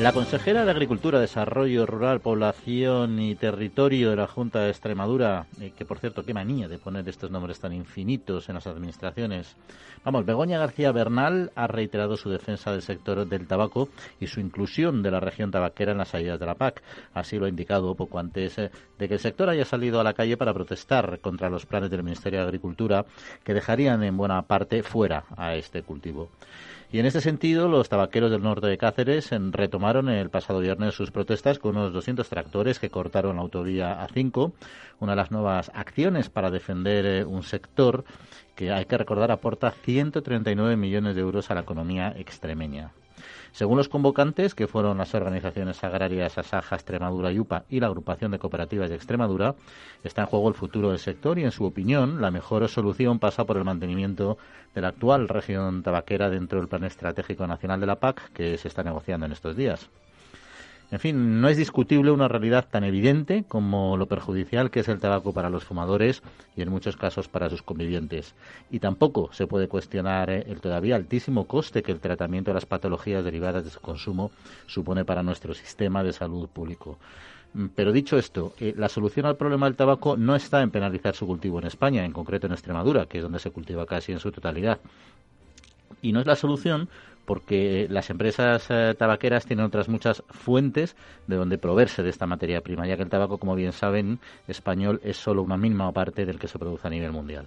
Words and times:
La 0.00 0.14
consejera 0.14 0.64
de 0.64 0.70
Agricultura, 0.70 1.20
Desarrollo 1.20 1.84
Rural, 1.84 2.20
Población 2.20 3.20
y 3.20 3.34
Territorio 3.34 4.08
de 4.08 4.16
la 4.16 4.26
Junta 4.26 4.60
de 4.60 4.70
Extremadura, 4.70 5.44
eh, 5.60 5.72
que 5.76 5.84
por 5.84 5.98
cierto, 5.98 6.24
qué 6.24 6.32
manía 6.32 6.68
de 6.68 6.78
poner 6.78 7.06
estos 7.06 7.30
nombres 7.30 7.60
tan 7.60 7.74
infinitos 7.74 8.48
en 8.48 8.54
las 8.54 8.66
administraciones. 8.66 9.56
Vamos, 10.02 10.24
Begoña 10.24 10.58
García 10.58 10.90
Bernal 10.92 11.52
ha 11.54 11.66
reiterado 11.66 12.16
su 12.16 12.30
defensa 12.30 12.72
del 12.72 12.80
sector 12.80 13.28
del 13.28 13.46
tabaco 13.46 13.90
y 14.18 14.28
su 14.28 14.40
inclusión 14.40 15.02
de 15.02 15.10
la 15.10 15.20
región 15.20 15.50
tabaquera 15.50 15.92
en 15.92 15.98
las 15.98 16.08
salidas 16.08 16.40
de 16.40 16.46
la 16.46 16.54
PAC. 16.54 16.82
Así 17.12 17.38
lo 17.38 17.44
ha 17.44 17.50
indicado 17.50 17.94
poco 17.94 18.18
antes 18.18 18.56
eh, 18.56 18.70
de 18.98 19.06
que 19.06 19.14
el 19.14 19.20
sector 19.20 19.50
haya 19.50 19.66
salido 19.66 20.00
a 20.00 20.04
la 20.04 20.14
calle 20.14 20.38
para 20.38 20.54
protestar 20.54 21.20
contra 21.20 21.50
los 21.50 21.66
planes 21.66 21.90
del 21.90 22.04
Ministerio 22.04 22.38
de 22.38 22.46
Agricultura 22.46 23.04
que 23.44 23.52
dejarían 23.52 24.02
en 24.02 24.16
buena 24.16 24.40
parte 24.40 24.82
fuera 24.82 25.24
a 25.36 25.56
este 25.56 25.82
cultivo. 25.82 26.30
Y 26.92 26.98
en 26.98 27.06
este 27.06 27.20
sentido, 27.20 27.68
los 27.68 27.88
tabaqueros 27.88 28.32
del 28.32 28.42
norte 28.42 28.66
de 28.66 28.76
Cáceres 28.76 29.30
retomaron 29.52 30.08
el 30.08 30.28
pasado 30.28 30.58
viernes 30.58 30.94
sus 30.94 31.12
protestas 31.12 31.60
con 31.60 31.76
unos 31.76 31.92
200 31.92 32.28
tractores 32.28 32.80
que 32.80 32.90
cortaron 32.90 33.36
la 33.36 33.42
autovía 33.42 34.04
A5, 34.04 34.52
una 34.98 35.12
de 35.12 35.16
las 35.16 35.30
nuevas 35.30 35.70
acciones 35.72 36.30
para 36.30 36.50
defender 36.50 37.06
eh, 37.06 37.24
un 37.24 37.44
sector 37.44 38.04
que 38.56 38.72
hay 38.72 38.86
que 38.86 38.98
recordar 38.98 39.30
aporta 39.30 39.70
139 39.70 40.76
millones 40.76 41.14
de 41.14 41.20
euros 41.20 41.48
a 41.52 41.54
la 41.54 41.60
economía 41.60 42.12
extremeña. 42.16 42.90
Según 43.52 43.78
los 43.78 43.88
convocantes, 43.88 44.54
que 44.54 44.66
fueron 44.66 44.98
las 44.98 45.14
organizaciones 45.14 45.82
agrarias 45.82 46.38
Asaja, 46.38 46.76
Extremadura 46.76 47.32
y 47.32 47.38
UPA 47.38 47.64
y 47.68 47.80
la 47.80 47.88
Agrupación 47.88 48.30
de 48.30 48.38
Cooperativas 48.38 48.88
de 48.88 48.96
Extremadura, 48.96 49.54
está 50.04 50.22
en 50.22 50.28
juego 50.28 50.48
el 50.48 50.54
futuro 50.54 50.90
del 50.90 50.98
sector 50.98 51.38
y, 51.38 51.44
en 51.44 51.50
su 51.50 51.64
opinión, 51.64 52.20
la 52.20 52.30
mejor 52.30 52.68
solución 52.68 53.18
pasa 53.18 53.44
por 53.44 53.56
el 53.56 53.64
mantenimiento 53.64 54.38
de 54.74 54.80
la 54.80 54.88
actual 54.88 55.28
región 55.28 55.82
tabaquera 55.82 56.30
dentro 56.30 56.58
del 56.58 56.68
Plan 56.68 56.84
Estratégico 56.84 57.46
Nacional 57.46 57.80
de 57.80 57.86
la 57.86 57.96
PAC 57.96 58.32
que 58.32 58.56
se 58.56 58.68
está 58.68 58.82
negociando 58.82 59.26
en 59.26 59.32
estos 59.32 59.56
días. 59.56 59.90
En 60.90 60.98
fin, 60.98 61.40
no 61.40 61.48
es 61.48 61.56
discutible 61.56 62.10
una 62.10 62.26
realidad 62.26 62.66
tan 62.68 62.82
evidente 62.82 63.44
como 63.46 63.96
lo 63.96 64.06
perjudicial 64.06 64.72
que 64.72 64.80
es 64.80 64.88
el 64.88 64.98
tabaco 64.98 65.32
para 65.32 65.48
los 65.48 65.62
fumadores 65.62 66.22
y 66.56 66.62
en 66.62 66.70
muchos 66.70 66.96
casos 66.96 67.28
para 67.28 67.48
sus 67.48 67.62
convivientes. 67.62 68.34
Y 68.72 68.80
tampoco 68.80 69.30
se 69.32 69.46
puede 69.46 69.68
cuestionar 69.68 70.30
eh, 70.30 70.44
el 70.48 70.60
todavía 70.60 70.96
altísimo 70.96 71.46
coste 71.46 71.84
que 71.84 71.92
el 71.92 72.00
tratamiento 72.00 72.50
de 72.50 72.56
las 72.56 72.66
patologías 72.66 73.22
derivadas 73.22 73.62
de 73.64 73.70
su 73.70 73.80
consumo 73.80 74.32
supone 74.66 75.04
para 75.04 75.22
nuestro 75.22 75.54
sistema 75.54 76.02
de 76.02 76.12
salud 76.12 76.48
público. 76.48 76.98
Mm, 77.54 77.66
pero 77.74 77.92
dicho 77.92 78.18
esto, 78.18 78.54
eh, 78.58 78.74
la 78.76 78.88
solución 78.88 79.26
al 79.26 79.36
problema 79.36 79.66
del 79.66 79.76
tabaco 79.76 80.16
no 80.16 80.34
está 80.34 80.60
en 80.60 80.72
penalizar 80.72 81.14
su 81.14 81.24
cultivo 81.24 81.60
en 81.60 81.66
España, 81.66 82.04
en 82.04 82.12
concreto 82.12 82.48
en 82.48 82.52
Extremadura, 82.52 83.06
que 83.06 83.18
es 83.18 83.22
donde 83.22 83.38
se 83.38 83.52
cultiva 83.52 83.86
casi 83.86 84.10
en 84.10 84.18
su 84.18 84.32
totalidad. 84.32 84.80
Y 86.02 86.12
no 86.12 86.20
es 86.20 86.26
la 86.26 86.36
solución 86.36 86.88
porque 87.30 87.86
las 87.88 88.10
empresas 88.10 88.66
eh, 88.70 88.92
tabaqueras 88.98 89.46
tienen 89.46 89.64
otras 89.64 89.88
muchas 89.88 90.24
fuentes 90.30 90.96
de 91.28 91.36
donde 91.36 91.58
proveerse 91.58 92.02
de 92.02 92.10
esta 92.10 92.26
materia 92.26 92.60
prima, 92.60 92.88
ya 92.88 92.96
que 92.96 93.04
el 93.04 93.08
tabaco, 93.08 93.38
como 93.38 93.54
bien 93.54 93.70
saben, 93.70 94.18
español 94.48 95.00
es 95.04 95.16
solo 95.16 95.40
una 95.44 95.56
mínima 95.56 95.92
parte 95.92 96.26
del 96.26 96.40
que 96.40 96.48
se 96.48 96.58
produce 96.58 96.88
a 96.88 96.90
nivel 96.90 97.12
mundial. 97.12 97.46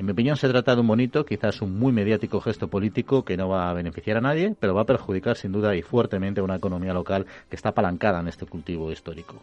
En 0.00 0.06
mi 0.06 0.12
opinión, 0.12 0.38
se 0.38 0.48
trata 0.48 0.74
de 0.74 0.80
un 0.80 0.86
bonito, 0.86 1.26
quizás 1.26 1.60
un 1.60 1.78
muy 1.78 1.92
mediático 1.92 2.40
gesto 2.40 2.68
político 2.68 3.22
que 3.22 3.36
no 3.36 3.50
va 3.50 3.68
a 3.68 3.74
beneficiar 3.74 4.16
a 4.16 4.22
nadie, 4.22 4.56
pero 4.58 4.74
va 4.74 4.80
a 4.80 4.86
perjudicar 4.86 5.36
sin 5.36 5.52
duda 5.52 5.76
y 5.76 5.82
fuertemente 5.82 6.40
a 6.40 6.42
una 6.42 6.56
economía 6.56 6.94
local 6.94 7.26
que 7.50 7.56
está 7.56 7.68
apalancada 7.68 8.18
en 8.20 8.28
este 8.28 8.46
cultivo 8.46 8.90
histórico. 8.90 9.42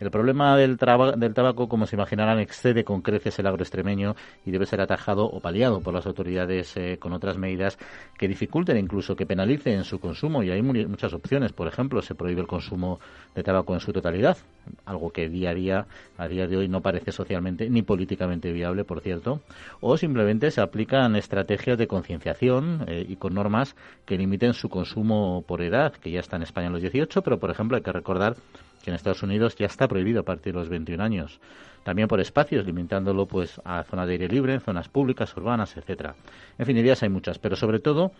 El 0.00 0.10
problema 0.10 0.56
del, 0.56 0.76
tabaco, 0.76 1.68
como 1.68 1.86
se 1.86 1.96
imaginarán, 1.96 2.40
excede 2.40 2.84
con 2.84 3.00
creces 3.02 3.38
el 3.38 3.46
agro 3.46 3.62
extremeño 3.62 4.16
y 4.44 4.50
debe 4.50 4.66
ser 4.66 4.80
atajado 4.80 5.24
o 5.24 5.40
paliado 5.40 5.80
por 5.80 5.94
las 5.94 6.06
autoridades 6.06 6.76
eh, 6.76 6.98
con 6.98 7.12
otras 7.12 7.38
medidas 7.38 7.78
que 8.18 8.26
dificulten 8.26 8.76
incluso 8.76 9.14
que 9.14 9.26
penalicen 9.26 9.84
su 9.84 10.00
consumo. 10.00 10.42
Y 10.42 10.50
hay 10.50 10.62
muchas 10.62 11.12
opciones. 11.12 11.52
Por 11.52 11.68
ejemplo, 11.68 12.02
se 12.02 12.14
prohíbe 12.14 12.40
el 12.40 12.46
consumo 12.46 12.98
de 13.34 13.42
tabaco 13.42 13.74
en 13.74 13.80
su 13.80 13.92
totalidad, 13.92 14.36
algo 14.84 15.10
que 15.10 15.28
día 15.28 15.50
a 15.50 15.54
día, 15.54 15.86
a 16.18 16.28
día 16.28 16.46
de 16.46 16.56
hoy, 16.56 16.68
no 16.68 16.80
parece 16.80 17.12
socialmente 17.12 17.70
ni 17.70 17.82
políticamente 17.82 18.52
viable, 18.52 18.84
por 18.84 19.00
cierto. 19.00 19.40
O 19.86 19.98
simplemente 19.98 20.50
se 20.50 20.62
aplican 20.62 21.14
estrategias 21.14 21.76
de 21.76 21.86
concienciación 21.86 22.86
eh, 22.88 23.04
y 23.06 23.16
con 23.16 23.34
normas 23.34 23.76
que 24.06 24.16
limiten 24.16 24.54
su 24.54 24.70
consumo 24.70 25.44
por 25.46 25.60
edad, 25.60 25.92
que 25.92 26.10
ya 26.10 26.20
está 26.20 26.36
en 26.36 26.42
España 26.42 26.68
en 26.68 26.72
los 26.72 26.80
18, 26.80 27.20
pero 27.20 27.38
por 27.38 27.50
ejemplo 27.50 27.76
hay 27.76 27.82
que 27.82 27.92
recordar 27.92 28.34
que 28.82 28.88
en 28.88 28.96
Estados 28.96 29.22
Unidos 29.22 29.56
ya 29.56 29.66
está 29.66 29.86
prohibido 29.86 30.20
a 30.20 30.22
partir 30.22 30.54
de 30.54 30.60
los 30.60 30.70
21 30.70 31.04
años. 31.04 31.38
También 31.82 32.08
por 32.08 32.18
espacios, 32.18 32.64
limitándolo 32.64 33.26
pues 33.26 33.60
a 33.62 33.82
zonas 33.82 34.06
de 34.06 34.12
aire 34.12 34.28
libre, 34.28 34.58
zonas 34.58 34.88
públicas, 34.88 35.36
urbanas, 35.36 35.76
etcétera. 35.76 36.14
En 36.56 36.64
fin, 36.64 36.78
ideas 36.78 37.02
hay 37.02 37.10
muchas, 37.10 37.38
pero 37.38 37.54
sobre 37.54 37.78
todo 37.78 38.12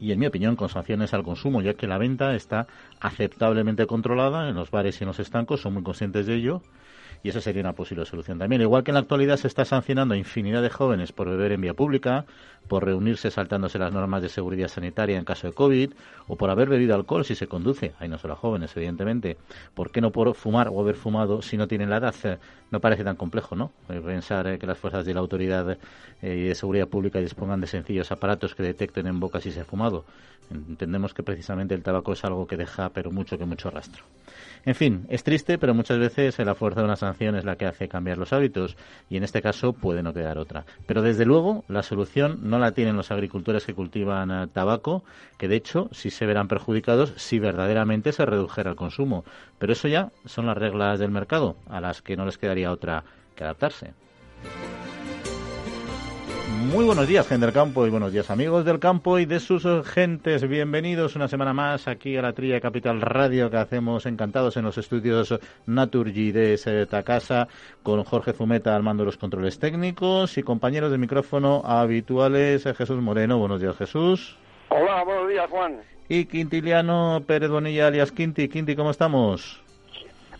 y 0.00 0.12
en 0.12 0.18
mi 0.18 0.26
opinión 0.26 0.56
con 0.56 0.70
sanciones 0.70 1.12
al 1.12 1.22
consumo, 1.22 1.60
ya 1.60 1.74
que 1.74 1.86
la 1.86 1.98
venta 1.98 2.34
está 2.34 2.66
aceptablemente 3.00 3.86
controlada 3.86 4.48
en 4.48 4.54
los 4.54 4.70
bares 4.70 4.98
y 5.02 5.04
en 5.04 5.08
los 5.08 5.20
estancos, 5.20 5.60
son 5.60 5.74
muy 5.74 5.82
conscientes 5.82 6.24
de 6.24 6.34
ello 6.34 6.62
y 7.22 7.28
esa 7.28 7.40
sería 7.40 7.62
una 7.62 7.72
posible 7.72 8.04
solución 8.04 8.38
también. 8.38 8.62
Igual 8.62 8.84
que 8.84 8.90
en 8.90 8.94
la 8.94 9.00
actualidad 9.00 9.36
se 9.36 9.48
está 9.48 9.64
sancionando 9.64 10.14
a 10.14 10.18
infinidad 10.18 10.62
de 10.62 10.70
jóvenes 10.70 11.12
por 11.12 11.28
beber 11.28 11.52
en 11.52 11.60
vía 11.60 11.74
pública, 11.74 12.24
por 12.68 12.84
reunirse 12.84 13.30
saltándose 13.30 13.78
las 13.78 13.92
normas 13.92 14.22
de 14.22 14.28
seguridad 14.28 14.68
sanitaria 14.68 15.18
en 15.18 15.24
caso 15.24 15.46
de 15.46 15.52
COVID, 15.52 15.92
o 16.28 16.36
por 16.36 16.50
haber 16.50 16.68
bebido 16.68 16.94
alcohol 16.94 17.24
si 17.24 17.34
se 17.34 17.46
conduce, 17.46 17.92
hay 17.98 18.08
no 18.08 18.18
solo 18.18 18.36
jóvenes, 18.36 18.76
evidentemente. 18.76 19.36
¿Por 19.74 19.90
qué 19.90 20.00
no 20.00 20.10
por 20.10 20.34
fumar 20.34 20.68
o 20.68 20.80
haber 20.80 20.96
fumado 20.96 21.42
si 21.42 21.56
no 21.56 21.68
tienen 21.68 21.90
la 21.90 21.98
edad? 21.98 22.14
Eh, 22.24 22.38
no 22.70 22.80
parece 22.80 23.04
tan 23.04 23.16
complejo, 23.16 23.54
¿no? 23.54 23.72
Eh, 23.88 24.00
pensar 24.04 24.46
eh, 24.48 24.58
que 24.58 24.66
las 24.66 24.78
fuerzas 24.78 25.04
de 25.04 25.14
la 25.14 25.20
autoridad 25.20 25.78
de 26.20 26.54
seguridad 26.54 26.88
pública 26.88 27.20
dispongan 27.20 27.60
de 27.60 27.66
sencillos 27.66 28.10
aparatos 28.10 28.54
que 28.54 28.62
detecten 28.62 29.06
en 29.06 29.20
boca 29.20 29.40
si 29.40 29.52
se 29.52 29.60
ha 29.60 29.64
fumado. 29.64 30.04
Entendemos 30.50 31.12
que 31.12 31.22
precisamente 31.22 31.74
el 31.74 31.82
tabaco 31.82 32.12
es 32.12 32.24
algo 32.24 32.46
que 32.46 32.56
deja, 32.56 32.90
pero 32.90 33.10
mucho 33.10 33.36
que 33.36 33.44
mucho 33.44 33.70
rastro. 33.70 34.04
En 34.64 34.74
fin, 34.74 35.06
es 35.08 35.22
triste, 35.22 35.58
pero 35.58 35.74
muchas 35.74 35.98
veces 35.98 36.38
la 36.38 36.54
fuerza 36.54 36.80
de 36.80 36.86
una 36.86 36.96
sanción 36.96 37.36
es 37.36 37.44
la 37.44 37.56
que 37.56 37.66
hace 37.66 37.88
cambiar 37.88 38.18
los 38.18 38.32
hábitos 38.32 38.76
y 39.08 39.16
en 39.16 39.22
este 39.22 39.40
caso 39.40 39.72
puede 39.72 40.02
no 40.02 40.12
quedar 40.12 40.38
otra. 40.38 40.64
Pero 40.86 41.02
desde 41.02 41.24
luego 41.24 41.64
la 41.68 41.82
solución 41.82 42.40
no 42.42 42.58
la 42.58 42.72
tienen 42.72 42.96
los 42.96 43.10
agricultores 43.10 43.64
que 43.64 43.74
cultivan 43.74 44.48
tabaco, 44.50 45.04
que 45.38 45.48
de 45.48 45.56
hecho 45.56 45.88
sí 45.92 46.10
se 46.16 46.26
verán 46.26 46.48
perjudicados 46.48 47.12
si 47.16 47.38
verdaderamente 47.38 48.12
se 48.12 48.24
redujera 48.24 48.70
el 48.70 48.76
consumo. 48.76 49.24
Pero 49.58 49.72
eso 49.74 49.86
ya 49.86 50.10
son 50.24 50.46
las 50.46 50.56
reglas 50.56 50.98
del 50.98 51.10
mercado, 51.10 51.56
a 51.68 51.80
las 51.80 52.00
que 52.00 52.16
no 52.16 52.24
les 52.24 52.38
quedaría 52.38 52.72
otra 52.72 53.04
que 53.34 53.44
adaptarse. 53.44 53.92
Muy 56.72 56.86
buenos 56.86 57.06
días, 57.06 57.28
gente 57.28 57.44
del 57.44 57.54
campo, 57.54 57.86
y 57.86 57.90
buenos 57.90 58.12
días, 58.12 58.30
amigos 58.30 58.64
del 58.64 58.78
campo 58.78 59.18
y 59.18 59.26
de 59.26 59.40
sus 59.40 59.66
gentes. 59.86 60.48
Bienvenidos 60.48 61.14
una 61.14 61.28
semana 61.28 61.52
más 61.52 61.86
aquí 61.86 62.16
a 62.16 62.22
la 62.22 62.32
Trilla 62.32 62.60
Capital 62.60 63.02
Radio 63.02 63.50
que 63.50 63.58
hacemos 63.58 64.06
encantados 64.06 64.56
en 64.56 64.64
los 64.64 64.78
estudios 64.78 65.38
Naturgy 65.66 66.32
de 66.32 66.54
esta 66.54 67.02
casa 67.02 67.46
con 67.82 68.02
Jorge 68.04 68.32
Zumeta 68.32 68.74
al 68.74 68.82
mando 68.82 69.02
de 69.02 69.06
los 69.06 69.18
controles 69.18 69.58
técnicos 69.58 70.38
y 70.38 70.42
compañeros 70.42 70.90
de 70.90 70.98
micrófono 70.98 71.62
habituales 71.64 72.64
Jesús 72.64 73.02
Moreno. 73.02 73.38
Buenos 73.38 73.60
días, 73.60 73.76
Jesús. 73.76 74.38
Hola, 74.70 75.04
buenos 75.04 75.28
días, 75.28 75.48
Juan. 75.50 75.95
Y 76.08 76.26
Quintiliano 76.26 77.22
Pérez 77.26 77.50
Bonilla 77.50 77.88
alias 77.88 78.12
Quinti. 78.12 78.48
Quinti, 78.48 78.76
¿cómo 78.76 78.90
estamos? 78.90 79.60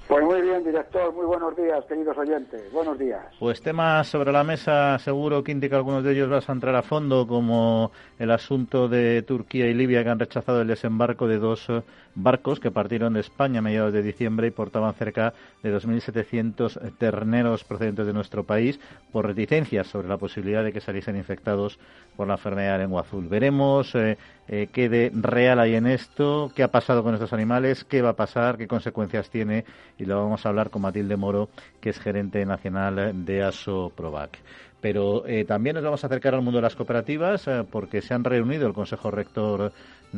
Pues 0.08 0.24
muy 0.24 0.40
bien, 0.40 0.62
director. 0.62 1.12
Muy 1.12 1.26
buenos 1.26 1.56
días, 1.56 1.84
queridos 1.86 2.16
oyentes. 2.16 2.72
Buenos 2.72 2.96
días. 2.96 3.24
Pues 3.40 3.60
temas 3.60 4.06
sobre 4.06 4.30
la 4.30 4.44
mesa, 4.44 4.96
seguro, 5.00 5.42
Quinti, 5.42 5.68
que 5.68 5.74
algunos 5.74 6.04
de 6.04 6.12
ellos 6.12 6.30
vas 6.30 6.48
a 6.48 6.52
entrar 6.52 6.76
a 6.76 6.82
fondo, 6.82 7.26
como 7.26 7.90
el 8.20 8.30
asunto 8.30 8.86
de 8.86 9.22
Turquía 9.22 9.66
y 9.66 9.74
Libia, 9.74 10.04
que 10.04 10.10
han 10.10 10.20
rechazado 10.20 10.62
el 10.62 10.68
desembarco 10.68 11.26
de 11.26 11.38
dos 11.38 11.68
eh, 11.68 11.82
barcos 12.14 12.60
que 12.60 12.70
partieron 12.70 13.14
de 13.14 13.20
España 13.20 13.58
a 13.58 13.62
mediados 13.62 13.92
de 13.92 14.02
diciembre 14.02 14.46
y 14.46 14.50
portaban 14.52 14.94
cerca 14.94 15.34
de 15.64 15.76
2.700 15.76 16.96
terneros 16.98 17.64
procedentes 17.64 18.06
de 18.06 18.12
nuestro 18.12 18.44
país 18.44 18.78
por 19.10 19.26
reticencias 19.26 19.88
sobre 19.88 20.06
la 20.06 20.18
posibilidad 20.18 20.62
de 20.62 20.72
que 20.72 20.80
saliesen 20.80 21.16
infectados 21.16 21.80
por 22.16 22.28
la 22.28 22.34
enfermedad 22.34 22.74
de 22.74 22.84
lengua 22.84 23.00
azul. 23.00 23.26
Veremos 23.26 23.92
eh, 23.96 24.16
eh, 24.48 24.68
qué 24.72 24.88
de 24.88 25.10
real 25.14 25.58
hay 25.58 25.74
en 25.74 25.86
esto, 25.86 26.52
qué 26.54 26.62
ha 26.62 26.70
pasado 26.70 27.02
con 27.02 27.14
estos 27.14 27.32
animales, 27.32 27.84
qué 27.84 28.02
va 28.02 28.10
a 28.10 28.16
pasar, 28.16 28.56
qué 28.56 28.68
consecuencias 28.68 29.28
tiene 29.30 29.64
y 29.98 30.04
lo 30.04 30.22
vamos 30.22 30.46
a 30.46 30.50
hablar 30.50 30.70
con 30.70 30.82
Matilde 30.82 31.16
Moro, 31.16 31.48
que 31.80 31.90
es 31.90 31.98
gerente 31.98 32.44
nacional 32.46 33.24
de 33.24 33.42
ASO 33.42 33.92
Provac. 33.94 34.38
Pero 34.80 35.26
eh, 35.26 35.44
también 35.44 35.74
nos 35.74 35.84
vamos 35.84 36.04
a 36.04 36.06
acercar 36.06 36.34
al 36.34 36.42
mundo 36.42 36.58
de 36.58 36.62
las 36.62 36.76
cooperativas 36.76 37.48
eh, 37.48 37.64
porque 37.68 38.02
se 38.02 38.14
han 38.14 38.24
reunido 38.24 38.66
el 38.66 38.74
Consejo 38.74 39.10
Rector 39.10 39.72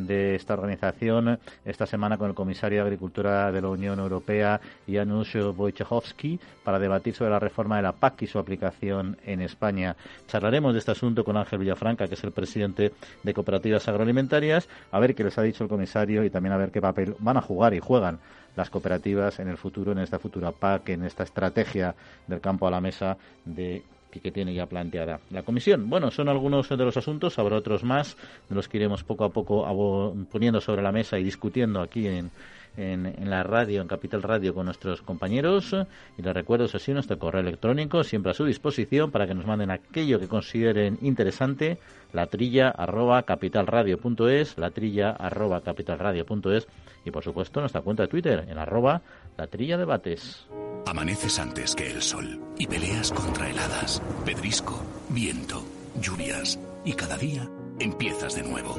de 0.05 0.35
esta 0.35 0.53
organización 0.53 1.39
esta 1.65 1.85
semana 1.85 2.17
con 2.17 2.29
el 2.29 2.35
comisario 2.35 2.79
de 2.79 2.83
Agricultura 2.83 3.51
de 3.51 3.61
la 3.61 3.69
Unión 3.69 3.99
Europea, 3.99 4.59
Janusz 4.87 5.35
Wojciechowski, 5.35 6.39
para 6.63 6.79
debatir 6.79 7.13
sobre 7.13 7.31
la 7.31 7.39
reforma 7.39 7.77
de 7.77 7.83
la 7.83 7.91
PAC 7.91 8.23
y 8.23 8.27
su 8.27 8.39
aplicación 8.39 9.17
en 9.25 9.41
España. 9.41 9.95
Charlaremos 10.27 10.73
de 10.73 10.79
este 10.79 10.91
asunto 10.91 11.23
con 11.23 11.37
Ángel 11.37 11.59
Villafranca, 11.59 12.07
que 12.07 12.15
es 12.15 12.23
el 12.23 12.31
presidente 12.31 12.93
de 13.23 13.33
Cooperativas 13.33 13.87
Agroalimentarias, 13.87 14.67
a 14.91 14.99
ver 14.99 15.15
qué 15.15 15.23
les 15.23 15.37
ha 15.37 15.41
dicho 15.41 15.63
el 15.63 15.69
comisario 15.69 16.23
y 16.23 16.29
también 16.29 16.53
a 16.53 16.57
ver 16.57 16.71
qué 16.71 16.81
papel 16.81 17.15
van 17.19 17.37
a 17.37 17.41
jugar 17.41 17.73
y 17.73 17.79
juegan 17.79 18.19
las 18.55 18.69
cooperativas 18.69 19.39
en 19.39 19.47
el 19.47 19.57
futuro, 19.57 19.91
en 19.91 19.99
esta 19.99 20.19
futura 20.19 20.51
PAC, 20.51 20.89
en 20.89 21.05
esta 21.05 21.23
estrategia 21.23 21.95
del 22.27 22.41
campo 22.41 22.67
a 22.67 22.71
la 22.71 22.81
mesa 22.81 23.17
de 23.45 23.83
que, 24.09 24.31
tiene 24.31 24.53
ya 24.53 24.65
planteada 24.65 25.19
la 25.29 25.43
comisión. 25.43 25.89
Bueno, 25.89 26.11
son 26.11 26.29
algunos 26.29 26.69
de 26.69 26.77
los 26.77 26.97
asuntos, 26.97 27.37
habrá 27.39 27.57
otros 27.57 27.83
más, 27.83 28.17
de 28.49 28.55
los 28.55 28.67
que 28.67 28.77
iremos 28.77 29.03
poco 29.03 29.23
a 29.23 29.29
poco 29.29 30.15
poniendo 30.31 30.61
sobre 30.61 30.81
la 30.81 30.91
mesa 30.91 31.19
y 31.19 31.23
discutiendo 31.23 31.81
aquí 31.81 32.07
en, 32.07 32.31
en, 32.77 33.29
la 33.29 33.43
radio, 33.43 33.81
en 33.81 33.87
Capital 33.87 34.23
Radio, 34.23 34.53
con 34.53 34.65
nuestros 34.65 35.01
compañeros. 35.01 35.75
Y 36.17 36.21
les 36.21 36.33
recuerdo, 36.33 36.65
eso 36.65 36.79
sí, 36.79 36.93
nuestro 36.93 37.19
correo 37.19 37.41
electrónico, 37.41 38.03
siempre 38.03 38.31
a 38.31 38.33
su 38.33 38.45
disposición 38.45 39.11
para 39.11 39.27
que 39.27 39.35
nos 39.35 39.45
manden 39.45 39.71
aquello 39.71 40.19
que 40.19 40.27
consideren 40.27 40.97
interesante. 41.01 41.77
La 42.13 42.25
trilla 42.27 42.69
arroba 42.69 43.23
capitalradio.es, 43.23 44.57
la 44.57 44.71
trilla 44.71 45.11
arroba 45.11 45.61
capitalradio.es 45.61 46.67
y 47.05 47.11
por 47.11 47.23
supuesto 47.23 47.59
nuestra 47.59 47.81
cuenta 47.81 48.03
de 48.03 48.09
Twitter 48.09 48.45
en 48.49 48.57
arroba 48.57 49.01
la 49.39 49.47
trilla 49.47 49.77
debates. 49.77 50.47
Amaneces 50.85 51.39
antes 51.39 51.75
que 51.75 51.89
el 51.89 52.01
sol 52.01 52.39
y 52.57 52.67
peleas 52.67 53.11
contra 53.11 53.49
heladas, 53.49 54.01
pedrisco, 54.25 54.81
viento, 55.09 55.63
lluvias 55.99 56.59
y 56.85 56.93
cada 56.93 57.17
día 57.17 57.49
empiezas 57.79 58.35
de 58.35 58.43
nuevo. 58.43 58.75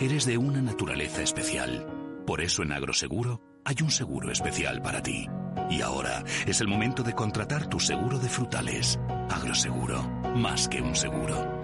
Eres 0.00 0.24
de 0.24 0.38
una 0.38 0.62
naturaleza 0.62 1.22
especial 1.22 1.86
por 2.26 2.40
eso 2.40 2.62
en 2.62 2.72
Agroseguro 2.72 3.40
hay 3.66 3.76
un 3.82 3.90
seguro 3.90 4.32
especial 4.32 4.80
para 4.80 5.02
ti. 5.02 5.26
Y 5.70 5.82
ahora 5.82 6.24
es 6.46 6.60
el 6.62 6.68
momento 6.68 7.02
de 7.02 7.12
contratar 7.12 7.68
tu 7.68 7.78
seguro 7.78 8.18
de 8.18 8.28
frutales. 8.28 8.98
Agroseguro, 9.28 10.02
más 10.34 10.68
que 10.68 10.80
un 10.80 10.96
seguro. 10.96 11.62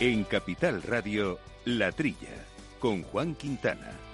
En 0.00 0.24
Capital 0.24 0.82
Radio, 0.82 1.38
La 1.66 1.92
Trilla, 1.92 2.46
con 2.78 3.02
Juan 3.02 3.34
Quintana. 3.34 4.07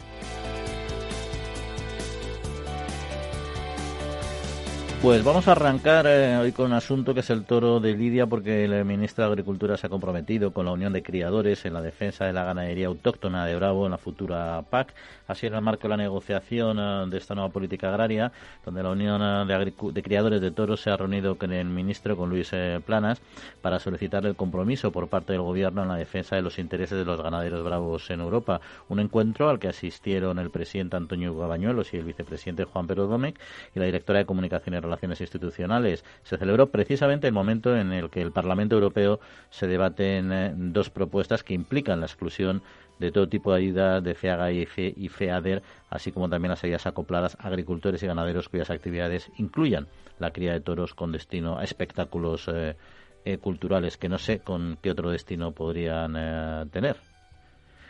Pues 5.04 5.22
vamos 5.22 5.46
a 5.48 5.52
arrancar 5.52 6.06
eh, 6.06 6.34
hoy 6.38 6.52
con 6.52 6.64
un 6.64 6.72
asunto 6.72 7.12
que 7.12 7.20
es 7.20 7.28
el 7.28 7.44
toro 7.44 7.78
de 7.78 7.94
Lidia, 7.94 8.26
porque 8.26 8.64
el 8.64 8.86
ministro 8.86 9.22
de 9.22 9.32
Agricultura 9.32 9.76
se 9.76 9.86
ha 9.86 9.90
comprometido 9.90 10.54
con 10.54 10.64
la 10.64 10.72
Unión 10.72 10.94
de 10.94 11.02
Criadores 11.02 11.66
en 11.66 11.74
la 11.74 11.82
defensa 11.82 12.24
de 12.24 12.32
la 12.32 12.42
ganadería 12.42 12.86
autóctona 12.86 13.44
de 13.44 13.54
Bravo 13.54 13.84
en 13.84 13.90
la 13.90 13.98
futura 13.98 14.62
PAC. 14.62 14.94
Así 15.26 15.46
en 15.46 15.54
el 15.54 15.60
marco 15.60 15.82
de 15.82 15.88
la 15.90 15.98
negociación 15.98 16.78
eh, 16.78 17.04
de 17.10 17.18
esta 17.18 17.34
nueva 17.34 17.50
política 17.50 17.90
agraria, 17.90 18.32
donde 18.64 18.82
la 18.82 18.92
Unión 18.92 19.20
eh, 19.22 19.72
de, 19.92 20.02
Criadores 20.02 20.40
de 20.40 20.50
Toros 20.52 20.80
se 20.80 20.88
ha 20.88 20.96
reunido 20.96 21.36
con 21.36 21.52
el 21.52 21.66
ministro, 21.66 22.16
con 22.16 22.30
Luis 22.30 22.50
Planas, 22.86 23.20
para 23.60 23.78
solicitar 23.80 24.24
el 24.24 24.36
compromiso 24.36 24.90
por 24.90 25.08
parte 25.08 25.34
del 25.34 25.42
Gobierno 25.42 25.82
en 25.82 25.88
la 25.88 25.96
defensa 25.96 26.34
de 26.34 26.40
los 26.40 26.58
intereses 26.58 26.96
de 26.96 27.04
los 27.04 27.20
ganaderos 27.20 27.62
bravos 27.62 28.08
en 28.08 28.20
Europa. 28.20 28.62
Un 28.88 29.00
encuentro 29.00 29.50
al 29.50 29.58
que 29.58 29.68
asistieron 29.68 30.38
el 30.38 30.48
presidente 30.48 30.96
Antonio 30.96 31.36
Gabañuelos 31.36 31.92
y 31.92 31.98
el 31.98 32.04
vicepresidente 32.04 32.64
Juan 32.64 32.86
Pedro 32.86 33.06
Gómez 33.06 33.34
y 33.74 33.78
la 33.78 33.84
directora 33.84 34.20
de 34.20 34.24
Comunicaciones 34.24 34.82
institucionales. 35.02 36.04
Se 36.22 36.36
celebró 36.36 36.70
precisamente 36.70 37.26
el 37.26 37.32
momento 37.32 37.76
en 37.76 37.92
el 37.92 38.10
que 38.10 38.22
el 38.22 38.32
Parlamento 38.32 38.74
Europeo 38.74 39.20
se 39.50 39.66
debaten 39.66 40.32
eh, 40.32 40.52
dos 40.54 40.90
propuestas 40.90 41.42
que 41.42 41.54
implican 41.54 42.00
la 42.00 42.06
exclusión 42.06 42.62
de 42.98 43.10
todo 43.10 43.28
tipo 43.28 43.52
de 43.52 43.58
ayuda 43.58 44.00
de 44.00 44.14
FEAGA 44.14 44.52
y, 44.52 45.08
FEADER, 45.08 45.62
así 45.90 46.12
como 46.12 46.28
también 46.28 46.50
las 46.50 46.62
ayudas 46.62 46.86
acopladas 46.86 47.36
a 47.40 47.48
agricultores 47.48 48.02
y 48.02 48.06
ganaderos 48.06 48.48
cuyas 48.48 48.70
actividades 48.70 49.30
incluyan 49.36 49.88
la 50.20 50.30
cría 50.30 50.52
de 50.52 50.60
toros 50.60 50.94
con 50.94 51.10
destino 51.10 51.58
a 51.58 51.64
espectáculos 51.64 52.48
eh, 52.48 52.76
eh, 53.24 53.38
culturales, 53.38 53.96
que 53.96 54.08
no 54.08 54.18
sé 54.18 54.40
con 54.40 54.78
qué 54.80 54.92
otro 54.92 55.10
destino 55.10 55.50
podrían 55.50 56.70
tener. 56.70 56.96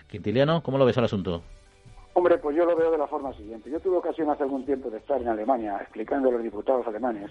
Quintiliano, 0.09 0.62
¿cómo 0.62 0.79
lo 0.79 0.87
ves 0.87 0.97
al 0.97 1.05
asunto? 1.05 1.43
Hombre, 2.17 2.39
pues 2.39 2.57
yo 2.57 2.65
lo 2.65 2.77
veo 2.77 2.93
de 2.93 2.99
la 2.99 3.09
forma 3.09 3.33
siguiente. 3.35 3.69
Yo 3.69 3.81
tuve 3.81 3.97
ocasión 3.97 4.31
hace 4.31 4.45
algún 4.45 4.65
tiempo 4.65 4.89
de 4.89 4.99
estar 4.99 5.21
en 5.21 5.29
Alemania 5.29 5.79
explicando 5.81 6.29
a 6.29 6.33
los 6.33 6.43
diputados 6.43 6.87
alemanes 6.87 7.31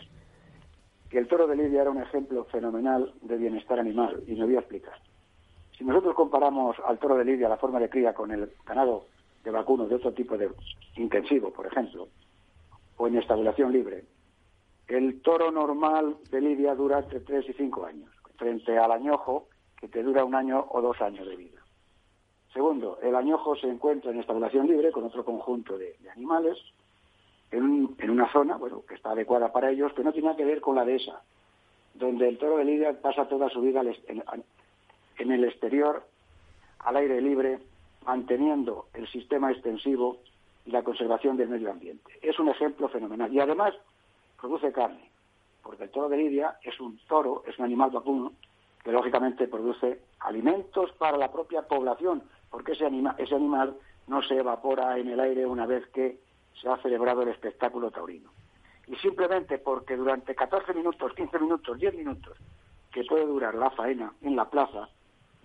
que 1.10 1.20
el 1.20 1.28
toro 1.28 1.48
de 1.48 1.56
Lidia 1.56 1.82
era 1.82 1.92
un 1.92 2.02
ejemplo 2.02 2.44
fenomenal 2.46 3.14
de 3.22 3.38
bienestar 3.38 3.80
animal, 3.80 4.24
y 4.26 4.34
me 4.34 4.46
voy 4.46 4.56
a 4.56 4.60
explicar. 4.60 4.96
Si 5.78 5.84
nosotros 5.84 6.16
comparamos 6.16 6.76
al 6.86 6.98
toro 6.98 7.16
de 7.16 7.24
Lidia, 7.24 7.48
la 7.48 7.58
forma 7.58 7.80
de 7.80 7.88
cría, 7.88 8.14
con 8.14 8.32
el 8.32 8.52
ganado 8.66 9.06
de 9.44 9.52
vacuno 9.52 9.86
de 9.86 9.96
otro 9.96 10.12
tipo 10.12 10.38
de 10.38 10.50
intensivo, 10.98 11.52
por 11.52 11.68
ejemplo, 11.68 12.08
o 12.98 13.08
en 13.08 13.18
estabulación 13.18 13.72
libre, 13.72 14.06
el 14.88 15.22
toro 15.22 15.52
normal 15.52 16.18
de 16.32 16.42
Lidia 16.42 16.76
dura 16.76 17.00
entre 17.00 17.20
3 17.20 17.48
y 17.48 17.54
5 17.54 17.86
años, 17.86 18.10
frente 18.36 18.78
al 18.78 18.92
añojo, 18.92 19.48
que 19.80 19.88
te 19.88 20.02
dura 20.02 20.26
un 20.26 20.34
año 20.34 20.66
o 20.70 20.82
dos 20.82 21.00
años 21.00 21.28
de 21.28 21.36
vida. 21.36 21.63
Segundo, 22.54 23.00
el 23.02 23.16
añojo 23.16 23.56
se 23.56 23.68
encuentra 23.68 24.12
en 24.12 24.20
estabulación 24.20 24.68
libre 24.68 24.92
con 24.92 25.04
otro 25.04 25.26
conjunto 25.26 25.78
de, 25.78 25.96
animales 26.12 26.58
en, 27.52 28.10
una 28.10 28.32
zona 28.32 28.58
bueno, 28.58 28.84
que 28.88 28.94
está 28.94 29.12
adecuada 29.12 29.52
para 29.52 29.72
ellos, 29.72 29.92
que 29.94 30.04
no 30.04 30.12
nada 30.12 30.36
que 30.36 30.46
ver 30.46 30.62
con 30.62 30.76
la 30.76 30.86
de 30.86 30.98
esa, 30.98 31.22
donde 31.96 32.30
el 32.30 32.38
toro 32.38 32.58
de 32.58 32.66
Lidia 32.66 33.02
pasa 33.02 33.28
toda 33.28 33.50
su 33.50 33.62
vida 33.62 33.82
en, 33.82 35.32
el 35.32 35.44
exterior, 35.44 36.04
al 36.80 36.98
aire 36.98 37.22
libre, 37.22 37.60
manteniendo 38.06 38.88
el 38.94 39.08
sistema 39.08 39.52
extensivo 39.52 40.18
y 40.66 40.72
la 40.72 40.84
conservación 40.84 41.38
del 41.38 41.50
medio 41.50 41.72
ambiente. 41.72 42.12
Es 42.22 42.38
un 42.40 42.50
ejemplo 42.50 42.88
fenomenal. 42.90 43.34
Y 43.34 43.40
además 43.40 43.74
produce 44.40 44.72
carne, 44.72 45.10
porque 45.64 45.86
el 45.86 45.90
toro 45.90 46.10
de 46.10 46.18
Lidia 46.18 46.58
es 46.64 46.80
un 46.80 47.00
toro, 47.08 47.44
es 47.48 47.58
un 47.58 47.66
animal 47.66 47.92
vacuno, 47.92 48.34
que 48.84 48.92
lógicamente 48.92 49.48
produce 49.48 50.02
alimentos 50.20 50.92
para 50.94 51.18
la 51.18 51.32
propia 51.32 51.62
población, 51.64 52.24
porque 52.54 52.74
ese, 52.74 52.88
ese 53.18 53.34
animal 53.34 53.76
no 54.06 54.22
se 54.22 54.38
evapora 54.38 55.00
en 55.00 55.10
el 55.10 55.20
aire 55.20 55.44
una 55.44 55.66
vez 55.66 55.88
que 55.88 56.20
se 56.62 56.70
ha 56.70 56.78
celebrado 56.78 57.24
el 57.24 57.30
espectáculo 57.30 57.90
taurino. 57.90 58.30
Y 58.86 58.96
simplemente 58.98 59.58
porque 59.58 59.98
durante 59.98 60.36
14 60.36 60.72
minutos, 60.76 61.14
15 61.16 61.40
minutos, 61.40 61.80
10 61.80 61.96
minutos 61.96 62.38
que 62.92 63.06
puede 63.06 63.26
durar 63.26 63.56
la 63.56 63.72
faena 63.72 64.14
en 64.22 64.36
la 64.36 64.52
plaza, 64.52 64.88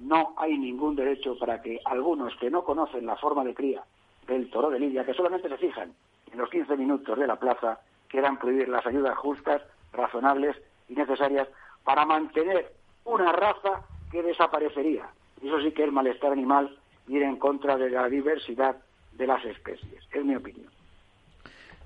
no 0.01 0.35
hay 0.37 0.59
ningún 0.59 0.97
derecho 0.97 1.39
para 1.39 1.63
que 1.63 1.81
algunos 1.87 2.37
que 2.37 2.51
no 2.51 2.63
conocen 2.63 3.07
la 3.07 3.17
forma 3.17 3.43
de 3.43 3.55
cría 3.55 3.83
del 4.27 4.51
toro 4.51 4.69
de 4.69 4.79
Lidia, 4.79 5.07
que 5.07 5.15
solamente 5.15 5.49
se 5.49 5.57
fijan 5.57 5.95
en 6.31 6.39
los 6.39 6.51
15 6.51 6.77
minutos 6.77 7.19
de 7.19 7.27
la 7.27 7.37
plaza, 7.37 7.81
quieran 8.09 8.39
prohibir 8.39 8.69
las 8.69 8.85
ayudas 8.85 9.17
justas, 9.17 9.63
razonables 9.95 10.61
y 10.91 10.95
necesarias 10.95 11.49
para 11.85 12.05
mantener 12.05 12.71
una 13.07 13.33
raza 13.33 13.87
que 14.11 14.23
desaparecería. 14.23 15.09
Eso 15.43 15.59
sí 15.63 15.73
que 15.73 15.85
es 15.85 15.93
malestar 15.93 16.33
animal 16.33 16.77
ir 17.09 17.23
en 17.23 17.37
contra 17.37 17.77
de 17.77 17.91
la 17.91 18.09
diversidad 18.09 18.77
de 19.13 19.27
las 19.27 19.45
especies. 19.45 20.03
Es 20.13 20.25
mi 20.25 20.37
opinión. 20.37 20.71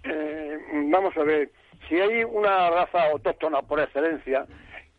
Eh, 0.05 0.59
vamos 0.91 1.17
a 1.17 1.23
ver, 1.23 1.51
si 1.89 1.99
hay 2.01 2.25
una 2.25 2.71
raza 2.71 3.11
autóctona 3.11 3.63
por 3.63 3.81
excelencia, 3.81 4.47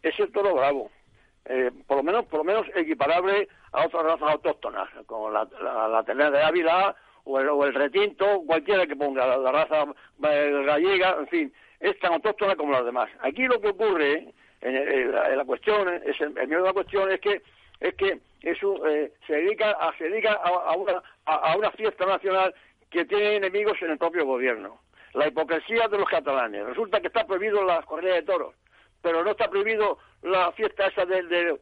es 0.01 0.19
el 0.19 0.31
toro 0.31 0.55
bravo. 0.55 0.89
Eh, 1.45 1.71
por 1.87 1.97
lo 1.97 2.03
menos 2.03 2.25
por 2.25 2.39
lo 2.39 2.43
menos 2.45 2.65
equiparable 2.73 3.49
a 3.73 3.85
otras 3.85 4.03
razas 4.03 4.29
autóctonas, 4.31 4.89
como 5.05 5.29
la, 5.29 5.45
la, 5.61 6.03
de 6.03 6.41
Ávila 6.41 6.95
o 7.25 7.65
el, 7.65 7.73
retinto, 7.73 8.43
cualquiera 8.45 8.87
que 8.87 8.95
ponga 8.95 9.37
la, 9.37 9.51
raza 9.51 9.85
eh, 10.23 10.63
gallega, 10.65 11.17
en 11.19 11.27
fin, 11.27 11.53
es 11.79 11.99
tan 11.99 12.13
autóctona 12.13 12.55
como 12.55 12.71
las 12.71 12.85
demás. 12.85 13.09
Aquí 13.21 13.43
lo 13.45 13.59
que 13.59 13.69
ocurre 13.69 14.33
en, 14.61 15.11
la, 15.11 15.43
cuestión, 15.43 15.89
es 16.05 16.19
el, 16.21 16.37
el 16.37 16.49
de 16.49 16.59
la 16.61 16.73
cuestión 16.73 17.11
es 17.11 17.19
que 17.19 17.41
es 17.83 17.93
que 17.95 18.19
eso 18.41 18.87
eh, 18.87 19.11
se 19.27 19.33
dedica 19.33 19.71
a 19.71 19.95
se 19.97 20.05
dedica 20.05 20.33
a, 20.33 20.75
una, 20.75 21.03
a, 21.25 21.55
una 21.57 21.69
fiesta 21.71 22.05
nacional 22.05 22.55
que 22.89 23.05
tiene 23.05 23.35
enemigos 23.35 23.77
en 23.81 23.91
el 23.91 23.97
propio 23.97 24.25
gobierno. 24.25 24.79
La 25.13 25.27
hipocresía 25.27 25.87
de 25.89 25.97
los 25.97 26.07
catalanes. 26.07 26.65
Resulta 26.65 27.01
que 27.01 27.07
está 27.07 27.27
prohibido 27.27 27.63
la 27.63 27.83
corrida 27.83 28.15
de 28.15 28.23
toros, 28.23 28.55
pero 29.01 29.23
no 29.23 29.31
está 29.31 29.49
prohibido 29.49 29.99
la 30.21 30.51
fiesta 30.53 30.87
esa 30.87 31.05
de, 31.05 31.23
de 31.23 31.57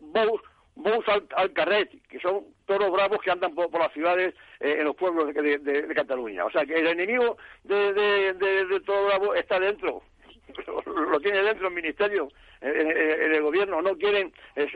Bous, 0.75 1.03
al, 1.35 1.53
Carret, 1.53 1.89
que 2.07 2.19
son 2.19 2.45
toros 2.65 2.91
bravos 2.91 3.19
que 3.21 3.31
andan 3.31 3.53
por, 3.53 3.71
las 3.77 3.91
ciudades 3.91 4.33
eh, 4.59 4.77
en 4.79 4.85
los 4.85 4.95
pueblos 4.95 5.33
de, 5.33 5.93
Cataluña. 5.93 6.45
O 6.45 6.51
sea 6.51 6.65
que 6.65 6.75
el 6.75 6.87
enemigo 6.87 7.37
de, 7.63 7.93
de, 7.93 8.79
Bravo 8.85 9.35
está 9.35 9.59
dentro, 9.59 10.03
lo 10.85 11.19
tiene 11.19 11.43
dentro 11.43 11.67
el 11.67 11.73
ministerio, 11.73 12.29
en, 12.61 13.33
el 13.33 13.41
gobierno, 13.41 13.81
no 13.81 13.95
quieren, 13.97 14.31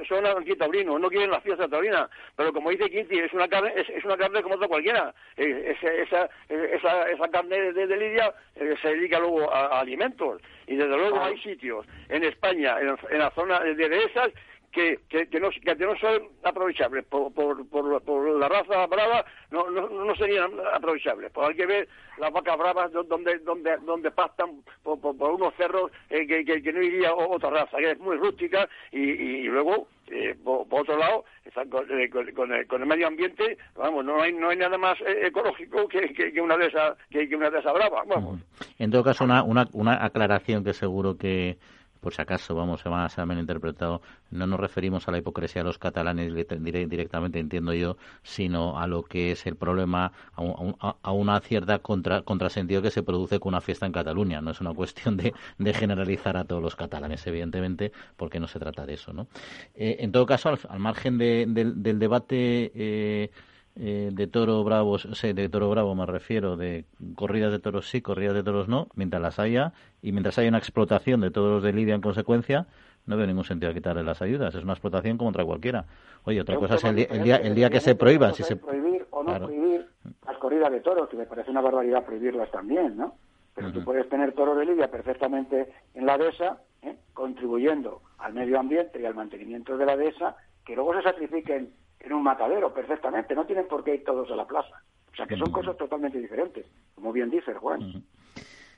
son 0.07 0.25
antitaurinos, 0.25 0.99
no 0.99 1.09
quieren 1.09 1.31
la 1.31 1.41
fiesta 1.41 1.67
taurina, 1.67 2.09
pero 2.35 2.51
como 2.51 2.71
dice 2.71 2.89
Quinti, 2.89 3.19
es 3.19 3.33
una 3.33 3.47
carne, 3.47 3.73
es, 3.75 4.03
una 4.03 4.17
carne 4.17 4.41
como 4.41 4.55
otra 4.55 4.67
cualquiera, 4.67 5.13
esa, 5.35 6.29
esa, 6.49 7.09
esa 7.09 7.27
carne 7.29 7.73
de, 7.73 7.87
de 7.87 7.97
Lidia 7.97 8.33
se 8.81 8.87
dedica 8.87 9.19
luego 9.19 9.51
a, 9.53 9.79
alimentos, 9.79 10.41
y 10.67 10.75
desde 10.75 10.97
luego 10.97 11.21
hay 11.23 11.37
sitios 11.41 11.85
en 12.09 12.23
España, 12.23 12.77
en, 12.79 13.19
la 13.19 13.29
zona 13.31 13.59
de 13.59 13.75
dehesas, 13.75 14.31
que, 14.75 15.27
que, 15.27 15.39
no, 15.39 15.49
que 15.49 15.75
no 15.75 15.95
son 15.97 16.23
aprovechables. 16.43 17.05
Por, 17.05 17.31
por, 17.33 17.65
por, 17.65 18.39
la 18.39 18.49
raza 18.49 18.85
brava 18.87 19.25
no, 19.49 19.71
no, 19.71 19.87
no 19.87 20.15
serían 20.15 20.51
aprovechables. 20.73 21.31
Pues 21.31 21.47
hay 21.47 21.55
que 21.55 21.65
ver 21.65 21.87
las 22.17 22.31
vacas 22.31 22.57
bravas 22.57 22.91
donde 22.91 23.39
donde 23.39 23.77
donde 23.77 24.11
pastan 24.11 24.63
por, 24.83 24.99
por, 24.99 25.31
unos 25.31 25.53
cerros 25.55 25.91
eh, 26.09 26.27
que, 26.27 26.43
que, 26.61 26.73
no 26.73 26.81
iría 26.81 27.13
otra 27.13 27.49
raza 27.49 27.77
que 27.77 27.91
es 27.91 27.99
muy 27.99 28.17
rústica 28.17 28.67
y, 28.91 28.99
y 28.99 29.43
luego 29.43 29.87
eh, 30.07 30.35
por, 30.43 30.65
otro 30.69 30.97
lado 30.97 31.25
eh, 31.45 32.09
con, 32.09 32.51
el, 32.51 32.67
con, 32.67 32.81
el, 32.81 32.85
medio 32.85 33.07
ambiente 33.07 33.57
vamos 33.75 34.05
no 34.05 34.21
hay 34.21 34.33
no 34.33 34.49
hay 34.49 34.57
nada 34.57 34.77
más 34.77 34.97
ecológico 35.01 35.87
que, 35.87 36.13
que, 36.13 36.41
una 36.41 36.57
de 36.57 36.67
esas 36.67 36.97
que, 37.09 37.27
una 37.35 37.49
de 37.49 37.59
esas 37.59 37.73
bravas 37.73 38.07
vamos. 38.07 38.41
En 38.77 38.91
todo 38.91 39.03
caso 39.03 39.23
una, 39.23 39.43
una, 39.43 39.67
una 39.73 40.03
aclaración 40.05 40.63
que 40.63 40.73
seguro 40.73 41.17
que 41.17 41.57
por 42.05 42.13
si 42.13 42.21
acaso, 42.21 42.53
vamos, 42.53 42.81
se, 42.81 42.87
van, 42.87 43.09
se 43.09 43.19
han 43.19 43.31
interpretado, 43.39 43.99
no 44.29 44.45
nos 44.45 44.59
referimos 44.59 45.07
a 45.07 45.11
la 45.11 45.17
hipocresía 45.17 45.63
de 45.63 45.69
los 45.69 45.79
catalanes 45.79 46.31
directamente, 46.35 47.39
entiendo 47.39 47.73
yo, 47.73 47.97
sino 48.21 48.77
a 48.77 48.85
lo 48.85 49.01
que 49.01 49.31
es 49.31 49.47
el 49.47 49.55
problema, 49.55 50.11
a, 50.35 51.11
una 51.11 51.39
cierta 51.39 51.79
contra, 51.79 52.21
contrasentido 52.21 52.83
que 52.83 52.91
se 52.91 53.01
produce 53.01 53.39
con 53.39 53.55
una 53.55 53.61
fiesta 53.61 53.87
en 53.87 53.91
Cataluña. 53.91 54.39
No 54.39 54.51
es 54.51 54.61
una 54.61 54.71
cuestión 54.75 55.17
de, 55.17 55.33
generalizar 55.73 56.37
a 56.37 56.43
todos 56.43 56.61
los 56.61 56.75
catalanes, 56.75 57.25
evidentemente, 57.25 57.91
porque 58.17 58.39
no 58.39 58.47
se 58.47 58.59
trata 58.59 58.85
de 58.85 58.93
eso. 58.93 59.11
¿no? 59.11 59.25
Eh, 59.73 59.97
en 60.01 60.11
todo 60.11 60.27
caso, 60.27 60.55
al, 60.69 60.79
margen 60.79 61.17
del, 61.17 61.99
debate. 61.99 62.71
Eh, 62.75 63.31
eh, 63.77 64.09
de 64.13 64.27
toro 64.27 64.63
bravo, 64.63 64.97
de 64.97 65.49
toro 65.49 65.69
bravo 65.69 65.95
me 65.95 66.05
refiero, 66.05 66.55
de 66.55 66.85
corridas 67.15 67.51
de 67.51 67.59
toros 67.59 67.89
sí, 67.89 68.01
corridas 68.01 68.33
de 68.33 68.43
toros 68.43 68.67
no, 68.67 68.87
mientras 68.95 69.21
las 69.21 69.37
haya 69.39 69.73
y 70.01 70.11
mientras 70.11 70.37
haya 70.37 70.49
una 70.49 70.59
explotación 70.59 71.21
de 71.21 71.31
todos 71.31 71.51
los 71.51 71.63
de 71.63 71.73
Lidia 71.73 71.95
en 71.95 72.01
consecuencia, 72.01 72.67
no 73.05 73.17
veo 73.17 73.27
ningún 73.27 73.43
sentido 73.43 73.73
quitarle 73.73 74.03
las 74.03 74.21
ayudas. 74.21 74.55
Es 74.55 74.63
una 74.63 74.73
explotación 74.73 75.17
como 75.17 75.29
otra 75.29 75.45
cualquiera. 75.45 75.85
Oye, 76.23 76.41
otra 76.41 76.55
cosa 76.55 76.75
es 76.75 76.83
el, 76.83 76.95
día, 76.95 77.35
el 77.37 77.53
día, 77.53 77.69
que 77.69 77.79
se 77.79 77.95
prohíban. 77.95 78.33
Si 78.33 78.43
se... 78.43 78.55
Prohibir 78.55 79.05
o 79.11 79.23
no 79.23 79.37
prohibir 79.37 79.85
las 80.25 80.37
corridas 80.37 80.71
de 80.71 80.79
toros, 80.79 81.09
que 81.09 81.17
me 81.17 81.25
parece 81.25 81.51
una 81.51 81.61
barbaridad 81.61 82.03
prohibirlas 82.05 82.49
también, 82.51 82.97
¿no? 82.97 83.15
Pero 83.53 83.71
tú 83.71 83.83
puedes 83.85 84.09
tener 84.09 84.33
toros 84.33 84.57
de 84.57 84.65
lidia 84.65 84.89
perfectamente 84.89 85.71
en 85.93 86.05
la 86.05 86.17
dehesa, 86.17 86.57
¿eh? 86.81 86.97
contribuyendo 87.13 88.01
al 88.17 88.33
medio 88.33 88.59
ambiente 88.59 88.99
y 88.99 89.05
al 89.05 89.15
mantenimiento 89.15 89.77
de 89.77 89.85
la 89.85 89.95
dehesa, 89.95 90.35
que 90.65 90.75
luego 90.75 90.93
se 90.95 91.03
sacrifiquen 91.03 91.71
en 91.99 92.13
un 92.13 92.23
matadero 92.23 92.73
perfectamente, 92.73 93.35
no 93.35 93.45
tienen 93.45 93.67
por 93.67 93.83
qué 93.83 93.95
ir 93.95 94.03
todos 94.03 94.29
a 94.31 94.35
la 94.35 94.45
plaza. 94.45 94.81
O 95.11 95.15
sea 95.15 95.25
que 95.25 95.37
son 95.37 95.51
cosas 95.51 95.77
totalmente 95.77 96.19
diferentes, 96.19 96.65
como 96.93 97.13
bien 97.13 97.29
dice 97.29 97.53
Juan. 97.53 98.03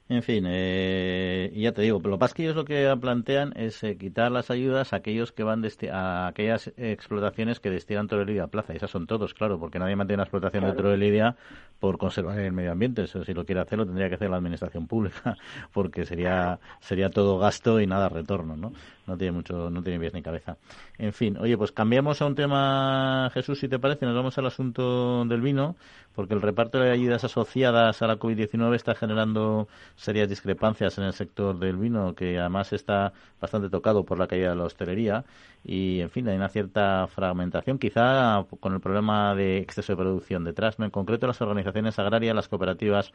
En 0.09 0.24
fin, 0.24 0.45
eh, 0.47 1.51
ya 1.53 1.74
te 1.74 1.81
digo, 1.81 2.00
lo 2.01 2.12
que 2.12 2.19
pasa 2.19 2.31
es 2.31 2.33
que 2.36 2.43
ellos 2.43 2.55
lo 2.55 2.63
que 2.63 2.95
plantean 3.01 3.51
es 3.57 3.83
eh, 3.83 3.97
quitar 3.97 4.31
las 4.31 4.50
ayudas 4.50 4.93
a 4.93 4.97
aquellos 4.97 5.33
que 5.33 5.43
van 5.43 5.65
a 5.91 6.27
aquellas 6.27 6.71
explotaciones 6.77 7.59
que 7.59 7.69
destinan 7.69 8.07
Lidia 8.25 8.43
a 8.43 8.47
plaza. 8.47 8.74
Esas 8.74 8.89
son 8.89 9.05
todos, 9.05 9.33
claro, 9.33 9.59
porque 9.59 9.79
nadie 9.79 9.97
mantiene 9.97 10.21
una 10.21 10.24
explotación 10.24 10.63
claro. 10.63 10.91
de 10.91 10.97
Lidia 10.97 11.36
por 11.79 11.97
conservar 11.97 12.39
el 12.39 12.53
medio 12.53 12.71
ambiente. 12.71 13.03
Eso, 13.03 13.25
si 13.25 13.33
lo 13.33 13.43
quiere 13.43 13.59
hacer, 13.59 13.79
lo 13.79 13.86
tendría 13.86 14.07
que 14.07 14.15
hacer 14.15 14.29
la 14.29 14.38
administración 14.38 14.88
pública, 14.88 15.36
porque 15.74 16.05
sería 16.05 16.59
sería 16.79 17.09
todo 17.09 17.38
gasto 17.38 17.81
y 17.81 17.88
nada 17.88 18.07
retorno, 18.07 18.55
¿no? 18.55 18.71
No 19.07 19.17
tiene 19.17 19.31
mucho, 19.31 19.69
no 19.69 19.81
tiene 19.81 19.99
pies 19.99 20.13
ni 20.13 20.21
cabeza. 20.21 20.57
En 20.97 21.13
fin, 21.13 21.37
oye, 21.37 21.57
pues 21.57 21.71
cambiamos 21.71 22.21
a 22.21 22.25
un 22.25 22.35
tema, 22.35 23.31
Jesús, 23.33 23.59
si 23.59 23.69
te 23.69 23.79
parece, 23.79 24.05
nos 24.05 24.13
vamos 24.13 24.37
al 24.37 24.45
asunto 24.47 25.23
del 25.23 25.39
vino, 25.39 25.77
porque 26.13 26.33
el 26.33 26.41
reparto 26.41 26.77
de 26.79 26.91
ayudas 26.91 27.23
asociadas 27.23 28.01
a 28.01 28.07
la 28.07 28.19
COVID-19 28.19 28.75
está 28.75 28.95
generando 28.95 29.69
serias 29.95 30.27
discrepancias 30.27 30.97
en 30.97 31.05
el 31.05 31.13
sector 31.13 31.57
del 31.57 31.77
vino, 31.77 32.15
que 32.15 32.37
además 32.37 32.73
está 32.73 33.13
bastante 33.39 33.69
tocado 33.69 34.03
por 34.03 34.19
la 34.19 34.27
caída 34.27 34.49
de 34.49 34.55
la 34.57 34.65
hostelería 34.65 35.23
y, 35.63 35.99
en 36.01 36.09
fin, 36.09 36.27
hay 36.29 36.37
una 36.37 36.49
cierta 36.49 37.07
fragmentación, 37.07 37.77
quizá 37.77 38.45
con 38.59 38.73
el 38.73 38.79
problema 38.79 39.35
de 39.35 39.57
exceso 39.57 39.93
de 39.93 39.97
producción 39.97 40.43
detrás. 40.43 40.79
¿no? 40.79 40.85
En 40.85 40.91
concreto, 40.91 41.27
las 41.27 41.41
organizaciones 41.41 41.99
agrarias, 41.99 42.35
las 42.35 42.47
cooperativas, 42.47 43.11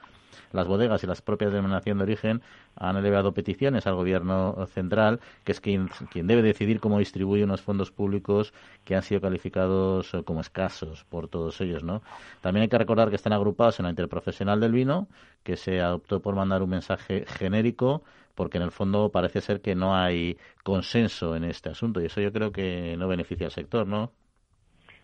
las 0.52 0.66
bodegas 0.66 1.02
y 1.02 1.06
las 1.06 1.22
propias 1.22 1.52
denominación 1.52 1.98
de 1.98 2.04
origen 2.04 2.42
han 2.76 2.96
elevado 2.96 3.32
peticiones 3.32 3.86
al 3.86 3.94
gobierno 3.94 4.66
central, 4.66 5.20
que 5.44 5.52
es 5.52 5.60
quien, 5.60 5.88
quien 6.10 6.26
debe 6.26 6.42
decidir 6.42 6.80
cómo 6.80 6.98
distribuye 6.98 7.44
unos 7.44 7.62
fondos 7.62 7.90
públicos 7.90 8.52
que 8.84 8.96
han 8.96 9.02
sido 9.02 9.20
calificados 9.20 10.12
como 10.24 10.40
escasos 10.40 11.04
por 11.04 11.28
todos 11.28 11.60
ellos. 11.60 11.82
¿no? 11.82 12.02
También 12.40 12.62
hay 12.62 12.68
que 12.68 12.78
recordar 12.78 13.08
que 13.08 13.16
están 13.16 13.32
agrupados 13.32 13.78
en 13.80 13.84
la 13.84 13.90
Interprofesional 13.90 14.60
del 14.60 14.72
Vino, 14.72 15.08
que 15.42 15.56
se 15.56 15.80
adoptó 15.80 16.20
por 16.20 16.34
mandar 16.34 16.62
un 16.62 16.70
mensaje 16.70 17.24
genérico 17.26 18.02
porque 18.34 18.58
en 18.58 18.64
el 18.64 18.70
fondo 18.70 19.10
parece 19.10 19.40
ser 19.40 19.60
que 19.60 19.74
no 19.74 19.94
hay 19.94 20.36
consenso 20.62 21.36
en 21.36 21.44
este 21.44 21.70
asunto 21.70 22.00
y 22.00 22.06
eso 22.06 22.20
yo 22.20 22.32
creo 22.32 22.52
que 22.52 22.96
no 22.96 23.08
beneficia 23.08 23.46
al 23.46 23.52
sector, 23.52 23.86
¿no? 23.86 24.12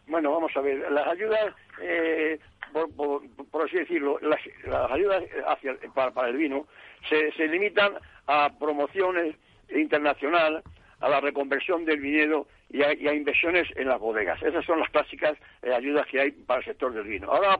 Bueno, 0.06 0.32
vamos 0.32 0.50
a 0.56 0.60
ver, 0.60 0.90
las 0.90 1.06
ayudas, 1.06 1.54
eh, 1.82 2.38
por, 2.72 3.66
así 3.66 3.76
decirlo, 3.76 4.18
las, 4.20 4.40
ayudas 4.90 5.22
hacia, 5.46 5.76
para, 5.94 6.28
el 6.28 6.36
vino 6.36 6.66
se, 7.08 7.30
se 7.32 7.46
limitan 7.46 7.92
a 8.26 8.50
promociones 8.58 9.36
internacional, 9.74 10.62
a 11.00 11.08
la 11.08 11.20
reconversión 11.20 11.84
del 11.84 12.00
viñedo 12.00 12.46
y 12.70 12.82
a, 12.82 12.92
inversiones 13.14 13.68
en 13.76 13.88
las 13.88 14.00
bodegas. 14.00 14.42
Esas 14.42 14.64
son 14.64 14.80
las 14.80 14.90
clásicas 14.90 15.36
eh, 15.62 15.72
ayudas 15.72 16.06
que 16.06 16.20
hay 16.20 16.30
para 16.32 16.60
el 16.60 16.66
sector 16.66 16.92
del 16.92 17.04
vino. 17.04 17.30
Ahora, 17.30 17.58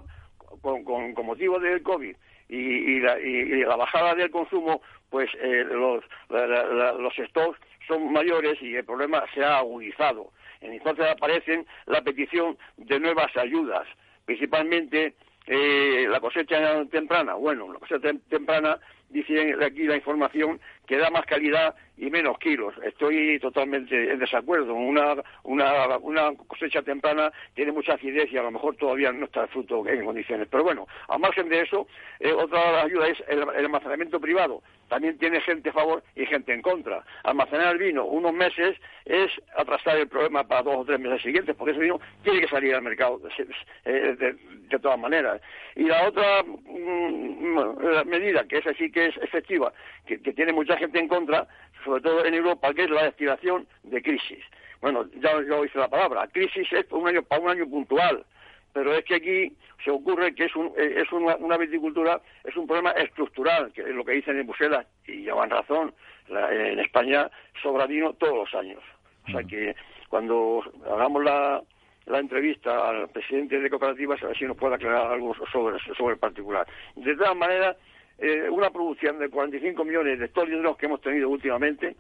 con, 0.61 0.85
con, 0.85 1.27
motivo 1.27 1.59
del 1.59 1.83
COVID 1.83 2.17
y, 2.49 3.01
la, 3.01 3.21
y, 3.21 3.63
la, 3.63 3.77
bajada 3.77 4.15
del 4.15 4.31
consumo, 4.31 4.81
pues 5.11 5.31
eh, 5.41 5.65
los, 5.71 6.05
los 6.29 7.15
stocks 7.29 7.59
son 7.87 8.13
mayores 8.13 8.61
y 8.61 8.77
el 8.77 8.85
problema 8.85 9.25
se 9.35 9.45
ha 9.45 9.59
agudizado. 9.59 10.33
Entonces 10.61 11.07
aparecen 11.07 11.67
la 11.87 12.03
petición 12.03 12.59
de 12.77 13.01
nuevas 13.01 13.35
ayudas, 13.37 13.87
principalmente 14.25 15.15
eh, 15.47 16.07
la 16.09 16.21
cosecha 16.21 16.85
temprana. 16.87 17.35
Bueno, 17.35 17.73
la 17.73 17.79
cosecha 17.79 18.11
temprana, 18.29 18.79
dice 19.09 19.55
aquí 19.65 19.85
la 19.85 19.97
información, 19.97 20.61
que 20.89 20.97
da 20.97 21.11
más 21.11 21.27
calidad 21.27 21.77
y 21.99 22.11
menos 22.11 22.39
kilos. 22.39 22.75
Estoy 22.85 23.39
totalmente 23.41 24.13
en 24.13 24.19
desacuerdo. 24.19 24.75
Una, 24.75 25.17
una, 25.43 26.33
cosecha 26.47 26.83
temprana 26.83 27.33
tiene 27.55 27.73
mucha 27.73 27.95
acidez 27.95 28.33
y 28.33 28.39
a 28.39 28.43
lo 28.43 28.51
mejor 28.51 28.77
todavía 28.77 29.13
no 29.13 29.27
está 29.27 29.43
el 29.43 29.49
fruto 29.49 29.87
en 29.87 30.05
condiciones. 30.05 30.49
Pero 30.51 30.63
bueno, 30.65 30.87
a 31.09 31.19
margen 31.19 31.49
de 31.49 31.63
eso, 31.63 31.89
eh, 32.21 32.33
otra 32.33 32.83
ayuda 32.83 33.09
es 33.09 33.23
el, 33.29 33.43
almacenamiento 33.43 34.21
privado. 34.21 34.63
También 34.89 35.19
tiene 35.19 35.41
gente 35.43 35.69
a 35.69 35.73
favor 35.73 36.03
y 36.17 36.25
gente 36.25 36.55
en 36.55 36.63
contra. 36.63 37.05
Almacenar 37.25 37.75
el 37.75 37.79
vino 37.79 38.07
unos 38.07 38.33
meses 38.33 38.77
es 39.05 39.31
atrasar 39.57 39.99
el 39.99 40.09
problema 40.09 40.45
para 40.45 40.63
dos 40.63 40.77
o 40.77 40.85
tres 40.85 41.01
meses 41.01 41.21
siguientes, 41.21 41.55
porque 41.57 41.73
ese 41.73 41.81
vino 41.81 42.01
tiene 42.23 42.41
que 42.41 42.49
salir 42.49 42.75
al 42.75 42.83
mercado 42.83 43.19
de, 43.19 44.79
todas 44.79 44.99
maneras. 44.99 45.43
Y 45.75 45.85
la 45.85 46.09
otra 46.09 46.43
mm, 46.43 48.07
medida, 48.07 48.47
que 48.47 48.59
es 48.59 48.67
así 48.67 48.91
que 48.91 49.07
es 49.07 49.17
efectiva, 49.19 49.73
que, 50.07 50.21
que 50.23 50.33
tiene 50.33 50.53
mucha 50.53 50.78
gente 50.79 50.99
en 50.99 51.09
contra, 51.09 51.47
sobre 51.85 52.01
todo 52.01 52.25
en 52.25 52.35
Europa, 52.35 52.73
que 52.75 52.85
es 52.85 52.91
la 52.91 53.05
destilación 53.05 53.67
de 53.83 54.03
crisis. 54.03 54.45
Bueno, 54.81 55.07
ya, 55.21 55.35
lo 55.35 55.65
hice 55.65 55.79
la 55.79 55.89
palabra, 55.89 56.29
crisis 56.29 56.73
es 56.73 56.87
un 56.93 57.09
año, 57.09 57.23
para 57.23 57.43
un 57.43 57.51
año 57.51 57.69
puntual, 57.69 58.25
pero 58.73 58.95
es 58.95 59.05
que 59.05 59.17
aquí 59.17 59.57
se 59.85 59.91
ocurre 59.91 60.35
que 60.35 60.45
es, 60.45 60.55
un, 60.55 60.67
eh, 60.77 61.03
es 61.03 61.13
una, 61.13 61.57
viticultura, 61.57 62.21
es 62.45 62.57
un 62.57 62.67
problema 62.67 62.93
estructural, 62.93 63.73
que 63.73 63.83
es 63.83 63.89
lo 63.89 64.05
que 64.05 64.13
dicen 64.13 64.39
en 64.39 64.47
Bruselas, 64.47 64.87
y 65.07 65.23
llevan 65.23 65.51
razón, 65.51 65.93
en 66.29 66.79
España 66.79 67.31
sobra 67.63 67.87
vino 67.87 68.13
todos 68.15 68.35
los 68.35 68.55
años. 68.55 68.83
O 69.27 69.31
sea 69.31 69.43
que 69.45 69.75
cuando 70.09 70.63
hagamos 70.87 71.25
la, 71.25 71.63
la 72.09 72.19
entrevista 72.19 72.89
al 72.89 73.09
presidente 73.09 73.61
de 73.61 73.71
cooperativas, 73.71 74.23
a 74.23 74.29
ver 74.29 74.39
si 74.39 74.45
nos 74.45 74.57
puede 74.57 74.75
aclarar 74.75 75.13
algo 75.13 75.35
sobre, 75.53 75.79
sobre 75.97 76.15
el 76.15 76.21
particular. 76.21 76.67
De 76.97 77.15
todas 77.17 77.37
maneras, 77.37 77.77
eh, 78.19 78.49
una 78.51 78.71
producción 78.71 79.19
de 79.19 79.29
45 79.29 79.85
millones 79.85 80.19
de 80.19 80.27
hectolitros 80.27 80.77
que 80.77 80.87
hemos 80.87 81.01
tenido 81.01 81.29
últimamente, 81.29 81.97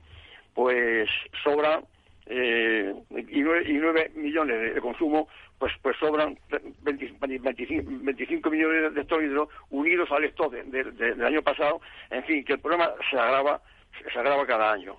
pues 0.55 1.09
sobra 1.45 1.81
eh, 2.27 2.93
y, 3.11 3.41
9, 3.41 4.13
millones 4.17 4.75
de, 4.75 4.81
consumo, 4.81 5.29
pues 5.59 5.73
pues 5.81 5.97
sobran 5.99 6.37
25, 6.83 8.51
millones 8.51 8.95
de 8.95 9.01
hectolitros 9.01 9.49
unidos 9.71 10.11
al 10.11 10.25
stock 10.25 10.53
del 10.53 11.25
año 11.25 11.43
pasado. 11.43 11.81
En 12.11 12.25
fin, 12.25 12.45
que 12.45 12.55
el 12.55 12.61
problema 12.61 12.91
se 13.11 13.19
agrava 13.19 13.61
se 14.13 14.19
agrava 14.19 14.47
cada 14.47 14.73
año. 14.73 14.95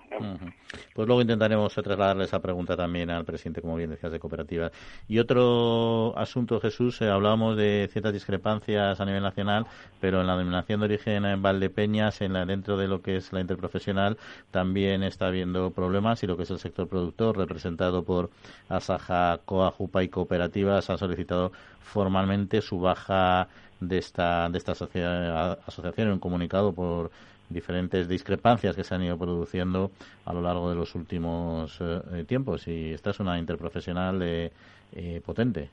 Pues 0.94 1.06
luego 1.06 1.20
intentaremos 1.20 1.72
trasladarle 1.72 2.24
esa 2.24 2.40
pregunta 2.40 2.76
también 2.76 3.10
al 3.10 3.24
presidente, 3.24 3.60
como 3.60 3.76
bien 3.76 3.90
decías, 3.90 4.12
de 4.12 4.18
cooperativas. 4.18 4.72
Y 5.08 5.18
otro 5.18 6.16
asunto, 6.16 6.60
Jesús, 6.60 7.00
eh, 7.00 7.08
hablábamos 7.08 7.56
de 7.56 7.88
ciertas 7.92 8.12
discrepancias 8.12 9.00
a 9.00 9.04
nivel 9.04 9.22
nacional, 9.22 9.66
pero 10.00 10.20
en 10.20 10.26
la 10.26 10.36
denominación 10.36 10.80
de 10.80 10.86
origen 10.86 11.24
en 11.24 11.42
Valdepeñas, 11.42 12.20
en 12.20 12.34
la, 12.34 12.44
dentro 12.44 12.76
de 12.76 12.88
lo 12.88 13.02
que 13.02 13.16
es 13.16 13.32
la 13.32 13.40
interprofesional, 13.40 14.18
también 14.50 15.02
está 15.02 15.28
habiendo 15.28 15.70
problemas 15.70 16.22
y 16.22 16.26
lo 16.26 16.36
que 16.36 16.44
es 16.44 16.50
el 16.50 16.58
sector 16.58 16.88
productor, 16.88 17.36
representado 17.36 18.04
por 18.04 18.30
Asaja, 18.68 19.40
Coajupa 19.44 20.02
y 20.02 20.08
cooperativas, 20.08 20.90
han 20.90 20.98
solicitado 20.98 21.52
formalmente 21.80 22.60
su 22.60 22.80
baja 22.80 23.48
de 23.80 23.98
esta, 23.98 24.48
de 24.50 24.58
esta 24.58 24.72
asociación 24.72 26.08
en 26.08 26.12
un 26.12 26.18
comunicado 26.18 26.72
por 26.72 27.10
diferentes 27.50 28.08
discrepancias 28.08 28.76
que 28.76 28.84
se 28.84 28.94
han 28.94 29.02
ido 29.02 29.18
produciendo 29.18 29.90
a 30.24 30.32
lo 30.32 30.40
largo 30.40 30.70
de 30.70 30.76
los 30.76 30.94
últimos 30.94 31.78
eh, 31.80 32.24
tiempos 32.26 32.66
y 32.68 32.92
esta 32.92 33.10
es 33.10 33.20
una 33.20 33.38
interprofesional 33.38 34.22
eh, 34.22 34.52
eh, 34.94 35.20
potente. 35.24 35.68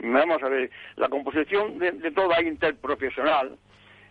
Vamos 0.00 0.42
a 0.42 0.48
ver, 0.48 0.70
la 0.96 1.08
composición 1.08 1.78
de, 1.78 2.10
toda 2.10 2.42
interprofesional 2.42 3.56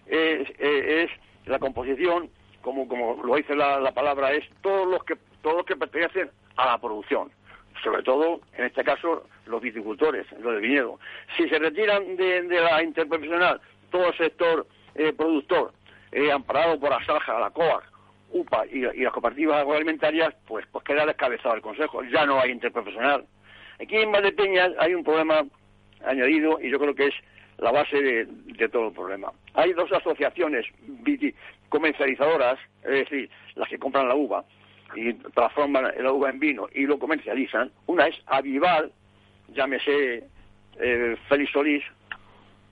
es, 0.07 0.49
es, 0.57 1.09
la 1.45 1.59
composición, 1.59 2.29
como, 2.61 2.87
como 2.87 3.21
lo 3.23 3.35
dice 3.35 3.55
la, 3.55 3.91
palabra, 3.91 4.31
es 4.31 4.43
todos 4.61 4.87
los 4.87 5.03
que 5.03 5.15
todos 5.41 5.57
los 5.57 5.65
que 5.65 5.75
pertenecen 5.75 6.29
a 6.55 6.65
la 6.67 6.77
producción, 6.77 7.31
sobre 7.83 8.03
todo 8.03 8.41
en 8.53 8.65
este 8.65 8.83
caso 8.83 9.27
los 9.47 9.61
viticultores, 9.61 10.25
los 10.39 10.53
del 10.53 10.61
viñedo. 10.61 10.99
Si 11.35 11.49
se 11.49 11.59
retiran 11.59 12.15
de, 12.15 12.43
la 12.43 12.83
interprofesional 12.83 13.59
todo 13.89 14.07
el 14.09 14.17
sector 14.17 14.67
productor 15.17 15.73
eh, 16.11 16.31
amparado 16.31 16.79
por 16.79 16.93
Asalja, 16.93 17.39
la 17.39 17.49
COAC, 17.51 17.83
UPA 18.31 18.65
y, 18.67 18.81
las 18.81 19.13
cooperativas 19.13 19.61
agroalimentarias, 19.61 20.33
pues, 20.47 20.65
pues 20.71 20.83
queda 20.83 21.05
descabezado 21.05 21.55
el 21.55 21.61
Consejo. 21.61 22.03
Ya 22.03 22.25
no 22.25 22.39
hay 22.39 22.51
interprofesional. 22.51 23.25
Aquí 23.81 23.97
en 23.97 24.11
Valdepeñas 24.11 24.71
hay 24.79 24.93
un 24.93 25.03
problema 25.03 25.43
añadido 26.05 26.59
y 26.61 26.69
yo 26.69 26.79
creo 26.79 26.95
que 26.95 27.07
es 27.07 27.13
la 27.57 27.71
base 27.71 28.01
de, 28.01 28.69
todo 28.69 28.87
el 28.87 28.93
problema. 28.93 29.31
Hay 29.53 29.73
dos 29.73 29.91
asociaciones 29.91 30.65
comercializadoras, 31.69 32.59
es 32.83 32.89
decir, 32.89 33.29
las 33.55 33.69
que 33.69 33.79
compran 33.79 34.07
la 34.07 34.15
uva 34.15 34.43
y 34.95 35.13
transforman 35.13 35.91
la 35.97 36.11
uva 36.11 36.29
en 36.29 36.39
vino 36.39 36.67
y 36.73 36.85
lo 36.85 36.99
comercializan. 36.99 37.71
Una 37.87 38.07
es 38.07 38.15
Avival, 38.25 38.91
llámese 39.49 40.23
eh, 40.79 41.17
Félix 41.27 41.51
Solís, 41.51 41.83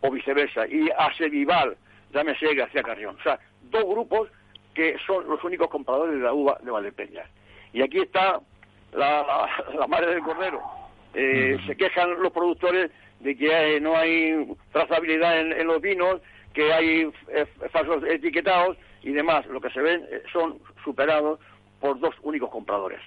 o 0.02 0.12
viceversa, 0.12 0.66
y 0.68 0.90
Asevival, 0.98 1.76
llámese 2.14 2.54
García 2.54 2.84
Carrión. 2.84 3.16
O 3.20 3.24
sea, 3.24 3.40
dos 3.64 3.84
grupos 3.86 4.30
que 4.74 4.98
son 5.06 5.28
los 5.28 5.44
únicos 5.44 5.70
compradores 5.70 6.16
de 6.16 6.22
la 6.22 6.34
uva 6.34 6.58
de 6.62 6.72
Valdepeñas. 6.72 7.28
Y 7.74 7.82
aquí 7.82 8.00
está 8.00 8.40
la, 8.94 9.48
madre 9.88 10.16
del 10.16 10.24
cordero. 10.24 10.62
Eh, 11.14 11.58
se 11.66 11.76
quejan 11.76 12.22
los 12.22 12.32
productores 12.32 12.92
de 13.20 13.36
que 13.36 13.80
no 13.82 13.96
hay 13.98 14.48
trazabilidad 14.72 15.40
en, 15.40 15.68
los 15.68 15.82
vinos, 15.82 16.22
que 16.54 16.72
hay 16.72 17.12
eh, 17.30 17.46
falsos 17.72 18.04
etiquetados 18.06 18.78
y 19.04 19.12
demás. 19.12 19.46
Lo 19.48 19.60
que 19.60 19.70
se 19.72 19.82
ven 19.82 20.06
eh, 20.10 20.24
son 20.32 20.60
superados 20.84 21.40
por 21.80 22.00
dos 22.00 22.16
únicos 22.22 22.50
compradores. 22.50 23.02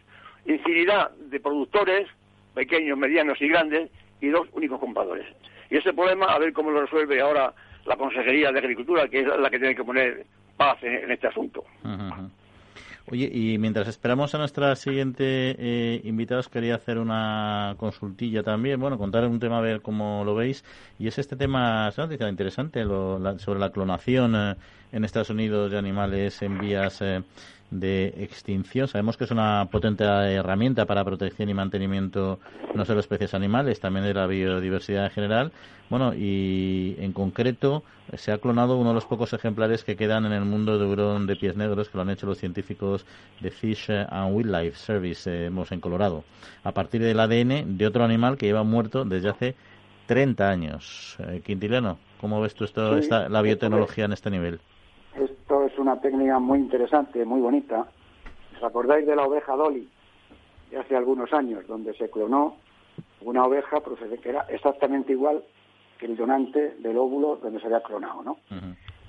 Infinidad 0.47 1.11
de 1.13 1.41
productores, 1.41 2.09
pequeños, 2.55 2.99
medianos 2.99 3.41
y 3.41 3.49
grandes, 3.49 3.91
y 4.21 4.29
dos 4.29 4.49
únicos 4.53 4.79
compradores. 4.79 5.27
Y 5.71 5.79
ese 5.79 5.93
problema, 5.93 6.27
a 6.27 6.39
ver 6.39 6.53
cómo 6.53 6.71
lo 6.71 6.83
resuelve 6.83 7.21
ahora 7.21 7.55
la 7.87 7.97
Consejería 7.97 8.53
de 8.53 8.59
Agricultura, 8.59 9.09
que 9.09 9.21
es 9.21 9.27
la 9.27 9.51
que 9.51 9.59
tiene 9.59 9.75
que 9.75 9.85
poner 9.85 10.25
paz 10.57 10.79
en, 10.83 11.11
este 11.11 11.27
asunto. 11.29 11.65
Oye, 13.11 13.29
y 13.33 13.59
mientras 13.59 13.89
esperamos 13.89 14.35
a 14.35 14.39
nuestra 14.39 14.77
siguiente 14.77 15.25
eh, 15.59 16.01
invitada, 16.05 16.43
quería 16.51 16.77
hacer 16.77 16.99
una 16.99 17.75
consultilla 17.77 18.45
también, 18.45 18.79
bueno, 18.79 18.97
contar 18.97 19.27
un 19.27 19.41
tema 19.41 19.59
a 19.59 19.61
ver 19.61 19.83
cómo 19.83 20.25
lo 20.25 20.37
veis, 20.37 20.65
y 20.99 21.09
es 21.09 21.19
este 21.19 21.35
tema, 21.35 21.89
es 21.89 21.99
una 21.99 22.29
interesante, 22.29 22.85
sobre 22.85 23.59
la 23.59 23.71
clonación 23.71 24.37
eh, 24.37 24.55
en 24.93 25.05
Estados 25.05 25.31
Unidos 25.31 25.73
de 25.73 25.79
animales 25.79 26.41
en 26.43 26.59
vías 26.59 27.03
eh, 27.03 27.23
de 27.73 28.15
extinción. 28.19 28.87
Sabemos 28.87 29.17
que 29.17 29.25
es 29.25 29.31
una 29.31 29.67
potente 29.71 30.05
herramienta 30.05 30.85
para 30.85 31.05
protección 31.05 31.49
y 31.49 31.55
mantenimiento 31.55 32.39
no 32.75 32.85
solo 32.85 32.97
de 32.97 33.01
especies 33.01 33.35
animales, 33.35 33.81
también 33.81 34.05
de 34.05 34.15
la 34.15 34.27
biodiversidad 34.27 35.07
en 35.07 35.11
general. 35.11 35.53
Bueno, 35.89 36.15
y 36.15 36.97
en 36.99 37.13
concreto 37.13 37.83
se 38.15 38.31
ha 38.31 38.39
clonado 38.39 38.77
uno 38.77 38.91
de 38.91 38.95
los 38.95 39.07
pocos 39.07 39.33
ejemplares 39.33 39.85
que 39.85 39.97
quedan 39.97 40.27
en 40.27 40.33
el 40.33 40.45
mundo 40.45 40.79
de 40.79 40.85
hurón 40.85 41.27
de 41.27 41.37
pies 41.37 41.57
negros, 41.57 41.89
que 41.89 41.97
lo 41.97 42.03
han 42.03 42.11
hecho 42.11 42.27
los 42.27 42.39
científicos 42.39 43.07
de 43.41 43.51
Fish 43.51 43.91
and 43.91 44.35
Wildlife 44.35 44.77
Service, 44.77 45.31
eh, 45.31 45.47
en 45.47 45.81
Colorado, 45.81 46.25
a 46.65 46.73
partir 46.73 47.03
del 47.03 47.21
ADN 47.21 47.79
de 47.79 47.87
otro 47.87 48.05
animal 48.05 48.37
que 48.37 48.47
lleva 48.47 48.63
muerto 48.63 49.05
desde 49.05 49.31
hace 49.31 49.55
30 50.07 50.51
años. 50.51 51.17
Eh, 51.21 51.41
Quintiliano, 51.45 51.99
¿cómo 52.21 52.41
ves 52.41 52.55
tú 52.55 52.65
esto, 52.65 52.97
esta, 52.99 53.29
la 53.31 53.41
biotecnología 53.41 54.05
en 54.05 54.13
este 54.13 54.31
nivel? 54.31 54.61
Una 55.83 56.01
técnica 56.01 56.39
muy 56.39 56.61
interesante, 56.61 57.25
muy 57.25 57.41
bonita. 57.41 57.89
¿Os 58.57 58.63
acordáis 58.63 59.05
de 59.05 59.17
la 59.17 59.25
oveja 59.25 59.57
Dolly 59.57 59.89
de 60.71 60.79
hace 60.79 60.95
algunos 60.95 61.33
años, 61.33 61.67
donde 61.67 61.93
se 61.95 62.09
clonó 62.09 62.55
una 63.21 63.45
oveja 63.45 63.83
que 64.23 64.29
era 64.29 64.43
exactamente 64.43 65.11
igual 65.11 65.43
que 65.99 66.07
el 66.07 66.17
donante 66.17 66.77
del 66.79 66.97
óvulo 66.97 67.35
donde 67.43 67.59
se 67.59 67.67
había 67.67 67.83
clonado, 67.83 68.23
¿no? 68.23 68.37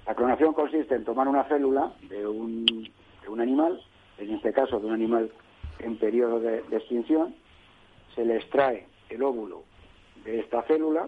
La 0.07 0.15
clonación 0.15 0.53
consiste 0.53 0.95
en 0.95 1.05
tomar 1.05 1.27
una 1.27 1.43
célula 1.43 1.93
de 2.09 2.25
un, 2.25 2.65
de 2.65 3.29
un 3.29 3.39
animal, 3.39 3.79
en 4.17 4.31
este 4.31 4.51
caso 4.51 4.79
de 4.79 4.87
un 4.87 4.93
animal 4.93 5.29
en 5.77 5.95
periodo 5.97 6.39
de, 6.39 6.63
extinción, 6.71 7.35
se 8.15 8.25
le 8.25 8.37
extrae 8.37 8.87
el 9.11 9.21
óvulo 9.21 9.61
de 10.25 10.39
esta 10.39 10.63
célula, 10.63 11.07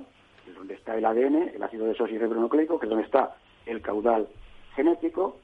donde 0.56 0.76
está 0.76 0.96
el 0.96 1.06
ADN, 1.06 1.54
el 1.56 1.64
ácido 1.64 1.88
desoxirribonucleico, 1.88 2.78
que 2.78 2.86
es 2.86 2.90
donde 2.92 3.06
está 3.06 3.36
el 3.66 3.82
caudal 3.82 4.28
genético, 4.76 5.40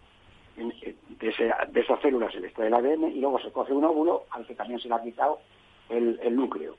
de, 0.70 1.80
esa 1.80 1.98
célula 1.98 2.32
se 2.32 2.40
le 2.40 2.48
extrae 2.48 2.68
el 2.68 2.74
ADN 2.74 3.12
y 3.12 3.20
luego 3.20 3.40
se 3.40 3.52
coge 3.52 3.74
un 3.74 3.84
óvulo 3.84 4.26
al 4.32 4.46
que 4.46 4.56
también 4.56 4.80
se 4.80 4.88
le 4.88 4.96
ha 4.96 5.02
quitado 5.02 5.40
el, 5.90 6.36
núcleo. 6.36 6.76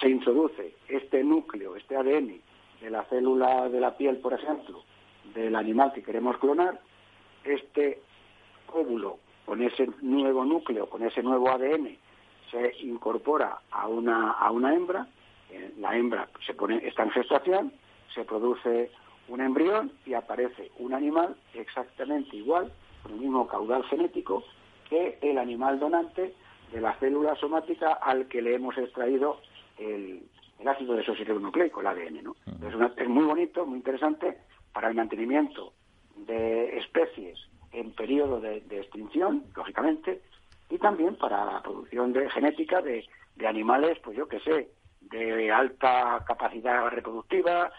Se 0.00 0.08
introduce 0.08 0.74
este 0.88 1.22
núcleo, 1.22 1.76
este 1.76 1.96
ADN, 1.96 2.40
de 2.80 2.90
la 2.90 3.04
célula 3.04 3.68
de 3.68 3.80
la 3.80 3.96
piel, 3.96 4.18
por 4.18 4.32
ejemplo, 4.32 4.82
del 5.34 5.54
animal 5.54 5.92
que 5.92 6.02
queremos 6.02 6.36
clonar, 6.38 6.80
este 7.44 8.00
óvulo 8.72 9.18
con 9.44 9.62
ese 9.62 9.88
nuevo 10.00 10.44
núcleo, 10.44 10.88
con 10.88 11.02
ese 11.02 11.22
nuevo 11.22 11.50
ADN, 11.50 11.96
se 12.50 12.74
incorpora 12.80 13.60
a 13.70 13.88
una, 13.88 14.32
a 14.32 14.50
una 14.50 14.74
hembra, 14.74 15.06
eh, 15.50 15.72
la 15.78 15.96
hembra 15.96 16.28
se 16.46 16.54
pone, 16.54 16.86
está 16.86 17.02
en 17.02 17.10
gestación, 17.10 17.72
se 18.14 18.24
produce 18.24 18.90
un 19.28 19.40
embrión 19.40 19.92
y 20.06 20.14
aparece 20.14 20.70
un 20.78 20.94
animal 20.94 21.36
exactamente 21.54 22.36
igual, 22.36 22.72
el 23.08 23.16
mismo 23.16 23.46
caudal 23.46 23.84
genético, 23.84 24.44
que 24.88 25.18
el 25.22 25.38
animal 25.38 25.78
donante 25.78 26.34
de 26.72 26.80
la 26.80 26.94
célula 26.94 27.34
somática 27.36 27.92
al 27.92 28.28
que 28.28 28.42
le 28.42 28.54
hemos 28.54 28.76
extraído 28.78 29.40
el, 29.78 30.22
ácido 30.66 30.94
desoxirribonucleico, 30.94 31.80
el 31.80 31.86
ADN. 31.88 32.22
¿no? 32.22 32.36
Es, 32.96 33.08
muy 33.08 33.24
bonito, 33.24 33.66
muy 33.66 33.78
interesante 33.78 34.38
para 34.72 34.88
el 34.88 34.94
mantenimiento 34.94 35.72
de 36.16 36.78
especies 36.78 37.38
en 37.72 37.92
periodo 37.92 38.40
de, 38.40 38.58
extinción, 38.70 39.44
lógicamente, 39.56 40.22
y 40.70 40.78
también 40.78 41.16
para 41.16 41.44
la 41.44 41.62
producción 41.62 42.12
de 42.12 42.30
genética 42.30 42.80
de, 42.80 43.04
de 43.36 43.46
animales, 43.46 43.98
pues 44.04 44.16
yo 44.16 44.28
que 44.28 44.40
sé, 44.40 44.70
de 45.00 45.50
alta 45.50 46.22
capacidad 46.26 46.88
reproductiva, 46.88 47.70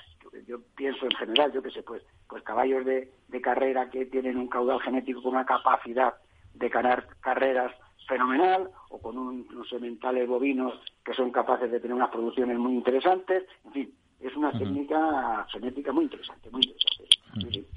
yo 0.48 0.60
pienso 0.76 1.06
en 1.06 1.12
general, 1.12 1.52
yo 1.52 1.62
que 1.62 1.72
sé, 1.72 1.84
pues, 1.84 2.04
pues 2.34 2.42
caballos 2.42 2.84
de, 2.84 3.12
carrera 3.44 3.92
que 3.92 4.08
tienen 4.08 4.38
un 4.38 4.48
caudal 4.48 4.82
genético 4.82 5.22
con 5.22 5.34
una 5.34 5.46
capacidad 5.46 6.16
de 6.56 6.68
ganar 6.68 7.06
carreras 7.20 7.72
fenomenal, 8.08 8.72
o 8.90 8.98
con 9.00 9.20
un, 9.20 9.48
unos 9.52 9.70
sementales 9.70 10.28
bovinos 10.28 10.74
que 11.06 11.14
son 11.14 11.32
capaces 11.32 11.70
de 11.70 11.80
tener 11.80 11.94
unas 11.96 12.10
producciones 12.10 12.58
muy 12.58 12.74
interesantes, 12.74 13.44
en 13.66 13.72
fin, 13.72 13.94
es 14.20 14.36
una 14.36 14.52
técnica 14.52 15.46
genética 15.52 15.92
muy 15.92 16.06
interesante, 16.06 16.50
muy 16.50 16.62
interesante. 16.64 17.68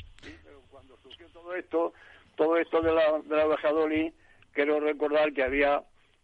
cuando 0.70 0.96
surgió 1.02 1.28
todo 1.28 1.54
esto, 1.54 1.92
todo 2.34 2.56
esto 2.56 2.80
de 2.80 2.94
la, 2.94 3.18
de 3.18 3.36
la 3.36 3.46
oveja 3.46 3.68
quiero 4.54 4.80
recordar 4.80 5.34
que 5.34 5.42
había 5.42 5.82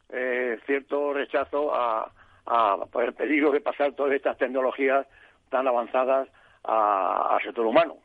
eh, 0.08 0.58
cierto 0.64 1.12
rechazo 1.12 1.74
a, 1.74 2.10
a, 2.46 2.86
por 2.90 3.04
el 3.04 3.12
peligro 3.12 3.50
de 3.50 3.60
pasar 3.60 3.92
todas 3.92 4.14
estas 4.14 4.38
tecnologías 4.38 5.06
tan 5.50 5.68
avanzadas 5.68 6.28
al 6.64 7.42
sector 7.42 7.66
humano. 7.66 7.98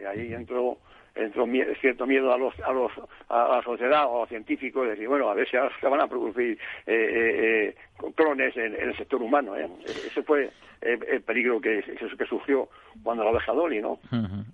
Y 0.00 0.04
ahí 0.04 0.34
entró, 0.34 0.78
entró 1.14 1.46
cierto 1.80 2.06
miedo 2.06 2.32
a, 2.32 2.38
los, 2.38 2.58
a, 2.60 2.72
los, 2.72 2.92
a 3.28 3.56
la 3.56 3.62
sociedad 3.62 4.06
o 4.06 4.16
a 4.16 4.20
los 4.20 4.28
científicos, 4.28 4.84
de 4.84 4.90
decir, 4.90 5.08
bueno, 5.08 5.28
a 5.28 5.34
ver 5.34 5.46
si 5.48 5.56
se 5.80 5.88
van 5.88 6.00
a 6.00 6.06
producir 6.06 6.58
eh, 6.86 7.74
eh, 7.74 7.74
clones 8.14 8.56
en, 8.56 8.74
el 8.74 8.96
sector 8.96 9.22
humano. 9.22 9.56
¿eh? 9.56 9.68
Ese 9.86 10.22
fue 10.22 10.50
el 10.82 11.22
peligro 11.22 11.60
que, 11.60 11.80
que 12.18 12.26
sufrió 12.26 12.68
cuando 13.02 13.22
la 13.22 13.30
abeja 13.30 13.52
Dolly, 13.52 13.80
¿no? 13.80 14.00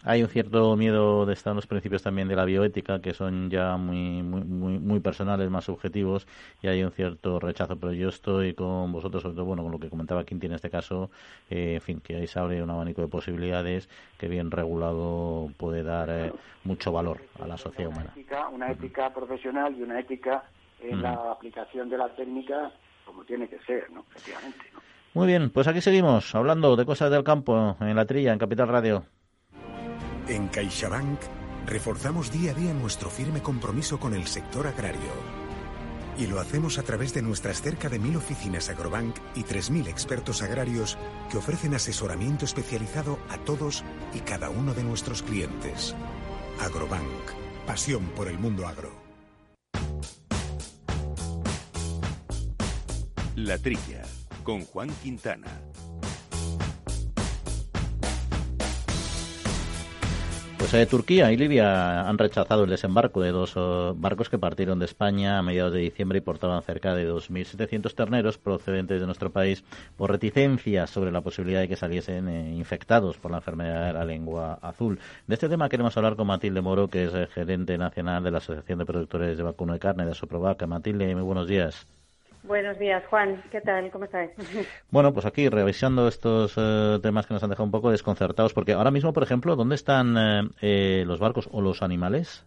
Hay 0.04 0.22
un 0.22 0.28
cierto 0.28 0.76
miedo 0.76 1.24
de 1.24 1.32
estar 1.32 1.52
en 1.52 1.56
los 1.56 1.66
principios 1.66 2.02
también 2.02 2.28
de 2.28 2.36
la 2.36 2.44
bioética, 2.44 3.00
que 3.00 3.14
son 3.14 3.48
ya 3.50 3.76
muy, 3.76 4.22
muy, 4.22 4.78
muy, 4.78 5.00
personales, 5.00 5.48
más 5.50 5.64
subjetivos, 5.64 6.26
y 6.62 6.68
hay 6.68 6.82
un 6.82 6.92
cierto 6.92 7.40
rechazo. 7.40 7.76
Pero 7.76 7.92
yo 7.94 8.10
estoy 8.10 8.52
con 8.54 8.92
vosotros, 8.92 9.22
sobre 9.22 9.36
todo, 9.36 9.46
bueno, 9.46 9.62
con 9.62 9.72
lo 9.72 9.78
que 9.78 9.88
comentaba 9.88 10.24
Quinti 10.24 10.46
en 10.46 10.52
este 10.52 10.70
caso, 10.70 11.10
eh, 11.50 11.74
en 11.74 11.80
fin, 11.80 12.00
que 12.00 12.16
ahí 12.16 12.26
se 12.26 12.38
abre 12.38 12.62
un 12.62 12.70
abanico 12.70 13.00
de 13.00 13.08
posibilidades 13.08 13.88
que 14.18 14.28
bien 14.28 14.50
regulado 14.50 15.50
puede 15.56 15.82
dar 15.82 16.10
eh, 16.10 16.32
mucho 16.64 16.92
valor 16.92 17.22
a 17.40 17.46
la 17.46 17.56
sociedad 17.56 17.90
humana. 17.90 18.12
Una 18.52 18.70
ética, 18.70 19.12
profesional 19.14 19.74
y 19.76 19.82
una 19.82 19.98
ética 19.98 20.44
en 20.80 21.02
la 21.02 21.32
aplicación 21.32 21.88
de 21.88 21.98
la 21.98 22.08
técnica 22.14 22.72
como 23.08 23.24
tiene 23.24 23.48
que 23.48 23.58
ser, 23.60 23.90
¿no? 23.90 24.04
Efectivamente, 24.10 24.66
¿no? 24.74 24.80
Muy 25.14 25.26
bien, 25.26 25.48
pues 25.48 25.66
aquí 25.66 25.80
seguimos 25.80 26.34
hablando 26.34 26.76
de 26.76 26.84
cosas 26.84 27.10
del 27.10 27.24
campo 27.24 27.74
en 27.80 27.96
la 27.96 28.04
trilla, 28.04 28.34
en 28.34 28.38
Capital 28.38 28.68
Radio. 28.68 29.06
En 30.28 30.48
CaixaBank 30.48 31.18
reforzamos 31.64 32.30
día 32.30 32.50
a 32.50 32.54
día 32.54 32.74
nuestro 32.74 33.08
firme 33.08 33.40
compromiso 33.40 33.98
con 33.98 34.12
el 34.12 34.26
sector 34.26 34.66
agrario. 34.66 35.10
Y 36.18 36.26
lo 36.26 36.38
hacemos 36.38 36.78
a 36.78 36.82
través 36.82 37.14
de 37.14 37.22
nuestras 37.22 37.62
cerca 37.62 37.88
de 37.88 37.98
mil 37.98 38.16
oficinas 38.16 38.68
Agrobank 38.68 39.16
y 39.34 39.44
3.000 39.44 39.88
expertos 39.88 40.42
agrarios 40.42 40.98
que 41.30 41.38
ofrecen 41.38 41.74
asesoramiento 41.74 42.44
especializado 42.44 43.18
a 43.30 43.38
todos 43.38 43.84
y 44.12 44.20
cada 44.20 44.50
uno 44.50 44.74
de 44.74 44.82
nuestros 44.82 45.22
clientes. 45.22 45.96
Agrobank, 46.60 47.06
pasión 47.66 48.04
por 48.16 48.28
el 48.28 48.38
mundo 48.38 48.66
agro. 48.66 48.97
La 53.44 53.56
Trilla, 53.56 54.02
con 54.42 54.62
Juan 54.62 54.88
Quintana. 55.00 55.46
Pues 60.58 60.74
eh, 60.74 60.84
Turquía 60.86 61.30
y 61.30 61.36
Libia 61.36 62.08
han 62.08 62.18
rechazado 62.18 62.64
el 62.64 62.70
desembarco 62.70 63.20
de 63.20 63.30
dos 63.30 63.56
oh, 63.56 63.94
barcos 63.94 64.28
que 64.28 64.40
partieron 64.40 64.80
de 64.80 64.86
España 64.86 65.38
a 65.38 65.42
mediados 65.42 65.72
de 65.72 65.78
diciembre 65.78 66.18
y 66.18 66.20
portaban 66.20 66.64
cerca 66.64 66.96
de 66.96 67.08
2.700 67.08 67.94
terneros 67.94 68.38
procedentes 68.38 69.00
de 69.00 69.06
nuestro 69.06 69.30
país 69.30 69.62
por 69.96 70.10
reticencias 70.10 70.90
sobre 70.90 71.12
la 71.12 71.20
posibilidad 71.20 71.60
de 71.60 71.68
que 71.68 71.76
saliesen 71.76 72.28
eh, 72.28 72.56
infectados 72.56 73.18
por 73.18 73.30
la 73.30 73.36
enfermedad 73.36 73.86
de 73.86 73.92
la 73.92 74.04
lengua 74.04 74.58
azul. 74.60 74.98
De 75.28 75.34
este 75.34 75.48
tema 75.48 75.68
queremos 75.68 75.96
hablar 75.96 76.16
con 76.16 76.26
Matilde 76.26 76.60
Moro, 76.60 76.88
que 76.88 77.04
es 77.04 77.14
eh, 77.14 77.28
gerente 77.32 77.78
nacional 77.78 78.24
de 78.24 78.32
la 78.32 78.38
Asociación 78.38 78.80
de 78.80 78.84
Productores 78.84 79.36
de 79.36 79.44
Vacuno 79.44 79.74
de 79.74 79.78
Carne 79.78 80.04
de 80.06 80.10
Asoprovaca. 80.10 80.66
Matilde, 80.66 81.14
muy 81.14 81.22
buenos 81.22 81.46
días. 81.46 81.86
Buenos 82.48 82.78
días, 82.78 83.04
Juan. 83.10 83.42
¿Qué 83.50 83.60
tal? 83.60 83.90
¿Cómo 83.90 84.06
estás? 84.06 84.30
Bueno, 84.90 85.12
pues 85.12 85.26
aquí 85.26 85.50
revisando 85.50 86.08
estos 86.08 86.54
eh, 86.56 86.98
temas 87.02 87.26
que 87.26 87.34
nos 87.34 87.42
han 87.42 87.50
dejado 87.50 87.66
un 87.66 87.70
poco 87.70 87.90
desconcertados, 87.90 88.54
porque 88.54 88.72
ahora 88.72 88.90
mismo, 88.90 89.12
por 89.12 89.22
ejemplo, 89.22 89.54
¿dónde 89.54 89.74
están 89.74 90.16
eh, 90.16 90.48
eh, 90.62 91.04
los 91.06 91.20
barcos 91.20 91.46
o 91.52 91.60
los 91.60 91.82
animales? 91.82 92.46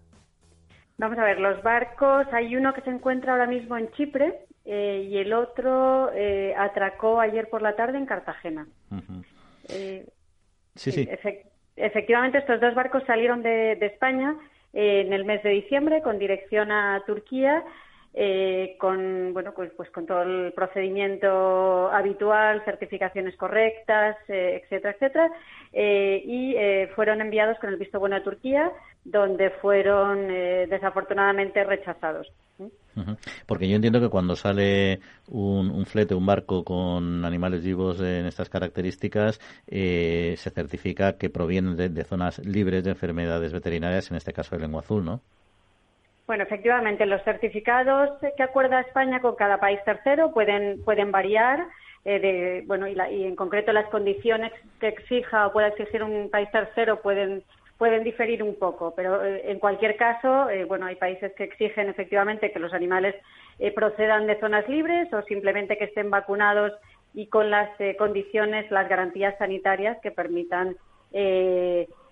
Vamos 0.98 1.20
a 1.20 1.24
ver, 1.24 1.40
los 1.40 1.62
barcos, 1.62 2.26
hay 2.34 2.56
uno 2.56 2.74
que 2.74 2.82
se 2.82 2.90
encuentra 2.90 3.34
ahora 3.34 3.46
mismo 3.46 3.78
en 3.78 3.92
Chipre 3.92 4.46
y 4.66 5.18
el 5.18 5.34
otro 5.34 6.12
atracó 6.58 7.20
ayer 7.20 7.50
por 7.50 7.62
la 7.62 7.76
tarde 7.76 7.98
en 7.98 8.06
Cartagena. 8.06 8.68
sí, 10.76 10.92
sí. 10.92 11.10
efectivamente, 11.76 12.38
estos 12.38 12.62
dos 12.62 12.76
barcos 12.76 13.04
salieron 13.08 13.42
de 13.42 13.74
España 13.82 14.36
en 14.74 15.12
el 15.12 15.26
mes 15.26 15.42
de 15.42 15.50
diciembre 15.50 16.02
con 16.02 16.20
dirección 16.20 16.72
a 16.72 17.04
Turquía 17.08 17.64
eh, 18.14 18.76
con 18.78 19.34
bueno 19.34 19.54
pues, 19.54 19.72
pues 19.78 19.90
con 19.90 20.06
todo 20.06 20.24
el 20.24 20.52
procedimiento 20.52 21.90
habitual, 21.90 22.62
certificaciones 22.66 23.38
correctas, 23.38 24.18
eh, 24.28 24.62
etcétera, 24.64 24.94
etcétera, 24.94 25.32
eh, 25.72 26.22
y 26.26 26.56
fueron 26.94 27.22
enviados 27.22 27.58
con 27.60 27.70
el 27.70 27.78
visto 27.78 28.00
bueno 28.00 28.18
a 28.18 28.24
Turquía, 28.24 28.70
donde 29.06 29.50
fueron 29.62 30.28
desafortunadamente 30.28 31.64
rechazados. 31.64 32.30
Porque 33.46 33.70
yo 33.70 33.78
entiendo 33.78 34.02
que 34.02 34.10
cuando 34.10 34.36
sale 34.36 35.00
un, 35.30 35.86
flete, 35.86 36.14
un 36.14 36.26
barco 36.26 36.66
con 36.66 37.24
animales 37.24 37.64
vivos 37.64 38.02
en 38.02 38.26
estas 38.26 38.50
características, 38.50 39.40
se 39.66 40.36
certifica 40.36 41.18
que 41.18 41.30
provienen 41.30 41.78
de, 41.78 41.88
de 41.88 42.04
zonas 42.04 42.40
libres 42.46 42.84
de 42.84 42.92
enfermedades 42.92 43.54
veterinarias, 43.54 44.12
en 44.12 44.18
este 44.18 44.34
caso 44.34 44.56
de 44.58 44.64
lengua 44.64 44.82
azul, 44.82 45.06
¿no? 45.06 45.22
Bueno, 46.32 46.46
efectivamente, 46.46 47.06
los 47.06 47.22
certificados 47.24 48.10
que 48.38 48.42
acuerda 48.42 48.80
España 48.80 49.20
con 49.20 49.36
cada 49.36 49.60
país 49.60 49.82
tercero 49.84 50.32
pueden, 50.32 50.82
pueden 50.86 51.12
variar. 51.12 51.68
Eh, 52.06 52.20
de, 52.22 52.64
bueno, 52.68 52.88
y, 52.88 53.26
en 53.26 53.36
concreto 53.36 53.74
las 53.74 53.90
condiciones 53.90 54.54
que 54.80 54.88
exija 54.88 55.48
o 55.48 55.52
pueda 55.52 55.68
exigir 55.68 56.02
un 56.02 56.30
país 56.30 56.50
tercero 56.50 57.02
pueden 57.02 57.44
pueden 57.78 58.06
diferir 58.06 58.44
un 58.44 58.56
poco, 58.56 58.94
pero 58.96 59.22
eh, 59.22 59.52
en 59.52 59.60
cualquier 59.60 59.98
caso, 59.98 60.50
eh, 60.50 60.64
bueno, 60.64 60.86
hay 60.86 60.96
países 60.96 61.34
que 61.34 61.44
exigen 61.44 61.90
efectivamente 61.90 62.54
que 62.54 62.60
los 62.60 62.74
animales 62.74 63.14
procedan 63.76 64.26
de 64.26 64.40
zonas 64.40 64.70
libres 64.70 65.12
o 65.14 65.24
simplemente 65.24 65.78
que 65.78 65.84
estén 65.84 66.10
vacunados 66.10 66.72
y 67.14 67.28
con 67.28 67.50
las 67.50 67.72
condiciones, 67.98 68.72
las 68.72 68.88
garantías 68.88 69.38
sanitarias 69.38 69.98
que 70.02 70.12
permitan 70.12 70.78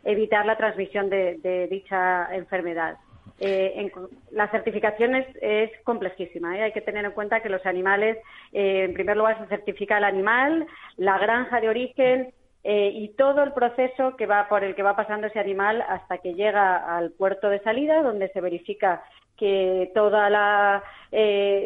evitar 0.03 0.45
la 0.45 0.57
transmisión 0.57 1.09
de 1.09 1.67
dicha 1.71 2.35
enfermedad. 2.35 2.97
Eh, 3.39 3.73
en, 3.77 3.91
la 4.31 4.49
certificación 4.51 5.15
es, 5.15 5.71
complejísima. 5.83 6.57
¿eh? 6.57 6.63
Hay 6.63 6.71
que 6.73 6.81
tener 6.81 7.05
en 7.05 7.11
cuenta 7.11 7.41
que 7.41 7.49
los 7.49 7.65
animales, 7.65 8.17
eh, 8.51 8.83
en 8.83 8.93
primer 8.93 9.15
lugar, 9.15 9.39
se 9.39 9.47
certifica 9.47 9.97
el 9.97 10.03
animal, 10.03 10.67
la 10.97 11.17
granja 11.17 11.61
de 11.61 11.69
origen 11.69 12.33
y 12.61 13.07
todo 13.17 13.41
el 13.41 13.53
proceso 13.53 14.17
que 14.17 14.25
va 14.25 14.49
por 14.49 14.65
el 14.65 14.75
que 14.75 14.83
va 14.83 14.95
pasando 14.95 15.27
ese 15.27 15.39
animal 15.39 15.81
hasta 15.87 16.17
que 16.17 16.33
llega 16.33 16.97
al 16.97 17.11
puerto 17.11 17.49
de 17.49 17.61
salida, 17.61 18.03
donde 18.03 18.27
se 18.29 18.41
verifica 18.41 19.01
que 19.37 19.89
toda 19.95 20.29
la, 20.29 20.83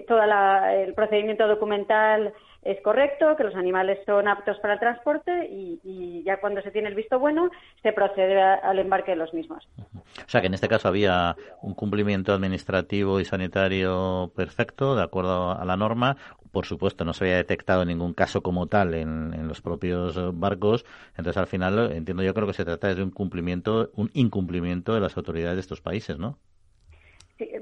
toda 0.08 0.76
el 0.76 0.94
procedimiento 0.94 1.48
documental 1.48 2.32
es 2.65 2.82
correcto, 2.82 3.36
que 3.36 3.43
los 3.43 3.56
animales 3.56 3.99
son 4.06 4.28
aptos 4.28 4.58
para 4.60 4.76
el 4.76 4.80
transporte 4.80 5.47
y, 5.49 6.23
ya 6.26 6.38
cuando 6.38 6.62
se 6.62 6.71
tiene 6.71 6.88
el 6.88 6.95
visto 6.95 7.19
bueno 7.19 7.49
se 7.82 7.91
procede 7.91 8.41
al 8.41 8.80
embarque 8.80 9.12
de 9.12 9.17
los 9.17 9.34
mismos. 9.34 9.67
O 9.78 10.30
sea 10.30 10.41
que 10.41 10.47
en 10.47 10.54
este 10.54 10.69
caso 10.69 10.88
había 10.88 11.36
un 11.62 11.73
cumplimiento 11.73 12.34
administrativo 12.34 13.19
y 13.19 13.26
sanitario 13.26 14.32
perfecto, 14.36 14.95
de 14.95 15.04
acuerdo 15.04 15.52
a 15.52 15.65
la 15.65 15.76
norma. 15.76 16.17
Por 16.52 16.65
supuesto, 16.65 17.04
no 17.04 17.13
se 17.13 17.26
había 17.26 17.38
detectado 17.38 17.84
ningún 17.84 18.13
caso 18.13 18.41
como 18.41 18.67
tal 18.67 18.93
en, 18.93 19.47
los 19.47 19.62
propios 19.62 20.17
barcos. 20.39 20.86
Entonces, 21.17 21.38
al 21.38 21.47
final, 21.47 21.91
entiendo 21.91 22.21
yo 22.23 22.34
creo 22.34 22.47
que 22.47 22.54
se 22.54 22.63
trata 22.63 22.93
de 22.93 23.02
un 23.02 23.10
cumplimiento, 23.10 23.89
un 23.95 24.12
incumplimiento 24.13 24.93
de 24.93 25.02
las 25.02 25.17
autoridades 25.17 25.56
de 25.56 25.62
estos 25.62 25.82
países, 25.82 26.19
¿no? 26.19 26.38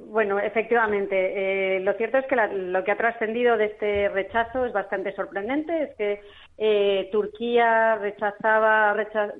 Bueno, 0.07 0.39
efectivamente. 0.39 1.77
Eh, 1.77 1.79
lo 1.79 1.93
cierto 1.93 2.17
es 2.17 2.25
que 2.25 2.35
lo 2.35 2.83
que 2.83 2.91
ha 2.91 2.97
trascendido 2.97 3.57
de 3.57 3.65
este 3.65 4.09
rechazo 4.09 4.65
es 4.65 4.73
bastante 4.73 5.13
sorprendente. 5.13 5.83
Es 5.83 5.95
que 5.95 6.21
eh, 6.57 7.09
Turquía 7.11 7.95
rechazaba, 7.95 8.93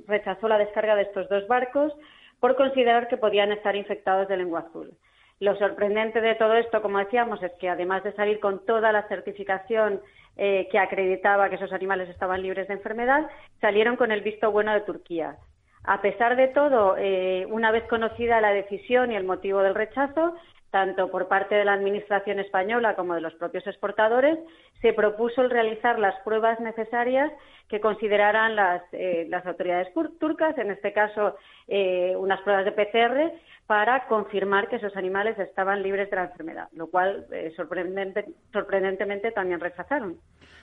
rechazó 0.07 0.47
la 0.47 0.57
descarga 0.57 0.95
de 0.95 1.03
estos 1.03 1.27
dos 1.29 1.47
barcos 1.47 1.93
por 2.39 2.55
considerar 2.55 3.07
que 3.07 3.17
podían 3.17 3.51
estar 3.51 3.75
infectados 3.75 4.27
de 4.27 4.37
lengua 4.37 4.61
azul. 4.61 4.91
Lo 5.39 5.55
sorprendente 5.57 6.21
de 6.21 6.35
todo 6.35 6.53
esto, 6.53 6.81
como 6.81 6.99
decíamos, 6.99 7.41
es 7.41 7.51
que 7.59 7.69
además 7.69 8.03
de 8.03 8.13
salir 8.13 8.39
con 8.39 8.65
toda 8.65 8.91
la 8.91 9.07
certificación 9.07 9.99
eh, 10.37 10.67
que 10.71 10.79
acreditaba 10.79 11.49
que 11.49 11.55
esos 11.55 11.73
animales 11.73 12.09
estaban 12.09 12.41
libres 12.41 12.67
de 12.67 12.75
enfermedad, 12.75 13.27
salieron 13.59 13.95
con 13.95 14.11
el 14.11 14.21
visto 14.21 14.51
bueno 14.51 14.73
de 14.73 14.81
Turquía. 14.81 15.37
A 15.83 16.01
pesar 16.01 16.35
de 16.35 16.47
todo, 16.49 16.95
eh, 16.97 17.45
una 17.49 17.71
vez 17.71 17.83
conocida 17.87 18.41
la 18.41 18.53
decisión 18.53 19.11
y 19.11 19.15
el 19.15 19.23
motivo 19.23 19.61
del 19.61 19.73
rechazo, 19.73 20.35
tanto 20.69 21.09
por 21.09 21.27
parte 21.27 21.55
de 21.55 21.65
la 21.65 21.73
Administración 21.73 22.39
española 22.39 22.95
como 22.95 23.15
de 23.15 23.21
los 23.21 23.33
propios 23.33 23.65
exportadores, 23.65 24.37
se 24.81 24.93
propuso 24.93 25.41
el 25.41 25.49
realizar 25.49 25.99
las 25.99 26.15
pruebas 26.21 26.59
necesarias 26.59 27.31
que 27.67 27.81
consideraran 27.81 28.55
las, 28.55 28.81
eh, 28.93 29.29
autoridades 29.43 29.91
turcas, 30.19 30.57
en 30.57 30.71
este 30.71 30.93
caso 30.93 31.35
eh, 31.67 32.15
unas 32.15 32.41
pruebas 32.41 32.65
de 32.65 32.71
PCR, 32.71 33.33
para 33.65 34.05
confirmar 34.07 34.67
que 34.67 34.75
esos 34.75 34.95
animales 34.95 35.37
estaban 35.39 35.81
libres 35.81 36.09
de 36.09 36.15
la 36.15 36.25
enfermedad, 36.25 36.67
lo 36.73 36.87
cual 36.87 37.25
sorprendentemente 37.55 39.31
también 39.31 39.59
rechazaron. 39.59 40.17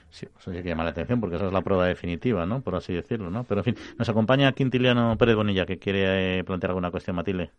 Sí, 0.09 0.25
eso 0.25 0.51
sí 0.51 0.63
que 0.63 0.69
llama 0.69 0.83
la 0.83 0.89
atención 0.89 1.21
porque 1.21 1.35
esa 1.35 1.47
es 1.47 1.53
la 1.53 1.61
prueba 1.61 1.85
definitiva, 1.85 2.45
¿no? 2.45 2.61
Por 2.61 2.75
así 2.75 2.93
decirlo, 2.93 3.29
¿no? 3.29 3.43
Pero 3.43 3.61
en 3.61 3.65
fin, 3.65 3.75
nos 3.97 4.09
acompaña 4.09 4.51
Quintiliano 4.53 5.15
Pérez 5.17 5.35
Bonilla 5.35 5.65
que 5.65 5.77
quiere 5.77 6.39
eh, 6.39 6.43
plantear 6.43 6.71
alguna 6.71 6.91
cuestión, 6.91 7.15
Matilde. 7.15 7.51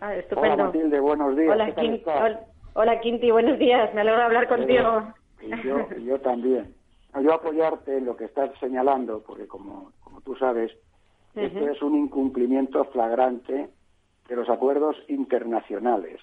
Ah, 0.00 0.14
estupendo. 0.14 0.54
Hola 0.54 0.64
Matilde, 0.64 1.00
buenos 1.00 1.36
días. 1.36 1.56
Hola, 2.74 3.00
Quinti, 3.00 3.30
buenos 3.32 3.58
días. 3.58 3.92
Me 3.94 4.02
alegro 4.02 4.20
de 4.20 4.26
hablar 4.26 4.48
contigo. 4.48 5.12
yo, 5.64 5.88
yo 5.98 6.20
también. 6.20 6.74
Yo 7.20 7.34
apoyarte 7.34 7.96
en 7.96 8.04
lo 8.04 8.16
que 8.16 8.26
estás 8.26 8.50
señalando, 8.60 9.24
porque 9.26 9.48
como, 9.48 9.92
como 10.04 10.20
tú 10.20 10.36
sabes, 10.36 10.70
esto 11.34 11.68
es 11.68 11.82
un 11.82 11.96
incumplimiento 11.96 12.84
flagrante 12.86 13.68
de 14.28 14.36
los 14.36 14.48
acuerdos 14.48 14.96
internacionales. 15.08 16.20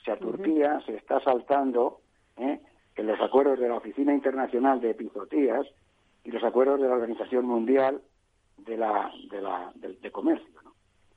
O 0.00 0.04
sea, 0.04 0.16
Turquía 0.16 0.80
se 0.86 0.96
está 0.96 1.20
saltando 1.20 2.00
¿eh? 2.38 2.60
Que 2.94 3.02
los 3.02 3.20
acuerdos 3.20 3.58
de 3.58 3.68
la 3.68 3.76
Oficina 3.76 4.14
Internacional 4.14 4.80
de 4.80 4.90
Epizotías 4.90 5.66
y 6.24 6.30
los 6.30 6.42
acuerdos 6.44 6.80
de 6.80 6.88
la 6.88 6.94
Organización 6.94 7.44
Mundial 7.46 8.00
de, 8.58 8.76
la, 8.76 9.10
de, 9.30 9.42
la, 9.42 9.72
de, 9.74 10.10
Comercio. 10.10 10.62
¿no? 10.62 10.72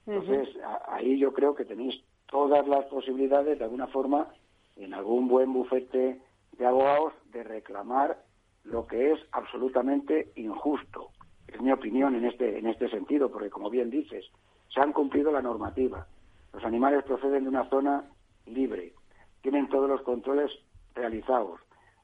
Entonces, 0.08 0.50
ahí 0.88 1.20
yo 1.20 1.34
creo 1.34 1.56
que 1.56 1.66
tenéis 1.66 2.02
todas 2.28 2.68
las 2.68 2.86
posibilidades, 2.86 3.60
de 3.60 3.64
alguna 3.64 3.88
forma, 3.88 4.28
en 4.76 4.94
algún 4.94 5.28
buen 5.28 5.54
bufete 5.54 6.20
de 6.58 6.66
abogados, 6.66 7.14
de 7.32 7.44
reclamar 7.44 8.18
lo 8.64 8.86
que 8.88 9.12
es 9.12 9.20
absolutamente 9.32 10.32
injusto. 10.36 11.12
Es 11.48 11.62
mi 11.62 11.72
opinión 11.72 12.16
en 12.16 12.26
este, 12.26 12.58
en 12.58 12.68
este 12.68 12.90
sentido, 12.90 13.32
porque 13.32 13.50
como 13.50 13.70
bien 13.70 13.90
dices, 13.90 14.26
se 14.74 14.82
han 14.82 14.92
cumplido 14.92 15.32
la 15.32 15.42
normativa. 15.42 16.08
Los 16.54 16.64
animales 16.66 17.04
proceden 17.04 17.44
de 17.44 17.50
una 17.50 17.70
zona 17.70 18.04
libre, 18.46 18.94
tienen 19.42 19.70
todos 19.70 19.90
los 19.90 20.02
controles 20.02 20.52
realizados, 20.96 21.60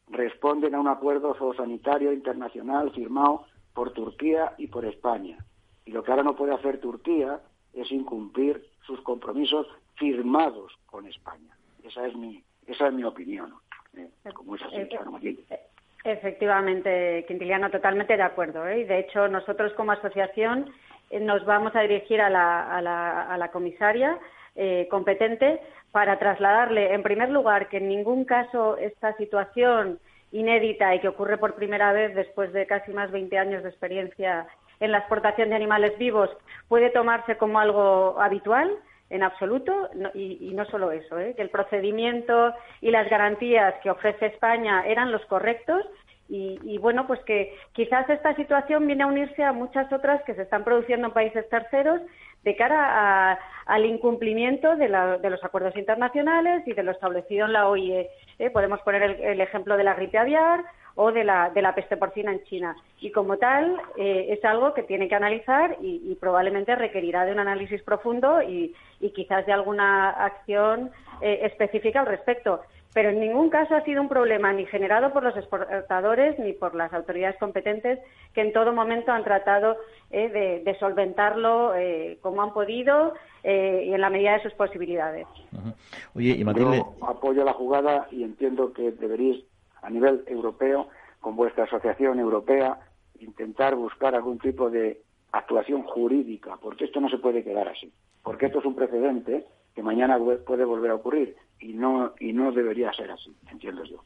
responden 0.10 0.76
a 0.76 0.80
un 0.80 0.88
acuerdo 0.88 1.34
zoosanitario 1.36 2.12
internacional 2.14 2.92
firmado 2.92 3.46
por 3.74 3.92
Turquía 3.92 4.54
y 4.58 4.68
por 4.68 4.86
España. 4.86 5.38
Y 5.86 5.92
lo 5.92 6.04
que 6.04 6.12
ahora 6.12 6.24
no 6.24 6.36
puede 6.36 6.54
hacer 6.54 6.80
Turquía 6.80 7.40
es 7.74 7.92
incumplir 7.92 8.66
sus 8.86 9.02
compromisos 9.02 9.68
firmados 9.96 10.74
con 10.86 11.08
España. 11.08 11.58
Esa 11.84 12.06
es 12.08 12.16
mi, 12.16 12.44
esa 12.68 12.88
es 12.88 12.94
mi 12.94 13.04
opinión. 13.04 13.54
¿eh? 13.96 14.10
Como 14.34 14.56
es 14.56 14.62
así, 14.62 14.76
eh, 14.76 15.60
Efectivamente, 16.04 17.24
Quintiliano, 17.28 17.70
totalmente 17.72 18.18
de 18.18 18.24
acuerdo. 18.24 18.68
¿eh? 18.68 18.82
Y 18.82 18.84
de 18.84 19.00
hecho, 19.00 19.28
nosotros 19.30 19.72
como 19.74 19.94
asociación 19.94 20.70
eh, 21.10 21.20
nos 21.20 21.46
vamos 21.46 21.74
a 21.76 21.82
dirigir 21.82 22.20
a 22.20 22.30
la, 22.30 22.78
a 22.78 23.38
la, 23.38 23.52
comisaria 23.52 24.20
eh, 24.56 24.88
competente 24.92 25.62
para 25.94 26.18
trasladarle, 26.18 26.96
en 26.96 27.04
primer 27.04 27.30
lugar, 27.30 27.70
que 27.70 27.78
en 27.78 27.88
ningún 27.88 28.26
caso 28.26 28.78
esta 28.78 29.16
situación 29.16 30.00
inédita 30.32 30.96
y 30.96 31.00
que 31.00 31.08
ocurre 31.08 31.38
por 31.38 31.54
primera 31.54 31.94
vez 31.94 32.16
después 32.16 32.52
de 32.52 32.66
casi 32.66 32.92
más 32.92 33.12
20 33.12 33.38
años 33.38 33.62
de 33.62 33.70
experiencia 33.70 34.48
en 34.80 34.92
la 34.92 34.98
exportación 34.98 35.50
de 35.50 35.56
animales 35.56 35.96
vivos 36.00 36.32
puede 36.68 36.90
tomarse 36.90 37.38
como 37.38 37.60
algo 37.60 38.20
habitual 38.20 38.76
en 39.12 39.22
absoluto 39.22 39.92
y, 40.16 40.52
no 40.56 40.66
solo 40.66 40.92
eso, 40.92 41.20
¿eh? 41.20 41.36
que 41.36 41.44
el 41.44 41.52
procedimiento 41.52 42.56
y 42.82 42.90
las 42.90 43.08
garantías 43.08 43.76
que 43.84 43.92
ofrece 43.92 44.26
España 44.26 44.84
eran 44.88 45.12
los 45.12 45.24
correctos 45.28 45.86
y, 46.28 46.80
bueno, 46.80 47.06
pues 47.06 47.20
que 47.26 47.56
quizás 47.74 48.10
esta 48.10 48.36
situación 48.36 48.88
viene 48.88 49.04
a 49.04 49.08
unirse 49.08 49.44
a 49.44 49.54
muchas 49.54 49.94
otras 49.94 50.24
que 50.24 50.34
se 50.34 50.42
están 50.42 50.64
produciendo 50.64 51.06
en 51.06 51.14
países 51.14 51.48
terceros 51.48 52.02
de 52.44 52.56
cara 52.56 53.40
al 53.66 53.86
incumplimiento 53.86 54.76
de, 54.76 54.90
los 54.90 55.44
acuerdos 55.44 55.76
internacionales 55.78 56.64
y 56.66 56.74
de 56.74 56.84
lo 56.84 56.92
establecido 56.92 57.46
en 57.46 57.54
la 57.54 57.68
OIE. 57.68 58.10
¿eh? 58.40 58.50
Podemos 58.50 58.82
poner 58.82 59.04
el, 59.22 59.42
ejemplo 59.42 59.78
de 59.78 59.84
la 59.84 59.94
gripe 59.94 60.18
aviar 60.18 60.64
o 60.96 61.12
de 61.12 61.24
la, 61.24 61.50
de 61.50 61.62
la 61.62 61.74
peste 61.74 61.98
porcina 61.98 62.32
en 62.32 62.44
China. 62.44 62.76
Y 63.00 63.12
como 63.12 63.38
tal, 63.38 63.82
eh, 63.98 64.28
es 64.30 64.44
algo 64.46 64.74
que 64.74 64.84
tiene 64.84 65.08
que 65.08 65.16
analizar 65.16 65.78
y, 65.82 66.16
probablemente 66.20 66.76
requerirá 66.76 67.26
de 67.26 67.32
un 67.32 67.40
análisis 67.40 67.82
profundo 67.82 68.42
y, 68.42 68.76
quizás 69.16 69.46
de 69.46 69.54
alguna 69.54 70.12
acción 70.12 70.92
eh, 71.22 71.40
específica 71.44 72.02
al 72.02 72.06
respecto. 72.06 72.62
Pero 72.94 73.10
en 73.10 73.20
ningún 73.20 73.50
caso 73.50 73.76
ha 73.76 73.84
sido 73.84 74.02
un 74.02 74.10
problema 74.10 74.54
ni 74.54 74.66
generado 74.66 75.12
por 75.12 75.24
los 75.24 75.36
exportadores 75.36 76.38
ni 76.40 76.54
por 76.54 76.76
las 76.76 76.94
autoridades 76.94 77.38
competentes 77.40 78.00
que 78.34 78.42
en 78.42 78.54
todo 78.54 78.72
momento 78.72 79.12
han 79.12 79.24
tratado 79.24 79.78
eh, 80.12 80.62
de, 80.64 80.78
solventarlo 80.80 81.74
como 82.22 82.42
han 82.42 82.54
podido 82.54 83.14
y 83.44 83.94
en 83.94 84.02
la 84.02 84.10
medida 84.10 84.34
de 84.34 84.44
sus 84.44 84.54
posibilidades. 84.54 85.28
Oye, 86.16 86.30
y 86.30 86.44
Yo 86.44 86.96
apoyo 87.02 87.44
la 87.44 87.54
jugada 87.54 88.08
y 88.12 88.24
entiendo 88.24 88.74
que 88.74 88.92
deberéis 88.92 89.44
a 89.84 89.90
nivel 89.90 90.24
europeo, 90.28 90.88
con 91.20 91.36
vuestra 91.36 91.66
asociación 91.66 92.20
europea, 92.20 92.80
intentar 93.20 93.76
buscar 93.76 94.16
algún 94.16 94.40
tipo 94.40 94.70
de 94.70 95.02
actuación 95.32 95.84
jurídica, 95.84 96.58
porque 96.62 96.86
esto 96.86 97.00
no 97.00 97.10
se 97.10 97.18
puede 97.18 97.44
quedar 97.44 97.68
así, 97.68 97.92
porque 98.24 98.48
esto 98.48 98.60
es 98.60 98.66
un 98.66 98.76
precedente 98.76 99.46
que 99.74 99.84
mañana 99.84 100.18
puede 100.46 100.66
volver 100.66 100.92
a 100.92 100.96
ocurrir 100.96 101.36
y 101.60 101.74
no 101.74 102.14
y 102.20 102.34
no 102.34 102.52
debería 102.52 102.92
ser 102.94 103.12
así, 103.12 103.36
entiendo 103.52 103.84
yo. 103.84 104.04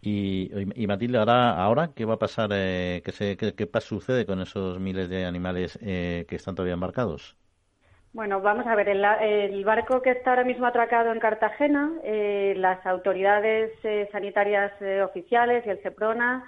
Y, 0.00 0.50
y 0.74 0.86
Matilde, 0.86 1.18
ahora, 1.18 1.62
ahora 1.62 1.90
qué 1.94 2.04
va 2.04 2.14
a 2.14 2.18
pasar, 2.18 2.50
eh, 2.52 3.02
qué, 3.04 3.12
se, 3.12 3.36
qué, 3.36 3.54
qué, 3.54 3.68
sucede 3.80 4.26
con 4.26 4.40
esos 4.40 4.78
miles 4.78 5.08
de 5.08 5.24
animales 5.24 5.78
eh, 5.82 6.24
que 6.28 6.36
están 6.36 6.54
todavía 6.54 6.74
embarcados? 6.74 7.36
Bueno, 8.12 8.40
vamos 8.40 8.66
a 8.66 8.74
ver, 8.74 8.88
el, 8.88 9.64
barco 9.64 10.00
que 10.00 10.10
está 10.10 10.30
ahora 10.30 10.44
mismo 10.44 10.66
atracado 10.66 11.12
en 11.12 11.20
Cartagena, 11.20 11.92
eh, 12.02 12.54
las 12.56 12.84
autoridades 12.86 13.70
eh, 13.84 14.08
sanitarias 14.10 14.72
eh, 14.80 15.02
oficiales 15.02 15.64
y 15.66 15.70
el 15.70 15.82
SEPRONA 15.82 16.44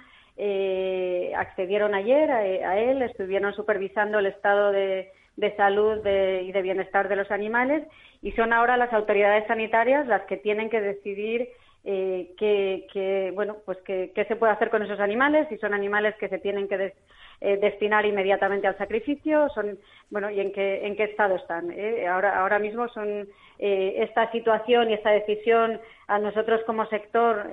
accedieron 1.37 1.93
ayer 1.93 2.31
a, 2.31 2.77
él, 2.79 3.03
estuvieron 3.03 3.53
supervisando 3.53 4.17
el 4.17 4.25
estado 4.25 4.71
de, 4.71 5.11
salud 5.55 5.99
y 6.05 6.51
de 6.51 6.61
bienestar 6.61 7.09
de 7.09 7.15
los 7.15 7.31
animales 7.31 7.87
y 8.21 8.31
son 8.33 8.53
ahora 8.53 8.77
las 8.77 8.93
autoridades 8.93 9.47
sanitarias 9.47 10.07
las 10.07 10.23
que 10.23 10.37
tienen 10.37 10.69
que 10.69 10.81
decidir 10.81 11.49
qué, 11.83 13.31
bueno, 13.33 13.57
pues 13.65 13.77
qué, 13.85 14.11
se 14.27 14.35
puede 14.35 14.53
hacer 14.53 14.69
con 14.69 14.83
esos 14.83 14.99
animales, 14.99 15.47
si 15.49 15.57
son 15.57 15.73
animales 15.73 16.15
que 16.19 16.29
se 16.29 16.37
tienen 16.37 16.67
que 16.67 16.93
eh, 17.41 17.57
destinar 17.57 18.05
inmediatamente 18.05 18.67
al 18.67 18.77
sacrificio, 18.77 19.49
son, 19.49 19.79
bueno, 20.11 20.29
y 20.29 20.39
en 20.39 20.51
qué, 20.51 20.85
en 20.85 20.95
qué 20.95 21.05
estado 21.05 21.35
están. 21.35 21.71
Eh? 21.71 22.07
Ahora, 22.07 22.39
ahora 22.39 22.59
mismo 22.59 22.87
son 22.89 23.27
eh, 23.57 23.95
esta 23.97 24.31
situación 24.31 24.89
y 24.89 24.93
esta 24.93 25.09
decisión 25.09 25.81
a 26.07 26.19
nosotros 26.19 26.61
como 26.65 26.85
sector, 26.87 27.49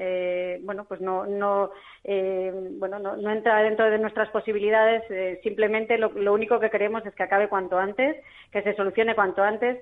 bueno, 0.63 0.85
pues 0.85 1.01
no, 1.01 1.27
no, 1.27 1.71
bueno, 2.05 2.99
no, 2.99 3.31
entra 3.31 3.63
dentro 3.63 3.89
de 3.89 3.99
nuestras 3.99 4.29
posibilidades. 4.31 5.05
simplemente 5.45 5.97
lo 5.97 6.35
único 6.35 6.59
que 6.59 6.69
queremos 6.69 7.07
es 7.07 7.15
que 7.15 7.23
acabe 7.23 7.49
cuanto 7.49 7.79
antes, 7.79 8.17
que 8.51 8.63
se 8.63 8.75
solucione 8.75 9.15
cuanto 9.15 9.45
antes 9.45 9.79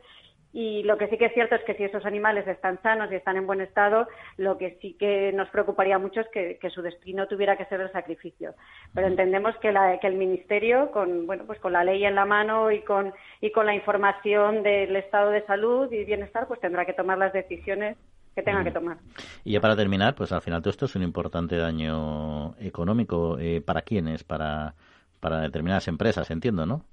y 0.53 0.83
lo 0.85 0.97
que 0.97 1.09
sí 1.09 1.19
que 1.19 1.27
es 1.27 1.35
cierto 1.35 1.55
es 1.55 1.63
que 1.65 1.75
si 1.75 1.85
esos 1.85 2.07
animales 2.07 2.47
están 2.49 2.81
sanos 2.83 3.11
y 3.13 3.15
están 3.15 3.37
en 3.37 3.47
buen 3.47 3.61
estado, 3.61 4.09
lo 4.39 4.57
que 4.57 4.79
sí 4.81 4.97
que 4.99 5.33
nos 5.33 5.49
preocuparía 5.51 5.99
mucho 5.99 6.21
es 6.21 6.29
que, 6.29 6.71
su 6.71 6.83
destino 6.83 7.27
tuviera 7.27 7.57
que 7.57 7.67
ser 7.67 7.81
el 7.81 7.93
sacrificio. 7.93 8.55
Pero 8.95 9.07
entendemos 9.07 9.55
que, 9.59 9.69
el 9.69 10.15
Ministerio, 10.15 10.91
con, 10.93 11.27
bueno, 11.27 11.45
pues 11.47 11.61
con 11.61 11.73
la 11.73 11.85
ley 11.85 12.05
en 12.05 12.15
la 12.15 12.25
mano 12.25 12.71
y 12.71 12.81
con, 12.83 13.13
y 13.41 13.51
con 13.51 13.67
la 13.67 13.75
información 13.75 14.63
del 14.63 14.97
estado 14.97 15.31
de 15.31 15.45
salud 15.47 15.93
y 15.93 16.05
bienestar, 16.05 16.47
pues 16.47 16.61
tendrá 16.61 16.85
que 16.87 16.95
tomar 16.95 17.19
las 17.19 17.33
decisiones 17.33 17.97
que 18.35 18.43
tenga 18.43 18.65
que 18.65 18.71
tomar. 18.71 18.99
Y 19.45 19.53
ya 19.53 19.61
para 19.61 19.77
terminar, 19.77 20.15
pues 20.15 20.33
al 20.33 20.43
final 20.43 20.61
todo 20.61 20.71
esto 20.71 20.87
es 20.87 20.97
un 20.97 21.03
importante 21.03 21.57
daño 21.57 22.55
económico. 22.59 23.39
Eh, 23.39 23.61
¿Para 23.61 23.83
quiénes? 23.83 24.25
Para, 24.25 24.75
para 25.21 25.41
determinadas 25.41 25.89
empresas, 25.89 26.31
entiendo, 26.31 26.67
¿no? 26.67 26.85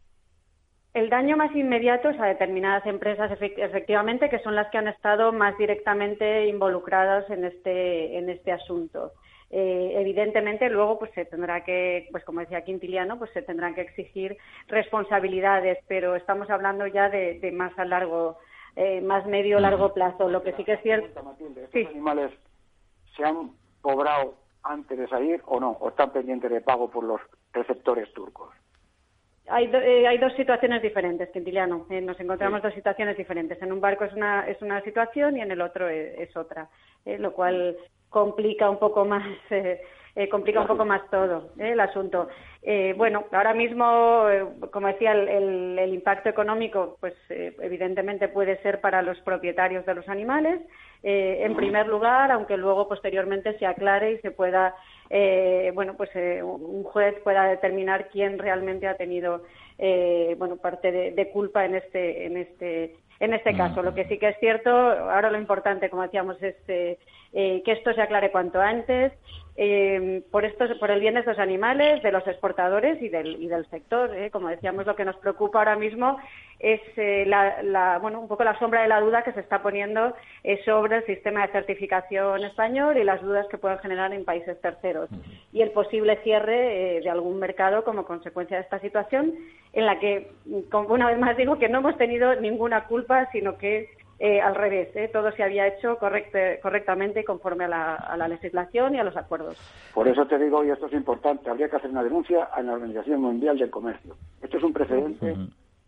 El 0.93 1.09
daño 1.09 1.35
más 1.37 1.55
inmediato 1.55 2.09
es 2.09 2.19
a 2.19 2.27
determinadas 2.27 2.85
empresas, 2.85 3.31
efectivamente, 3.41 4.29
que 4.29 4.39
son 4.39 4.55
las 4.55 4.69
que 4.69 4.77
han 4.77 4.87
estado 4.87 5.33
más 5.33 5.57
directamente 5.57 6.47
involucradas 6.47 7.27
en 7.31 7.45
este, 7.45 8.15
en 8.17 8.29
este 8.29 8.51
asunto. 8.51 9.11
Eh, 9.49 9.93
evidentemente, 9.95 10.69
luego, 10.69 10.99
pues 10.99 11.11
se 11.13 11.25
tendrá 11.25 11.63
que, 11.63 12.07
pues 12.11 12.23
como 12.23 12.41
decía 12.41 12.63
Quintiliano, 12.63 13.17
pues 13.17 13.31
se 13.33 13.41
tendrán 13.41 13.73
que 13.73 13.81
exigir 13.81 14.37
responsabilidades, 14.67 15.79
pero 15.87 16.15
estamos 16.15 16.49
hablando 16.51 16.85
ya 16.85 17.09
de, 17.09 17.51
más 17.51 17.77
a 17.79 17.85
largo, 17.85 18.37
eh, 18.75 19.01
más 19.01 19.25
medio 19.25 19.59
largo 19.59 19.95
plazo. 19.95 20.29
Lo 20.29 20.43
que 20.43 20.53
sí 20.53 20.63
que 20.63 20.73
es 20.73 20.81
cierto. 20.83 21.19
¿Estos 21.55 21.87
animales 21.87 22.31
se 23.17 23.23
han 23.23 23.51
cobrado 23.81 24.35
antes 24.61 24.97
de 24.97 25.07
salir 25.07 25.41
o 25.45 25.59
no? 25.59 25.71
¿O 25.71 25.89
están 25.89 26.11
pendientes 26.11 26.51
de 26.51 26.61
pago 26.61 26.89
por 26.91 27.03
los 27.03 27.21
receptores 27.51 28.11
turcos? 28.13 28.49
Hay, 29.49 29.69
eh, 29.73 30.07
hay 30.07 30.17
dos 30.19 30.33
situaciones 30.33 30.81
diferentes, 30.81 31.29
Quintiliano. 31.29 31.85
Eh, 31.89 31.99
nos 31.99 32.19
encontramos 32.19 32.61
dos 32.61 32.73
situaciones 32.73 33.17
diferentes. 33.17 33.61
En 33.61 33.73
un 33.73 33.81
barco 33.81 34.05
es 34.05 34.13
una, 34.13 34.47
es 34.47 34.61
una 34.61 34.81
situación 34.81 35.35
y 35.37 35.41
en 35.41 35.51
el 35.51 35.61
otro 35.61 35.89
es, 35.89 36.35
otra, 36.37 36.69
eh, 37.05 37.17
lo 37.17 37.33
cual 37.33 37.75
complica 38.09 38.69
un 38.69 38.79
poco 38.79 39.05
más. 39.05 39.25
complica 40.29 40.61
un 40.61 40.67
poco 40.67 40.85
más 40.85 41.01
todo 41.09 41.49
el 41.57 41.79
asunto. 41.79 42.29
bueno, 42.95 43.25
ahora 43.31 43.55
mismo, 43.55 44.27
como 44.71 44.85
decía, 44.85 45.11
el, 45.11 45.79
el, 45.79 45.91
impacto 45.91 46.29
económico, 46.29 46.97
pues 46.99 47.15
evidentemente 47.29 48.27
puede 48.27 48.61
ser 48.61 48.79
para 48.79 49.01
los 49.01 49.19
propietarios 49.21 49.83
de 49.87 49.95
los 49.95 50.07
animales, 50.07 50.61
en 51.01 51.55
primer 51.55 51.87
lugar, 51.87 52.31
aunque 52.31 52.57
luego 52.57 52.87
posteriormente 52.87 53.57
se 53.57 53.65
aclare 53.65 54.11
y 54.11 54.19
se 54.19 54.29
pueda 54.29 54.75
eh, 55.15 55.71
bueno, 55.75 55.93
pues 55.95 56.09
eh, 56.15 56.41
un 56.41 56.81
juez 56.83 57.13
pueda 57.23 57.43
determinar 57.47 58.09
quién 58.09 58.39
realmente 58.39 58.87
ha 58.87 58.97
tenido 58.97 59.43
eh, 59.77 60.35
bueno 60.39 60.57
parte 60.57 60.91
de, 60.91 61.29
culpa 61.29 61.65
en 61.65 61.75
este 61.75 62.25
en 62.25 62.37
este 62.37 62.95
en 63.19 63.35
este 63.35 63.55
caso. 63.55 63.83
Lo 63.83 63.93
que 63.93 64.07
sí 64.07 64.17
que 64.17 64.29
es 64.29 64.39
cierto, 64.39 64.71
ahora 64.71 65.29
lo 65.29 65.37
importante, 65.37 65.91
como 65.91 66.01
decíamos, 66.01 66.41
es 66.41 66.55
que 67.33 67.63
esto 67.65 67.93
se 67.93 68.01
aclare 68.01 68.31
cuanto 68.31 68.61
antes 68.61 69.11
eh, 69.55 70.23
por, 70.31 70.45
estos, 70.45 70.75
por 70.79 70.89
el 70.89 70.99
bien 70.99 71.13
de 71.13 71.19
estos 71.19 71.37
animales, 71.37 72.01
de 72.01 72.11
los 72.11 72.25
exportadores 72.25 73.01
y 73.01 73.09
del, 73.09 73.41
y 73.41 73.47
del 73.47 73.69
sector. 73.69 74.15
¿eh? 74.15 74.31
Como 74.31 74.49
decíamos, 74.49 74.85
lo 74.85 74.95
que 74.95 75.05
nos 75.05 75.15
preocupa 75.17 75.59
ahora 75.59 75.75
mismo 75.75 76.17
es 76.59 76.81
eh, 76.95 77.25
la, 77.27 77.99
bueno, 78.01 78.19
un 78.19 78.27
poco 78.27 78.43
la 78.43 78.57
sombra 78.57 78.81
de 78.81 78.87
la 78.87 79.01
duda 79.01 79.23
que 79.23 79.33
se 79.33 79.41
está 79.41 79.61
poniendo 79.61 80.15
eh, 80.43 80.59
sobre 80.65 80.97
el 80.97 81.05
sistema 81.05 81.45
de 81.45 81.51
certificación 81.51 82.43
español 82.43 82.97
y 82.97 83.03
las 83.03 83.21
dudas 83.21 83.45
que 83.47 83.57
pueden 83.57 83.79
generar 83.79 84.13
en 84.13 84.25
países 84.25 84.59
terceros. 84.61 85.09
Y 85.51 85.61
el 85.61 85.71
posible 85.71 86.17
cierre 86.23 87.01
de 87.01 87.09
algún 87.09 87.37
mercado 87.37 87.83
como 87.83 88.05
consecuencia 88.05 88.57
de 88.57 88.63
esta 88.63 88.79
situación, 88.79 89.33
en 89.73 89.85
la 89.85 89.99
que, 89.99 90.31
una 90.71 91.07
vez 91.07 91.19
más 91.19 91.37
digo, 91.37 91.59
que 91.59 91.69
no 91.69 91.79
hemos 91.79 91.97
tenido 91.97 92.35
ninguna 92.35 92.85
culpa, 92.85 93.29
sino 93.31 93.57
que 93.57 93.89
eh, 94.25 94.39
al 94.39 94.55
revés, 94.55 94.87
eh, 94.95 95.09
todo 95.11 95.33
se 95.33 95.43
había 95.43 95.67
hecho 95.67 95.97
correctamente 95.97 97.25
conforme 97.25 97.65
a 97.65 97.67
la, 98.15 98.27
legislación 98.29 98.95
y 98.95 98.99
a 98.99 99.03
los 99.03 99.17
acuerdos. 99.17 99.57
Por 99.93 100.07
eso 100.07 100.25
te 100.25 100.39
digo, 100.39 100.63
y 100.63 100.69
esto 100.69 100.85
es 100.85 100.93
importante, 100.93 101.49
habría 101.49 101.67
que 101.67 101.75
hacer 101.75 101.89
una 101.89 102.05
denuncia 102.05 102.45
a 102.45 102.61
la 102.61 102.71
Organización 102.71 103.19
Mundial 103.19 103.57
del 103.57 103.69
Comercio. 103.69 104.15
Esto 104.41 104.55
es 104.55 104.63
un 104.63 104.71
precedente 104.71 105.35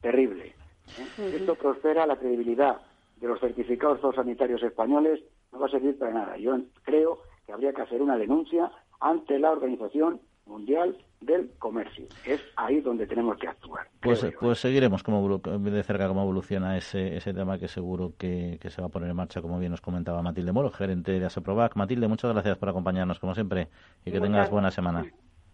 terrible. 0.02 0.48
¿eh? 0.48 1.34
Esto 1.34 1.56
prospera 1.56 2.06
la 2.06 2.18
credibilidad 2.18 2.76
de 3.22 3.26
los 3.26 3.40
certificados 3.40 4.02
sanitarios 4.14 4.62
españoles, 4.64 5.22
no 5.54 5.60
va 5.60 5.68
a 5.68 5.70
servir 5.70 5.98
para 5.98 6.12
nada. 6.12 6.36
Yo 6.36 6.58
creo 6.84 7.20
que 7.46 7.54
habría 7.54 7.72
que 7.72 7.84
hacer 7.84 8.02
una 8.02 8.18
denuncia 8.18 8.70
ante 9.00 9.40
la 9.40 9.52
Organización 9.52 10.20
Mundial 10.46 10.96
del 11.22 11.50
Comercio. 11.58 12.06
Es 12.26 12.42
ahí 12.56 12.82
donde 12.82 13.08
tenemos 13.08 13.38
que 13.38 13.48
actuar. 13.48 13.88
Pues, 14.02 14.26
pues 14.40 14.60
seguiremos 14.60 15.04
como, 15.04 15.38
de 15.40 15.84
cerca 15.84 16.08
cómo 16.08 16.22
evoluciona 16.22 16.78
ese, 16.78 17.18
ese 17.18 17.34
tema 17.34 17.58
que 17.58 17.68
seguro 17.68 18.14
que, 18.18 18.60
se 18.62 18.82
va 18.82 18.88
a 18.88 18.92
poner 18.92 19.10
en 19.10 19.16
marcha, 19.16 19.42
como 19.42 19.60
bien 19.60 19.72
nos 19.72 19.82
comentaba 19.82 20.22
Matilde 20.22 20.52
Moro, 20.52 20.70
gerente 20.70 21.20
de 21.20 21.26
Aseprovac. 21.26 21.76
Matilde, 21.76 22.08
muchas 22.08 22.32
gracias 22.32 22.58
por 22.58 22.70
acompañarnos, 22.70 23.20
como 23.20 23.34
siempre, 23.34 23.70
y 24.06 24.12
que 24.12 24.22
tengas 24.22 24.50
buena 24.50 24.72
semana. 24.72 25.06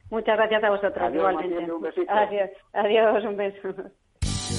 Muchas 0.10 0.36
gracias 0.36 0.63
a 0.63 0.69
vosotros, 0.69 1.13
igualmente. 1.13 1.67
Adiós, 2.10 2.49
adiós, 2.73 3.23
un 3.23 3.38
beso. 3.38 3.73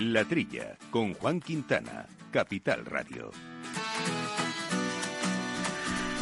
La 0.00 0.24
Trilla, 0.24 0.76
con 0.92 1.12
Juan 1.14 1.40
Quintana, 1.40 2.06
Capital 2.30 2.86
Radio. 2.86 3.32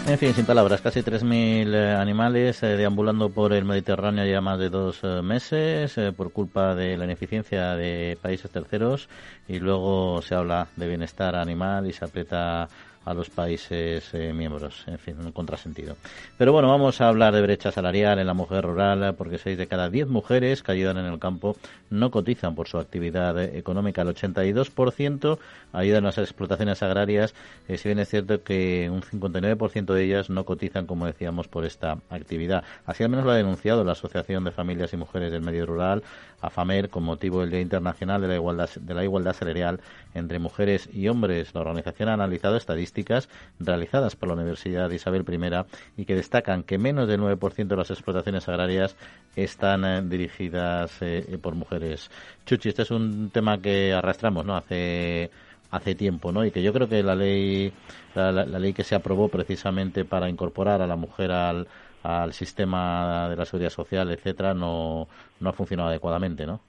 En 0.07 0.17
fin, 0.19 0.33
sin 0.33 0.47
palabras, 0.47 0.81
casi 0.81 1.01
3.000 1.01 1.75
eh, 1.75 1.93
animales 1.95 2.63
eh, 2.63 2.69
deambulando 2.69 3.29
por 3.29 3.53
el 3.53 3.67
Mediterráneo 3.67 4.25
ya 4.25 4.41
más 4.41 4.59
de 4.59 4.71
dos 4.71 5.01
eh, 5.03 5.21
meses 5.21 5.99
por 6.17 6.33
culpa 6.33 6.75
de 6.75 6.97
la 6.97 7.05
ineficiencia 7.05 7.75
de 7.75 8.17
países 8.23 8.51
terceros 8.51 9.11
y 9.47 9.59
luego 9.59 10.23
se 10.23 10.37
habla 10.37 10.69
de 10.77 10.89
bienestar 10.89 11.35
animal 11.37 11.87
y 11.87 11.93
se 11.93 12.05
aprieta 12.05 12.69
a 13.07 13.15
los 13.15 13.31
países 13.31 14.13
eh, 14.13 14.33
miembros. 14.35 14.85
En 14.87 14.99
fin, 14.99 15.17
un 15.25 15.33
contrasentido. 15.33 15.97
Pero 16.37 16.53
bueno, 16.53 16.69
vamos 16.69 17.01
a 17.01 17.09
hablar 17.09 17.33
de 17.35 17.41
brecha 17.41 17.71
salarial 17.71 18.19
en 18.19 18.27
la 18.27 18.35
mujer 18.35 18.65
rural, 18.65 19.15
porque 19.17 19.39
seis 19.39 19.57
de 19.57 19.69
cada 19.69 19.89
diez 19.89 20.09
mujeres 20.09 20.63
que 20.63 20.73
ayudan 20.73 20.99
en 20.99 21.07
el 21.07 21.19
campo 21.19 21.57
no 21.89 22.11
cotizan 22.11 22.55
por 22.55 22.69
su 22.69 22.79
actividad 22.79 23.41
económica. 23.43 24.03
El 24.03 24.09
82% 24.09 25.39
ayudan 25.73 25.99
en 25.99 26.05
las 26.05 26.19
explotaciones 26.19 26.83
agrarias, 26.83 27.35
eh, 27.69 27.79
si 27.79 27.89
bien 27.89 28.01
es 28.01 28.09
cierto 28.09 28.43
que 28.43 28.91
un 28.91 29.03
59% 29.03 29.95
de 29.95 30.05
ellas 30.05 30.29
no 30.29 30.45
cotizan, 30.45 30.87
como 30.87 31.07
decíamos, 31.07 31.47
por 31.47 31.65
esta 31.65 31.99
actividad. 32.11 32.65
Así 32.87 33.05
al 33.05 33.11
menos 33.11 33.25
lo 33.25 33.31
ha 33.31 33.37
denunciado 33.37 33.85
la 33.85 33.93
Asociación 33.93 34.43
de 34.43 34.51
Familias 34.51 34.93
y 34.93 34.97
Mujeres 34.97 35.31
del 35.31 35.43
Medio 35.43 35.65
Rural, 35.65 36.03
AFAMER, 36.41 36.91
con 36.91 37.03
motivo 37.05 37.41
del 37.41 37.51
Día 37.51 37.61
Internacional 37.61 38.21
de 38.21 38.29
la 38.29 38.35
Igualdad, 38.35 38.71
de 38.75 38.95
la 38.95 39.05
igualdad 39.05 39.35
Salarial 39.35 39.81
entre 40.15 40.39
Mujeres 40.39 40.89
y 40.93 41.09
Hombres. 41.09 41.55
La 41.55 41.61
organización 41.61 42.09
ha 42.09 42.15
analizado 42.15 42.57
estadísticas 42.57 43.29
realizadas 43.59 44.17
por 44.17 44.29
la 44.29 44.35
Universidad 44.35 44.91
Isabel 44.91 45.25
I 45.29 46.03
y 46.03 46.05
que 46.05 46.15
destacan 46.15 46.63
que 46.63 46.79
menos 46.79 47.09
del 47.09 47.21
9% 47.21 47.67
de 47.67 47.77
las 47.77 47.91
explotaciones 47.91 48.49
agrarias 48.49 48.97
están 49.35 49.85
eh, 49.85 50.03
dirigidas 50.03 50.93
eh, 51.01 51.39
por 51.41 51.55
mujeres. 51.55 52.11
Chuchi, 52.45 52.69
este 52.71 52.83
es 52.83 52.91
un 52.91 53.31
tema 53.31 53.59
que 53.61 53.93
arrastramos 53.93 54.45
¿no? 54.45 54.57
hace 54.57 55.31
hace 55.71 55.97
tiempo, 55.97 56.31
¿no? 56.31 56.45
Y 56.45 56.53
que 56.53 56.63
yo 56.63 56.73
creo 56.73 56.89
que 56.89 57.03
la 57.03 57.17
ley 57.17 57.73
la, 58.15 58.33
ley 58.33 58.73
que 58.73 58.85
se 58.85 58.95
aprobó 58.95 59.29
precisamente 59.29 60.05
para 60.05 60.29
incorporar 60.29 60.81
a 60.81 60.87
la 60.87 60.97
mujer 60.97 61.33
al, 61.33 61.67
al 62.07 62.33
sistema 62.33 63.29
de 63.29 63.37
la 63.37 63.45
seguridad 63.45 63.71
social, 63.71 64.11
etcétera, 64.13 64.55
no, 64.55 65.09
no 65.41 65.51
ha 65.51 65.53
funcionado 65.53 65.89
adecuadamente, 65.89 66.47
¿no? 66.47 66.61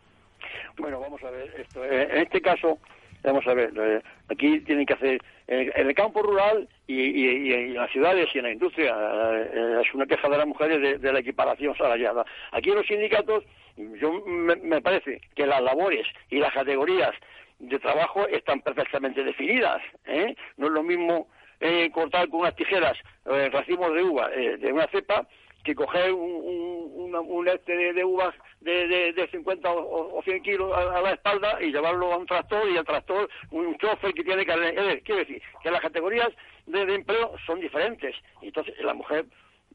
Bueno, 0.77 0.99
vamos 0.99 1.23
a 1.23 1.29
ver 1.29 1.53
esto. 1.59 1.83
Eh, 1.83 2.09
en 2.11 2.17
este 2.23 2.41
caso, 2.41 2.79
vamos 3.23 3.45
a 3.47 3.53
ver, 3.53 4.03
aquí 4.29 4.59
tienen 4.61 4.85
que 4.85 4.93
hacer 4.93 5.21
en 5.47 5.87
el 5.87 5.95
campo 5.95 6.21
rural 6.21 6.67
y, 6.87 7.53
en 7.53 7.75
las 7.75 7.91
ciudades 7.91 8.27
y 8.33 8.39
en 8.39 8.45
la 8.45 8.51
industria 8.51 8.95
eh, 9.53 9.81
es 9.83 9.93
una 9.93 10.05
queja 10.05 10.27
de 10.27 10.37
las 10.37 10.47
mujeres 10.47 11.01
de, 11.01 11.13
la 11.13 11.19
equiparación 11.19 11.75
salarial. 11.77 12.23
Aquí 12.51 12.69
en 12.69 12.75
los 12.75 12.87
sindicatos, 12.87 13.43
yo 13.77 14.23
me, 14.25 14.81
parece 14.81 15.21
que 15.35 15.45
las 15.45 15.61
labores 15.61 16.07
y 16.29 16.39
las 16.39 16.53
categorías 16.53 17.13
de 17.59 17.79
trabajo 17.79 18.27
están 18.27 18.61
perfectamente 18.61 19.23
definidas. 19.23 19.81
¿eh? 20.05 20.35
No 20.57 20.67
es 20.67 20.73
lo 20.73 20.83
mismo 20.83 21.27
eh, 21.59 21.89
cortar 21.93 22.29
con 22.29 22.41
unas 22.41 22.55
tijeras 22.55 22.97
racimos 23.25 23.93
de 23.93 24.03
uva 24.03 24.29
de 24.29 24.71
una 24.71 24.87
cepa 24.87 25.27
que 25.67 25.75
coger 25.75 26.13
un, 26.13 27.13
un, 27.13 27.47
este 27.49 27.93
de, 27.93 28.05
uvas 28.05 28.33
de, 28.61 28.87
de, 28.87 29.27
50 29.29 29.69
o, 29.69 30.21
100 30.23 30.41
kilos 30.41 30.71
a, 30.73 31.01
la 31.01 31.11
espalda 31.11 31.61
y 31.61 31.71
llevarlo 31.71 32.13
a 32.13 32.17
un 32.17 32.25
tractor 32.25 32.69
y 32.69 32.77
el 32.77 32.85
tractor 32.85 33.29
un 33.51 33.77
chofer 33.77 34.13
que 34.13 34.23
tiene 34.23 34.45
que... 34.45 35.01
Quiero 35.03 35.19
decir, 35.19 35.41
que 35.61 35.71
las 35.71 35.81
categorías 35.81 36.29
de, 36.67 36.81
empleo 36.83 37.33
son 37.45 37.59
diferentes. 37.59 38.15
Entonces, 38.41 38.75
la 38.79 38.93
mujer 38.93 39.25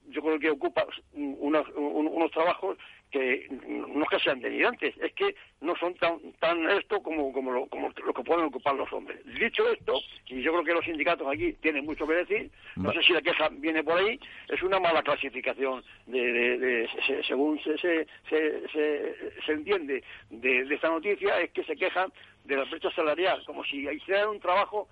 yo 0.08 0.22
creo 0.22 0.38
que 0.38 0.50
ocupa 0.50 0.86
unos, 1.14 1.66
unos 1.76 2.30
trabajos 2.30 2.76
que 3.12 3.46
no 3.68 4.02
es 4.02 4.08
que 4.08 4.18
sean 4.20 4.40
delirantes, 4.40 4.94
es 4.98 5.12
que 5.12 5.34
no 5.60 5.76
son 5.76 5.94
tan, 5.94 6.18
tan 6.40 6.68
esto 6.70 7.02
como, 7.02 7.30
como, 7.32 7.52
lo, 7.52 7.66
como 7.66 7.90
lo 8.04 8.14
que 8.14 8.22
pueden 8.22 8.46
ocupar 8.46 8.74
los 8.74 8.90
hombres. 8.92 9.20
Dicho 9.38 9.68
esto, 9.70 10.00
y 10.26 10.40
yo 10.40 10.50
creo 10.52 10.64
que 10.64 10.72
los 10.72 10.84
sindicatos 10.84 11.28
aquí 11.30 11.52
tienen 11.60 11.84
mucho 11.84 12.06
que 12.06 12.14
decir, 12.14 12.50
no 12.76 12.90
sé 12.92 13.02
si 13.02 13.12
la 13.12 13.20
queja 13.20 13.50
viene 13.50 13.84
por 13.84 13.98
ahí, 13.98 14.18
es 14.48 14.62
una 14.62 14.80
mala 14.80 15.02
clasificación 15.02 15.84
de, 16.06 16.88
según 17.28 17.60
se, 17.62 17.76
se, 17.76 18.06
se, 18.30 19.14
se, 19.44 19.52
entiende 19.52 20.02
de, 20.30 20.74
esta 20.74 20.88
noticia, 20.88 21.38
es 21.40 21.50
que 21.50 21.64
se 21.64 21.76
quejan 21.76 22.10
de 22.44 22.56
la 22.56 22.64
brecha 22.64 22.90
salarial, 22.92 23.44
como 23.44 23.62
si 23.64 23.86
hicieran 23.88 24.30
un 24.30 24.40
trabajo 24.40 24.88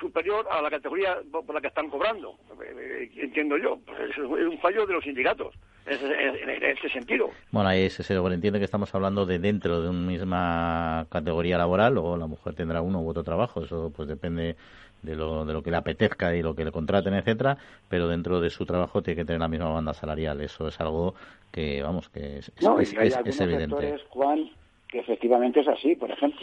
superior 0.00 0.46
a 0.50 0.60
la 0.60 0.70
categoría 0.70 1.18
por 1.30 1.54
la 1.54 1.60
que 1.60 1.68
están 1.68 1.88
cobrando. 1.88 2.34
Eh, 2.62 3.10
entiendo 3.16 3.56
yo, 3.56 3.78
pues 3.86 4.10
es 4.10 4.18
un 4.18 4.58
fallo 4.58 4.86
de 4.86 4.94
los 4.94 5.04
sindicatos 5.04 5.54
en 5.86 6.64
ese 6.64 6.88
sentido. 6.88 7.30
Bueno, 7.52 7.68
ahí 7.68 7.88
se 7.90 8.14
entiende 8.14 8.58
que 8.58 8.64
estamos 8.64 8.94
hablando 8.94 9.24
de 9.24 9.38
dentro 9.38 9.80
de 9.80 9.88
una 9.88 10.00
misma 10.00 11.06
categoría 11.10 11.58
laboral, 11.58 11.96
o 11.98 12.16
la 12.16 12.26
mujer 12.26 12.54
tendrá 12.54 12.82
uno 12.82 13.00
u 13.00 13.08
otro 13.08 13.22
trabajo, 13.22 13.62
eso 13.62 13.92
pues 13.94 14.08
depende 14.08 14.56
de 15.02 15.14
lo, 15.14 15.44
de 15.44 15.52
lo 15.52 15.62
que 15.62 15.70
le 15.70 15.76
apetezca 15.76 16.34
y 16.34 16.42
lo 16.42 16.54
que 16.54 16.64
le 16.64 16.72
contraten, 16.72 17.14
etcétera, 17.14 17.56
pero 17.88 18.08
dentro 18.08 18.40
de 18.40 18.50
su 18.50 18.66
trabajo 18.66 19.02
tiene 19.02 19.20
que 19.20 19.24
tener 19.24 19.40
la 19.40 19.48
misma 19.48 19.70
banda 19.70 19.94
salarial. 19.94 20.40
Eso 20.40 20.66
es 20.68 20.80
algo 20.80 21.14
que, 21.52 21.82
vamos, 21.82 22.08
que 22.08 22.38
es, 22.38 22.52
es, 22.58 23.40
evidente. 23.40 23.96
Juan, 24.08 24.50
que 24.88 24.98
efectivamente 24.98 25.60
es 25.60 25.68
así. 25.68 25.94
Por 25.94 26.10
ejemplo, 26.10 26.40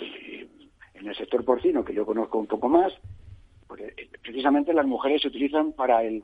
en 1.04 1.10
el 1.10 1.16
sector 1.16 1.46
porcino, 1.46 1.86
que 1.86 1.94
yo 1.94 2.06
conozco 2.06 2.40
un 2.40 2.48
poco 2.48 2.70
más, 2.70 2.94
porque 3.68 3.94
precisamente 4.22 4.74
las 4.74 4.86
mujeres 4.86 5.22
se 5.22 5.28
utilizan 5.28 5.74
para 5.74 6.04
el, 6.04 6.24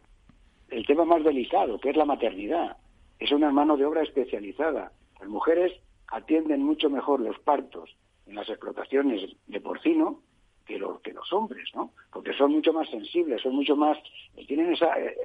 el 0.70 0.86
tema 0.86 1.06
más 1.06 1.24
delicado, 1.24 1.80
que 1.80 1.89
es 1.89 1.96
la 1.96 2.06
maternidad 2.06 2.78
es 3.20 3.32
una 3.32 3.52
mano 3.52 3.78
de 3.78 3.86
obra 3.86 4.02
especializada. 4.02 4.92
Las 5.20 5.30
mujeres 5.30 5.74
atienden 6.08 6.63
mucho 6.63 6.89
mejor 6.89 7.20
los 7.20 7.38
partos 7.39 7.96
en 8.26 8.36
las 8.36 8.50
explotaciones 8.50 9.36
de 9.48 9.62
porcino 9.62 10.22
que, 10.65 10.82
que 11.04 11.13
los 11.13 11.34
hombres, 11.34 11.70
¿no? 11.76 11.92
Porque 12.12 12.34
son 12.34 12.54
mucho 12.54 12.72
más 12.72 12.89
sensibles, 12.89 13.42
son 13.42 13.56
mucho 13.56 13.76
más, 13.76 13.98
tienen 14.48 14.74
esa, 14.74 14.98
eh, 15.00 15.15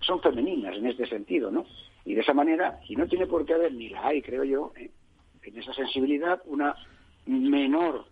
son 0.00 0.20
femeninas 0.20 0.76
en 0.76 0.86
este 0.86 1.06
sentido, 1.06 1.50
¿no? 1.50 1.64
Y 2.04 2.14
de 2.14 2.20
esa 2.20 2.34
manera, 2.34 2.80
y 2.88 2.96
no 2.96 3.06
tiene 3.06 3.26
por 3.26 3.46
qué 3.46 3.54
haber, 3.54 3.72
ni 3.72 3.88
la 3.88 4.06
hay, 4.06 4.20
creo 4.20 4.44
yo, 4.44 4.72
eh, 4.76 4.90
en 5.42 5.58
esa 5.58 5.72
sensibilidad, 5.74 6.42
una 6.46 6.74
menor 7.26 8.06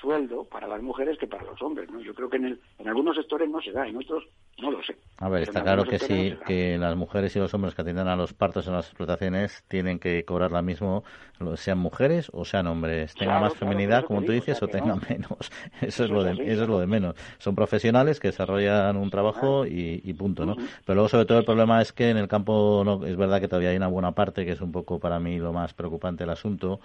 sueldo 0.00 0.44
para 0.44 0.66
las 0.66 0.82
mujeres 0.82 1.18
que 1.18 1.26
para 1.26 1.44
los 1.44 1.60
hombres. 1.62 1.90
¿no? 1.90 2.00
Yo 2.00 2.14
creo 2.14 2.28
que 2.28 2.36
en, 2.36 2.46
el, 2.46 2.60
en 2.78 2.88
algunos 2.88 3.16
sectores 3.16 3.48
no 3.48 3.60
se 3.60 3.72
da, 3.72 3.86
en 3.86 3.96
otros 3.96 4.24
no 4.58 4.70
lo 4.70 4.82
sé. 4.82 4.96
A 5.18 5.28
ver, 5.28 5.42
está 5.42 5.62
claro 5.62 5.84
que 5.84 5.98
sí, 5.98 6.34
que 6.46 6.78
las 6.78 6.96
mujeres 6.96 7.34
y 7.36 7.38
los 7.38 7.52
hombres 7.54 7.74
que 7.74 7.82
atiendan 7.82 8.08
a 8.08 8.16
los 8.16 8.32
partos 8.32 8.66
en 8.66 8.74
las 8.74 8.86
explotaciones 8.86 9.64
tienen 9.68 9.98
que 9.98 10.24
cobrar 10.24 10.52
la 10.52 10.62
mismo, 10.62 11.04
sean 11.56 11.78
mujeres 11.78 12.30
o 12.32 12.44
sean 12.44 12.66
hombres, 12.66 13.14
tengan 13.14 13.42
más 13.42 13.54
feminidad, 13.54 14.04
como 14.04 14.22
tú 14.22 14.32
dices, 14.32 14.62
o, 14.62 14.68
tengan 14.68 15.00
menos. 15.08 15.50
Eso, 15.80 16.04
es 16.04 16.10
lo 16.10 16.22
de, 16.22 16.32
eso 16.32 16.62
es 16.62 16.68
lo 16.68 16.78
de 16.78 16.86
menos. 16.86 17.14
Son 17.38 17.54
profesionales 17.54 18.20
que 18.20 18.28
desarrollan 18.28 18.96
un 18.96 19.10
trabajo 19.10 19.66
y, 19.66 20.12
punto, 20.14 20.46
¿no? 20.46 20.56
Pero 20.56 20.94
luego, 20.94 21.08
sobre 21.08 21.26
todo, 21.26 21.38
el 21.38 21.44
problema 21.44 21.82
es 21.82 21.92
que 21.92 22.10
en 22.10 22.16
el 22.16 22.28
campo, 22.28 22.82
no, 22.84 23.04
es 23.04 23.16
verdad 23.16 23.40
que 23.40 23.48
todavía 23.48 23.70
hay 23.70 23.76
una 23.76 23.88
buena 23.88 24.12
parte, 24.12 24.44
que 24.44 24.52
es 24.52 24.60
un 24.60 24.72
poco 24.72 24.98
para 24.98 25.18
mí 25.18 25.38
lo 25.38 25.52
más 25.52 25.74
preocupante 25.74 26.24
del 26.24 26.30
asunto, 26.30 26.80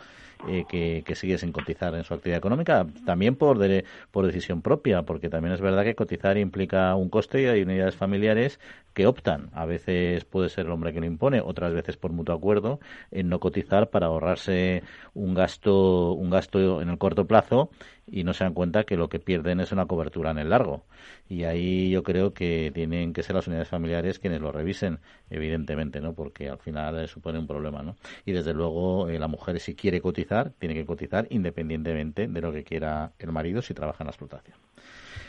eh, 0.48 0.66
que, 0.68 1.04
que 1.06 1.16
sigue 1.16 1.38
sin 1.38 1.52
cotizar 1.52 1.96
en 1.96 2.04
su 2.04 2.14
actividad 2.14 2.40
económica, 2.40 2.86
también 3.12 3.36
por, 3.36 3.60
por 4.10 4.26
decisión 4.26 4.62
propia, 4.62 5.04
porque 5.04 5.28
también 5.28 5.54
es 5.54 5.60
verdad 5.60 5.84
que 5.84 5.96
cotizar 5.96 6.38
implica 6.38 6.96
un 6.96 7.10
coste 7.10 7.42
y 7.42 7.46
hay 7.46 7.62
unidades 7.62 7.98
familiares 7.98 8.58
que 8.94 9.06
optan, 9.06 9.50
a 9.52 9.66
veces 9.66 10.24
puede 10.24 10.48
ser 10.48 10.66
el 10.68 10.72
hombre 10.72 10.94
que 10.94 11.02
lo 11.02 11.06
impone, 11.06 11.42
otras 11.42 11.74
veces 11.74 11.98
por 11.98 12.14
mutuo 12.14 12.34
acuerdo, 12.34 12.80
en 13.12 13.28
no 13.28 13.42
cotizar 13.42 13.90
para 13.90 14.08
ahorrarse 14.08 14.84
un 15.14 15.34
gasto, 15.34 16.14
un 16.14 16.30
gasto 16.30 16.82
en 16.82 16.88
el 16.88 16.98
corto 16.98 17.28
plazo 17.28 17.70
y 18.08 18.24
no 18.24 18.34
se 18.34 18.44
dan 18.44 18.54
cuenta 18.54 18.84
que 18.84 18.98
lo 18.98 19.10
que 19.10 19.20
pierden 19.20 19.60
es 19.60 19.72
una 19.72 19.86
cobertura 19.86 20.32
en 20.32 20.40
el 20.40 20.50
largo. 20.50 20.84
Y 21.30 21.44
ahí 21.44 21.90
yo 21.90 22.04
creo 22.04 22.34
que 22.34 22.72
tienen 22.74 23.14
que 23.14 23.24
ser 23.24 23.36
las 23.36 23.48
unidades 23.48 23.70
familiares 23.70 24.20
quienes 24.20 24.42
lo 24.42 24.52
revisen, 24.52 25.00
evidentemente, 25.30 26.02
¿no? 26.02 26.14
Porque 26.14 26.50
al 26.50 26.58
final 26.58 27.08
supone 27.08 27.40
un 27.40 27.48
problema, 27.48 27.82
¿no? 27.82 27.96
Y 28.26 28.32
desde 28.32 28.54
luego 28.54 29.10
eh, 29.10 29.20
la 29.20 29.28
mujer 29.28 29.60
si 29.60 29.76
quiere 29.76 30.02
cotizar, 30.02 30.52
tiene 30.60 30.76
que 30.76 30.86
cotizar 30.86 31.28
independientemente 31.30 32.28
de 32.28 32.42
lo 32.42 32.52
que 32.52 32.64
quiera 32.64 33.12
el 33.20 33.32
marido 33.32 33.62
si 33.62 33.74
trabaja 33.74 34.04
en 34.04 34.08
la 34.08 34.12
explotación. 34.12 34.58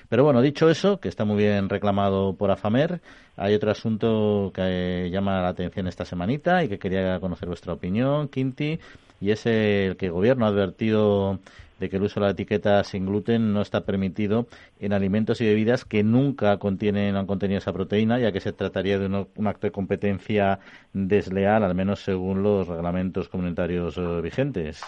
Pero 0.09 0.25
bueno, 0.25 0.43
dicho 0.43 0.69
eso, 0.69 1.01
que 1.01 1.09
está 1.09 1.25
muy 1.25 1.39
bien 1.39 1.71
reclamado 1.71 2.35
por 2.35 2.51
AFAMER, 2.51 3.01
hay 3.37 3.55
otro 3.55 3.71
asunto 3.71 4.53
que 4.55 5.09
llama 5.11 5.41
la 5.41 5.49
atención 5.49 5.87
esta 5.87 6.05
semanita 6.05 6.63
y 6.63 6.69
que 6.69 6.79
quería 6.79 7.19
conocer 7.19 7.49
vuestra 7.49 7.73
opinión, 7.73 8.29
Quinti, 8.29 8.79
y 9.23 9.31
es 9.31 9.47
el 9.47 9.97
que 9.97 10.07
el 10.07 10.13
gobierno 10.13 10.45
ha 10.45 10.49
advertido 10.49 11.39
de 11.83 11.91
que 11.91 11.97
el 11.97 12.05
uso 12.05 12.21
de 12.21 12.27
la 12.27 12.33
etiqueta 12.33 12.85
sin 12.85 13.07
gluten 13.07 13.53
no 13.53 13.61
está 13.61 13.85
permitido 13.85 14.47
en 14.79 14.93
alimentos 14.93 15.41
y 15.41 15.47
bebidas 15.47 15.85
que 15.85 16.05
nunca 16.05 16.57
contienen 16.59 17.17
han 17.17 17.27
contenido 17.27 17.59
esa 17.59 17.73
proteína, 17.73 18.21
ya 18.21 18.31
que 18.31 18.39
se 18.39 18.53
trataría 18.53 19.01
de 19.01 19.07
un, 19.07 19.47
acto 19.49 19.67
de 19.67 19.73
competencia 19.73 20.61
desleal, 20.93 21.65
al 21.65 21.75
menos 21.75 22.05
según 22.05 22.45
los 22.45 22.69
reglamentos 22.69 23.29
comunitarios 23.29 23.99
eh, 23.99 24.21
vigentes. 24.23 24.81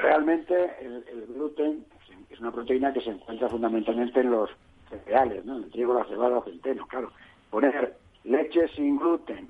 realmente 0.00 0.70
el, 0.80 1.04
gluten 1.34 1.84
es 2.30 2.38
una 2.38 2.52
proteína 2.52 2.92
que 2.92 3.00
se 3.00 3.10
encuentra 3.10 3.48
fundamentalmente 3.48 4.20
en 4.20 4.30
los 4.30 4.48
cereales, 4.88 5.44
¿no? 5.44 5.56
El 5.56 5.70
trigo, 5.72 5.92
la 5.92 6.04
cebada, 6.04 6.38
el 6.38 6.52
centeno, 6.52 6.86
claro. 6.86 7.10
Poner 7.50 7.96
leche 8.22 8.68
sin 8.76 8.96
gluten, 8.96 9.48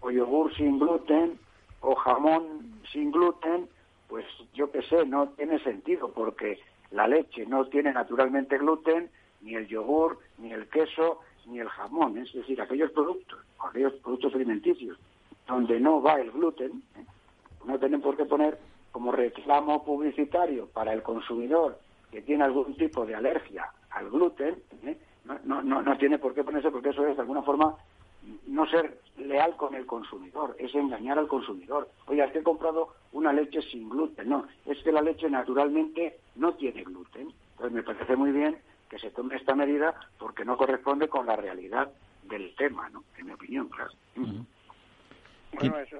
o 0.00 0.10
yogur 0.10 0.54
sin 0.54 0.78
gluten, 0.78 1.38
o 1.82 1.94
jamón 1.94 2.80
sin 2.90 3.12
gluten, 3.12 3.68
pues 4.14 4.26
yo 4.52 4.70
qué 4.70 4.80
sé, 4.82 5.04
no 5.06 5.30
tiene 5.30 5.58
sentido, 5.58 6.12
porque 6.12 6.60
la 6.92 7.08
leche 7.08 7.44
no 7.46 7.66
tiene 7.66 7.92
naturalmente 7.92 8.58
gluten, 8.58 9.10
ni 9.40 9.56
el 9.56 9.66
yogur, 9.66 10.20
ni 10.38 10.52
el 10.52 10.68
queso, 10.68 11.18
ni 11.46 11.58
el 11.58 11.68
jamón. 11.68 12.16
Es 12.18 12.32
decir, 12.32 12.62
aquellos 12.62 12.92
productos, 12.92 13.40
aquellos 13.58 13.92
productos 13.94 14.32
alimenticios, 14.36 14.96
donde 15.48 15.80
no 15.80 16.00
va 16.00 16.20
el 16.20 16.30
gluten, 16.30 16.80
¿eh? 16.96 17.04
no 17.64 17.76
tienen 17.80 18.00
por 18.00 18.16
qué 18.16 18.24
poner 18.24 18.56
como 18.92 19.10
reclamo 19.10 19.84
publicitario 19.84 20.68
para 20.68 20.92
el 20.92 21.02
consumidor 21.02 21.80
que 22.12 22.22
tiene 22.22 22.44
algún 22.44 22.76
tipo 22.76 23.04
de 23.04 23.16
alergia 23.16 23.68
al 23.90 24.10
gluten, 24.10 24.62
¿eh? 24.84 24.96
no, 25.24 25.60
no, 25.60 25.82
no, 25.82 25.98
tiene 25.98 26.20
por 26.20 26.34
qué 26.34 26.44
ponerse 26.44 26.70
porque 26.70 26.90
eso 26.90 27.04
es 27.04 27.16
de 27.16 27.22
alguna 27.22 27.42
forma 27.42 27.74
no 28.46 28.66
ser 28.66 28.98
leal 29.16 29.56
con 29.56 29.74
el 29.74 29.86
consumidor, 29.86 30.56
es 30.58 30.74
engañar 30.74 31.18
al 31.18 31.28
consumidor. 31.28 31.88
Oye, 32.06 32.24
es 32.24 32.32
que 32.32 32.38
he 32.38 32.42
comprado 32.42 32.94
una 33.12 33.32
leche 33.32 33.62
sin 33.62 33.88
gluten. 33.88 34.28
No, 34.28 34.46
es 34.66 34.82
que 34.82 34.92
la 34.92 35.02
leche 35.02 35.28
naturalmente 35.30 36.18
no 36.36 36.54
tiene 36.54 36.82
gluten. 36.82 37.32
Entonces 37.52 37.72
me 37.72 37.82
parece 37.82 38.16
muy 38.16 38.32
bien 38.32 38.58
que 38.88 38.98
se 38.98 39.10
tome 39.10 39.36
esta 39.36 39.54
medida 39.54 39.94
porque 40.18 40.44
no 40.44 40.56
corresponde 40.56 41.08
con 41.08 41.26
la 41.26 41.36
realidad 41.36 41.90
del 42.24 42.54
tema, 42.56 42.88
¿no? 42.90 43.04
En 43.18 43.26
mi 43.26 43.32
opinión, 43.32 43.68
claro. 43.68 43.92
Bueno, 45.52 45.78
eso, 45.78 45.96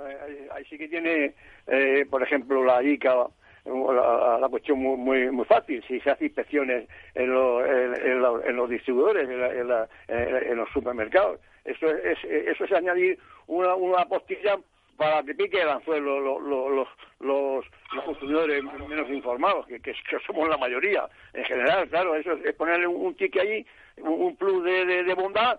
ahí, 0.52 0.64
sí 0.64 0.76
que 0.76 0.88
tiene, 0.88 1.34
eh, 1.66 2.06
por 2.10 2.22
ejemplo, 2.22 2.64
la 2.64 2.82
ICA 2.82 3.28
la, 3.64 4.48
cuestión 4.50 4.78
muy, 4.78 4.96
muy, 4.96 5.30
muy 5.30 5.44
fácil. 5.44 5.82
Si 5.86 6.00
se 6.00 6.10
hace 6.10 6.26
inspecciones 6.26 6.88
en, 7.14 7.30
en, 7.32 8.56
los 8.56 8.70
distribuidores, 8.70 9.28
en, 9.28 10.56
los 10.56 10.68
supermercados, 10.70 11.40
eso 11.64 11.88
es, 11.88 12.18
eso 12.24 12.64
es 12.64 12.72
añadir 12.72 13.18
una, 13.46 13.74
una 13.74 14.04
postilla 14.06 14.58
para 14.96 15.22
que 15.22 15.34
pique 15.34 15.60
el 15.60 15.68
anzuelo 15.68 16.20
los, 16.20 16.42
los, 16.42 16.88
los, 17.20 17.66
los 17.94 18.04
consumidores 18.04 18.62
menos 18.88 19.08
informados, 19.10 19.66
que, 19.66 19.80
que, 19.80 19.94
somos 20.26 20.48
la 20.48 20.56
mayoría. 20.56 21.08
En 21.32 21.44
general, 21.44 21.88
claro, 21.88 22.14
eso 22.14 22.32
es, 22.32 22.54
ponerle 22.54 22.86
un, 22.86 23.06
un 23.06 23.14
tique 23.14 23.40
ahí, 23.40 23.66
un, 23.98 24.36
plus 24.36 24.64
de, 24.64 25.04
de, 25.04 25.14
bondad 25.14 25.58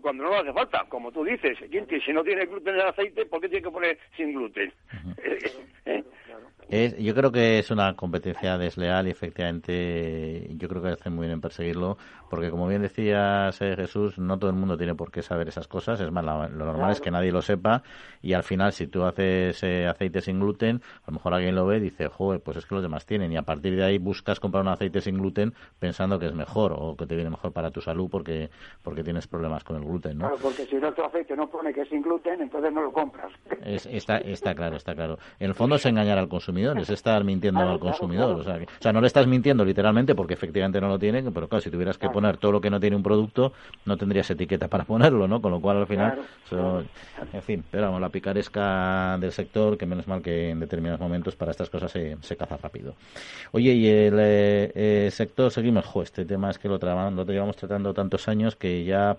cuando 0.00 0.22
no 0.22 0.34
hace 0.34 0.52
falta, 0.52 0.84
como 0.88 1.10
tú 1.10 1.24
dices, 1.24 1.58
si 1.58 2.12
no 2.12 2.22
tiene 2.22 2.46
gluten 2.46 2.74
en 2.74 2.80
el 2.80 2.86
aceite, 2.86 3.26
¿por 3.26 3.40
qué 3.40 3.48
tiene 3.48 3.64
que 3.64 3.70
poner 3.72 3.98
sin 4.16 4.32
gluten? 4.32 4.72
Yo 6.70 7.14
creo 7.14 7.32
que 7.32 7.58
es 7.58 7.70
una 7.70 7.96
competencia 7.96 8.58
desleal 8.58 9.06
y 9.06 9.10
efectivamente 9.10 10.48
yo 10.50 10.68
creo 10.68 10.82
que 10.82 10.88
hacen 10.88 11.14
muy 11.14 11.24
bien 11.24 11.34
en 11.34 11.40
perseguirlo 11.40 11.96
porque 12.28 12.50
como 12.50 12.68
bien 12.68 12.82
decías 12.82 13.58
eh, 13.62 13.74
Jesús, 13.74 14.18
no 14.18 14.38
todo 14.38 14.50
el 14.50 14.56
mundo 14.56 14.76
tiene 14.76 14.94
por 14.94 15.10
qué 15.10 15.22
saber 15.22 15.48
esas 15.48 15.66
cosas, 15.66 15.98
es 15.98 16.12
más, 16.12 16.22
lo 16.24 16.66
normal 16.66 16.92
es 16.92 17.00
que 17.00 17.10
nadie 17.10 17.32
lo 17.32 17.40
sepa 17.40 17.82
y 18.20 18.34
al 18.34 18.42
final 18.42 18.72
si 18.72 18.86
tú 18.86 19.04
haces 19.04 19.62
eh, 19.62 19.86
aceite 19.86 20.20
sin 20.20 20.40
gluten, 20.40 20.82
a 21.04 21.10
lo 21.10 21.14
mejor 21.14 21.32
alguien 21.32 21.54
lo 21.54 21.64
ve 21.64 21.78
y 21.78 21.80
dice, 21.80 22.08
joder, 22.08 22.42
pues 22.42 22.58
es 22.58 22.66
que 22.66 22.74
los 22.74 22.82
demás 22.82 23.06
tienen 23.06 23.32
y 23.32 23.38
a 23.38 23.42
partir 23.42 23.74
de 23.74 23.84
ahí 23.84 23.96
buscas 23.96 24.38
comprar 24.38 24.62
un 24.62 24.68
aceite 24.68 25.00
sin 25.00 25.16
gluten 25.16 25.54
pensando 25.78 26.18
que 26.18 26.26
es 26.26 26.34
mejor 26.34 26.74
o 26.76 26.96
que 26.96 27.06
te 27.06 27.14
viene 27.14 27.30
mejor 27.30 27.52
para 27.52 27.70
tu 27.70 27.80
salud 27.80 28.10
porque 28.10 28.50
porque 28.82 29.02
tienes 29.02 29.26
problemas 29.26 29.64
con 29.64 29.76
el 29.76 29.84
gluten, 29.84 30.18
¿no? 30.18 30.26
Claro, 30.26 30.42
porque 30.42 30.66
si 30.66 30.76
el 30.76 30.84
otro 30.84 31.06
aceite 31.06 31.34
no 31.34 31.48
pone 31.48 31.72
que 31.72 31.80
es 31.80 31.88
sin 31.88 32.02
gluten, 32.02 32.42
entonces 32.42 32.70
no 32.70 32.82
lo 32.82 32.92
compras. 32.92 33.32
está, 33.64 34.18
está 34.18 34.54
claro, 34.54 34.76
está 34.76 34.94
claro. 34.94 35.18
En 35.38 35.48
el 35.48 35.54
fondo 35.54 35.76
es 35.76 35.86
engañar 35.86 36.18
al 36.18 36.28
consumidor 36.28 36.57
es 36.58 36.90
estar 36.90 37.24
mintiendo 37.24 37.60
al 37.60 37.78
consumidor. 37.78 38.40
O, 38.40 38.42
sea, 38.42 38.92
no 38.92 39.00
le 39.00 39.06
estás 39.06 39.26
mintiendo 39.26 39.64
literalmente 39.64 40.14
porque 40.14 40.34
efectivamente 40.34 40.80
no 40.80 40.88
lo 40.88 40.98
tiene, 40.98 41.22
pero 41.30 41.48
claro, 41.48 41.62
si 41.62 41.70
tuvieras 41.70 41.98
que 41.98 42.08
poner 42.08 42.36
todo 42.36 42.52
lo 42.52 42.60
que 42.60 42.70
no 42.70 42.80
tiene 42.80 42.96
un 42.96 43.02
producto, 43.02 43.52
no 43.84 43.96
tendrías 43.96 44.30
etiqueta 44.30 44.68
para 44.68 44.84
ponerlo, 44.84 45.28
¿no? 45.28 45.40
Con 45.40 45.52
lo 45.52 45.60
cual 45.60 45.78
al 45.78 45.86
final, 45.86 46.20
en 47.32 47.42
fin, 47.42 47.64
pero 47.70 47.84
vamos, 47.84 48.00
la 48.00 48.08
picaresca 48.08 49.16
del 49.18 49.32
sector, 49.32 49.76
que 49.76 49.86
menos 49.86 50.06
mal 50.06 50.22
que 50.22 50.50
en 50.50 50.60
determinados 50.60 51.00
momentos 51.00 51.36
para 51.36 51.50
estas 51.50 51.70
cosas 51.70 51.90
se, 51.90 52.16
se 52.20 52.36
caza 52.36 52.56
rápido. 52.56 52.94
Oye, 53.52 53.72
y 53.72 53.86
el 53.88 54.18
eh, 54.18 54.72
eh, 54.74 55.10
sector, 55.12 55.50
seguimos, 55.50 55.86
jo, 55.86 56.02
este 56.02 56.24
tema 56.24 56.50
es 56.50 56.58
que 56.58 56.68
lo, 56.68 56.78
lo 56.78 57.24
llevamos 57.24 57.56
tratando 57.56 57.94
tantos 57.94 58.28
años 58.28 58.56
que 58.56 58.84
ya, 58.84 59.16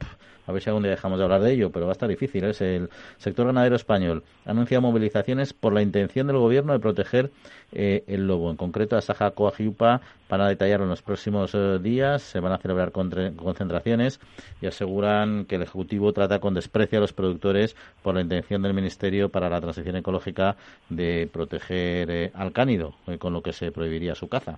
a 0.47 0.51
ver 0.51 0.61
si 0.61 0.69
algún 0.69 0.83
día 0.83 0.91
dejamos 0.91 1.19
de 1.19 1.25
hablar 1.25 1.41
de 1.41 1.53
ello, 1.53 1.71
pero 1.71 1.85
va 1.85 1.91
a 1.91 1.93
estar 1.93 2.09
difícil. 2.09 2.43
Es 2.45 2.61
el 2.61 2.89
sector 3.17 3.47
ganadero 3.47 3.75
español 3.75 4.23
ha 4.45 4.51
anunciado 4.51 4.81
movilizaciones 4.81 5.53
por 5.53 5.73
la 5.73 5.81
intención 5.81 6.27
del 6.27 6.37
gobierno 6.37 6.73
de 6.73 6.79
proteger 6.79 7.28
eh, 7.71 8.03
el 8.07 8.27
lobo. 8.27 8.49
En 8.49 8.57
concreto, 8.57 8.97
a 8.97 9.01
Saja 9.01 9.32
Coajiupa 9.32 10.01
van 10.30 10.41
a 10.41 10.47
detallar 10.47 10.82
en 10.82 10.89
los 10.89 11.01
próximos 11.01 11.53
eh, 11.53 11.80
días. 11.80 12.21
Se 12.21 12.39
van 12.39 12.51
a 12.51 12.57
celebrar 12.57 12.91
concentraciones 12.91 14.19
y 14.61 14.67
aseguran 14.67 15.45
que 15.45 15.55
el 15.55 15.63
Ejecutivo 15.63 16.13
trata 16.13 16.39
con 16.39 16.53
desprecio 16.53 16.97
a 16.97 17.01
los 17.01 17.13
productores 17.13 17.75
por 18.01 18.15
la 18.15 18.21
intención 18.21 18.61
del 18.61 18.73
Ministerio 18.73 19.30
para 19.30 19.49
la 19.49 19.61
Transición 19.61 19.95
Ecológica 19.97 20.55
de 20.89 21.30
proteger 21.32 22.09
eh, 22.09 22.32
al 22.34 22.51
cánido, 22.51 22.95
con 23.19 23.34
lo 23.34 23.41
que 23.41 23.53
se 23.53 23.71
prohibiría 23.71 24.15
su 24.15 24.27
caza. 24.27 24.57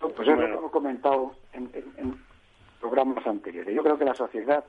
Pues 0.00 0.28
eso 0.28 0.36
lo 0.36 0.58
hemos 0.58 0.70
comentado 0.70 1.34
en, 1.52 1.70
en 1.96 2.16
programas 2.80 3.26
anteriores. 3.26 3.74
Yo 3.74 3.82
creo 3.82 3.98
que 3.98 4.04
la 4.04 4.14
sociedad 4.14 4.64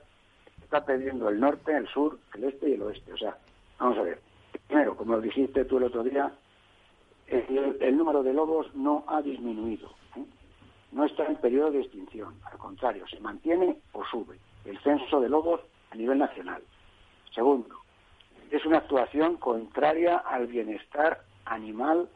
está 0.62 0.86
pidiendo 0.86 1.30
el 1.30 1.40
norte, 1.40 1.76
el 1.76 1.88
sur, 1.88 2.18
el 2.36 2.46
este 2.46 2.70
y 2.70 2.74
el 2.74 2.82
oeste. 2.82 3.14
O 3.14 3.18
sea, 3.18 3.38
vamos 3.80 3.98
a 3.98 4.02
ver 4.02 4.31
Primero, 4.72 4.96
como 4.96 5.20
dijiste 5.20 5.66
tú 5.66 5.80
el 5.80 5.84
otro 5.84 6.02
día, 6.02 6.32
el, 7.28 7.98
número 7.98 8.24
de 8.24 8.34
lobos 8.34 8.74
no 8.74 9.04
ha 9.06 9.22
disminuido. 9.22 9.90
¿eh? 10.16 10.24
No 10.94 11.04
está 11.04 11.26
en 11.26 11.36
periodo 11.36 11.72
de 11.72 11.82
extinción. 11.82 12.36
Al 12.50 12.58
contrario, 12.58 13.06
se 13.10 13.20
mantiene 13.20 13.76
o 13.92 14.06
sube 14.06 14.40
el 14.64 14.80
censo 14.80 15.20
de 15.20 15.28
lobos 15.28 15.60
a 15.90 15.96
nivel 15.96 16.20
nacional. 16.20 16.64
Segundo, 17.36 17.80
es 18.50 18.66
una 18.66 18.78
actuación 18.78 19.36
contraria 19.36 20.20
al 20.20 20.48
bienestar 20.48 21.20
animal 21.44 22.08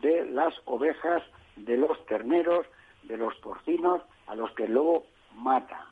de 0.00 0.24
las 0.30 0.54
ovejas, 0.64 1.22
de 1.56 1.76
los 1.76 2.06
terneros, 2.06 2.64
de 3.02 3.18
los 3.18 3.34
porcinos, 3.40 4.00
a 4.28 4.34
los 4.34 4.50
que 4.52 4.64
el 4.64 4.72
lobo 4.72 5.04
mata. 5.34 5.88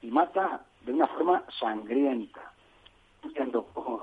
Y 0.00 0.10
mata 0.10 0.64
de 0.86 0.94
una 0.94 1.06
forma 1.06 1.44
sangrienta 1.58 2.50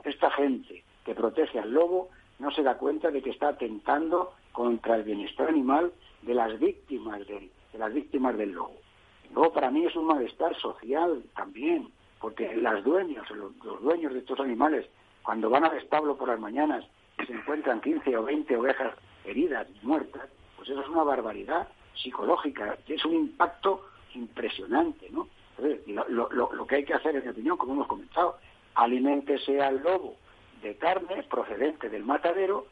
esta 0.03 0.31
gente 0.31 0.83
que 1.05 1.15
protege 1.15 1.59
al 1.59 1.71
lobo 1.71 2.09
no 2.39 2.51
se 2.51 2.63
da 2.63 2.77
cuenta 2.77 3.11
de 3.11 3.21
que 3.21 3.31
está 3.31 3.49
atentando 3.49 4.33
contra 4.51 4.95
el 4.95 5.03
bienestar 5.03 5.49
animal 5.49 5.91
de 6.21 6.33
las 6.33 6.59
víctimas 6.59 7.25
del, 7.27 7.49
de 7.71 7.79
las 7.79 7.93
víctimas 7.93 8.37
del 8.37 8.51
lobo. 8.51 8.75
Luego 9.33 9.53
para 9.53 9.71
mí 9.71 9.85
es 9.85 9.95
un 9.95 10.05
malestar 10.05 10.55
social 10.55 11.23
también, 11.35 11.89
porque 12.19 12.55
las 12.55 12.83
dueños, 12.83 13.29
los, 13.31 13.55
los 13.63 13.81
dueños 13.81 14.13
de 14.13 14.19
estos 14.19 14.39
animales, 14.39 14.87
cuando 15.23 15.49
van 15.49 15.65
al 15.65 15.77
establo 15.77 16.17
por 16.17 16.29
las 16.29 16.39
mañanas 16.39 16.85
y 17.21 17.25
se 17.25 17.33
encuentran 17.33 17.81
15 17.81 18.17
o 18.17 18.23
20 18.23 18.57
ovejas 18.57 18.95
heridas 19.25 19.67
y 19.81 19.85
muertas, 19.85 20.29
pues 20.55 20.69
eso 20.69 20.81
es 20.81 20.87
una 20.87 21.03
barbaridad 21.03 21.67
psicológica, 21.95 22.77
es 22.87 23.03
un 23.05 23.13
impacto 23.13 23.87
impresionante, 24.13 25.09
¿no? 25.09 25.27
lo, 25.87 26.29
lo, 26.29 26.53
lo, 26.53 26.67
que 26.67 26.75
hay 26.75 26.85
que 26.85 26.93
hacer, 26.93 27.15
en 27.15 27.23
mi 27.23 27.29
opinión, 27.29 27.57
como 27.57 27.73
hemos 27.73 27.87
comentado, 27.87 28.37
aliméntese 28.77 29.61
al 29.61 29.83
lobo 29.83 30.15
de 30.61 30.75
carne 30.77 31.23
procedente 31.23 31.89
del 31.89 32.03
matadero, 32.03 32.67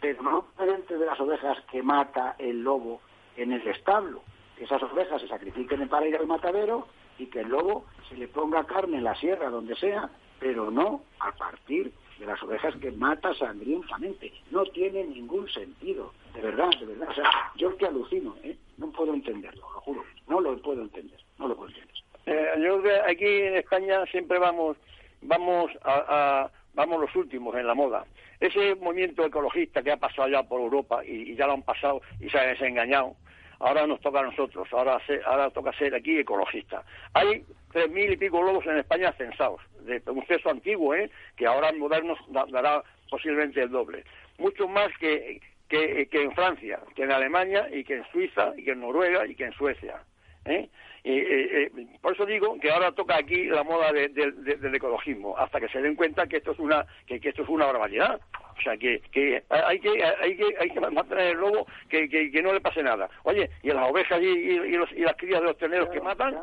pero 0.00 0.22
no 0.22 0.46
procedente 0.56 0.96
de 0.96 1.06
las 1.06 1.20
ovejas 1.20 1.58
que 1.70 1.82
mata 1.82 2.34
el 2.38 2.62
lobo 2.62 3.00
en 3.36 3.52
el 3.52 3.66
establo. 3.68 4.22
Que 4.56 4.64
esas 4.64 4.82
ovejas 4.82 5.20
se 5.20 5.28
sacrifiquen 5.28 5.88
para 5.88 6.06
ir 6.06 6.16
al 6.16 6.26
matadero 6.26 6.88
y 7.18 7.26
que 7.26 7.40
el 7.40 7.48
lobo 7.48 7.84
se 8.08 8.16
le 8.16 8.28
ponga 8.28 8.64
carne 8.64 8.98
en 8.98 9.04
la 9.04 9.14
sierra, 9.16 9.50
donde 9.50 9.76
sea, 9.76 10.10
pero 10.40 10.70
no 10.70 11.02
a 11.20 11.32
partir 11.32 11.92
de 12.18 12.26
las 12.26 12.42
ovejas 12.42 12.74
que 12.76 12.90
mata 12.92 13.34
sangrientamente. 13.34 14.32
No 14.50 14.64
tiene 14.66 15.04
ningún 15.04 15.48
sentido, 15.48 16.12
de 16.34 16.40
verdad, 16.40 16.70
de 16.78 16.86
verdad. 16.86 17.08
O 17.10 17.14
sea, 17.14 17.30
yo 17.56 17.70
es 17.70 17.76
que 17.76 17.86
alucino, 17.86 18.36
¿eh? 18.42 18.56
no 18.76 18.90
puedo 18.90 19.14
entenderlo, 19.14 19.62
lo 19.72 19.80
juro, 19.80 20.04
no 20.28 20.40
lo 20.40 20.56
puedo 20.58 20.82
entender, 20.82 21.20
no 21.38 21.48
lo 21.48 21.56
puedo 21.56 21.68
entender. 21.70 21.96
Eh, 22.26 22.60
yo 22.60 22.82
aquí 23.08 23.24
en 23.24 23.56
España 23.56 24.04
siempre 24.06 24.38
vamos, 24.38 24.76
vamos 25.22 25.70
a, 25.84 26.50
vamos 26.74 27.00
los 27.00 27.14
últimos 27.16 27.54
en 27.56 27.66
la 27.66 27.74
moda. 27.74 28.04
Ese 28.40 28.74
movimiento 28.76 29.24
ecologista 29.24 29.82
que 29.82 29.92
ha 29.92 29.96
pasado 29.96 30.28
ya 30.28 30.42
por 30.42 30.60
Europa 30.60 31.04
y, 31.04 31.34
ya 31.34 31.46
lo 31.46 31.54
han 31.54 31.62
pasado 31.62 32.00
y 32.20 32.30
se 32.30 32.38
han 32.38 32.50
desengañado, 32.50 33.16
ahora 33.58 33.86
nos 33.86 34.00
toca 34.00 34.20
a 34.20 34.24
nosotros, 34.24 34.68
ahora, 34.72 35.00
ahora 35.26 35.50
toca 35.50 35.72
ser 35.72 35.94
aquí 35.94 36.18
ecologista. 36.18 36.84
Hay 37.14 37.44
tres 37.72 37.90
mil 37.90 38.12
y 38.12 38.16
pico 38.16 38.42
lobos 38.42 38.64
en 38.66 38.78
España 38.78 39.12
censados, 39.12 39.60
de 39.80 40.00
un 40.06 40.24
censo 40.26 40.50
antiguo, 40.50 40.94
¿eh? 40.94 41.10
que 41.36 41.46
ahora 41.46 41.70
en 41.70 41.78
modernos 41.78 42.18
dará 42.28 42.82
posiblemente 43.10 43.62
el 43.62 43.70
doble. 43.70 44.04
Mucho 44.38 44.68
más 44.68 44.88
que, 44.98 45.40
que, 45.68 46.06
que, 46.06 46.22
en 46.22 46.32
Francia, 46.32 46.78
que 46.94 47.02
en 47.02 47.12
Alemania 47.12 47.68
y 47.72 47.82
que 47.84 47.96
en 47.96 48.04
Suiza 48.12 48.52
y 48.56 48.64
que 48.64 48.72
en 48.72 48.80
Noruega 48.80 49.26
y 49.26 49.34
que 49.34 49.46
en 49.46 49.52
Suecia. 49.52 50.00
¿eh? 50.44 50.68
Eh, 51.04 51.70
eh, 51.74 51.86
por 52.00 52.12
eso 52.14 52.26
digo 52.26 52.58
que 52.60 52.70
ahora 52.70 52.92
toca 52.92 53.16
aquí 53.16 53.44
la 53.44 53.62
moda 53.62 53.92
del 53.92 54.74
ecologismo, 54.74 55.36
hasta 55.36 55.60
que 55.60 55.68
se 55.68 55.80
den 55.80 55.96
cuenta 55.96 56.26
que 56.26 56.38
esto 56.38 56.52
es 56.52 56.58
una 56.58 56.86
que, 57.06 57.20
esto 57.22 57.42
es 57.42 57.48
una 57.48 57.66
barbaridad. 57.66 58.20
O 58.58 58.62
sea, 58.62 58.76
que, 58.76 59.00
que 59.12 59.42
hay 59.50 59.78
que 59.78 60.04
hay 60.04 60.36
que 60.36 60.54
hay 60.58 60.70
que 60.70 60.80
mantener 60.80 61.28
el 61.28 61.38
lobo 61.38 61.66
que, 61.88 62.08
que, 62.08 62.42
no 62.42 62.52
le 62.52 62.60
pase 62.60 62.82
nada. 62.82 63.08
Oye, 63.22 63.48
y 63.62 63.68
las 63.68 63.88
ovejas 63.88 64.20
y, 64.20 64.26
y, 64.26 64.76
las 64.76 65.16
crías 65.16 65.40
de 65.40 65.46
los 65.46 65.56
terneros 65.58 65.88
que 65.90 66.00
matan, 66.00 66.34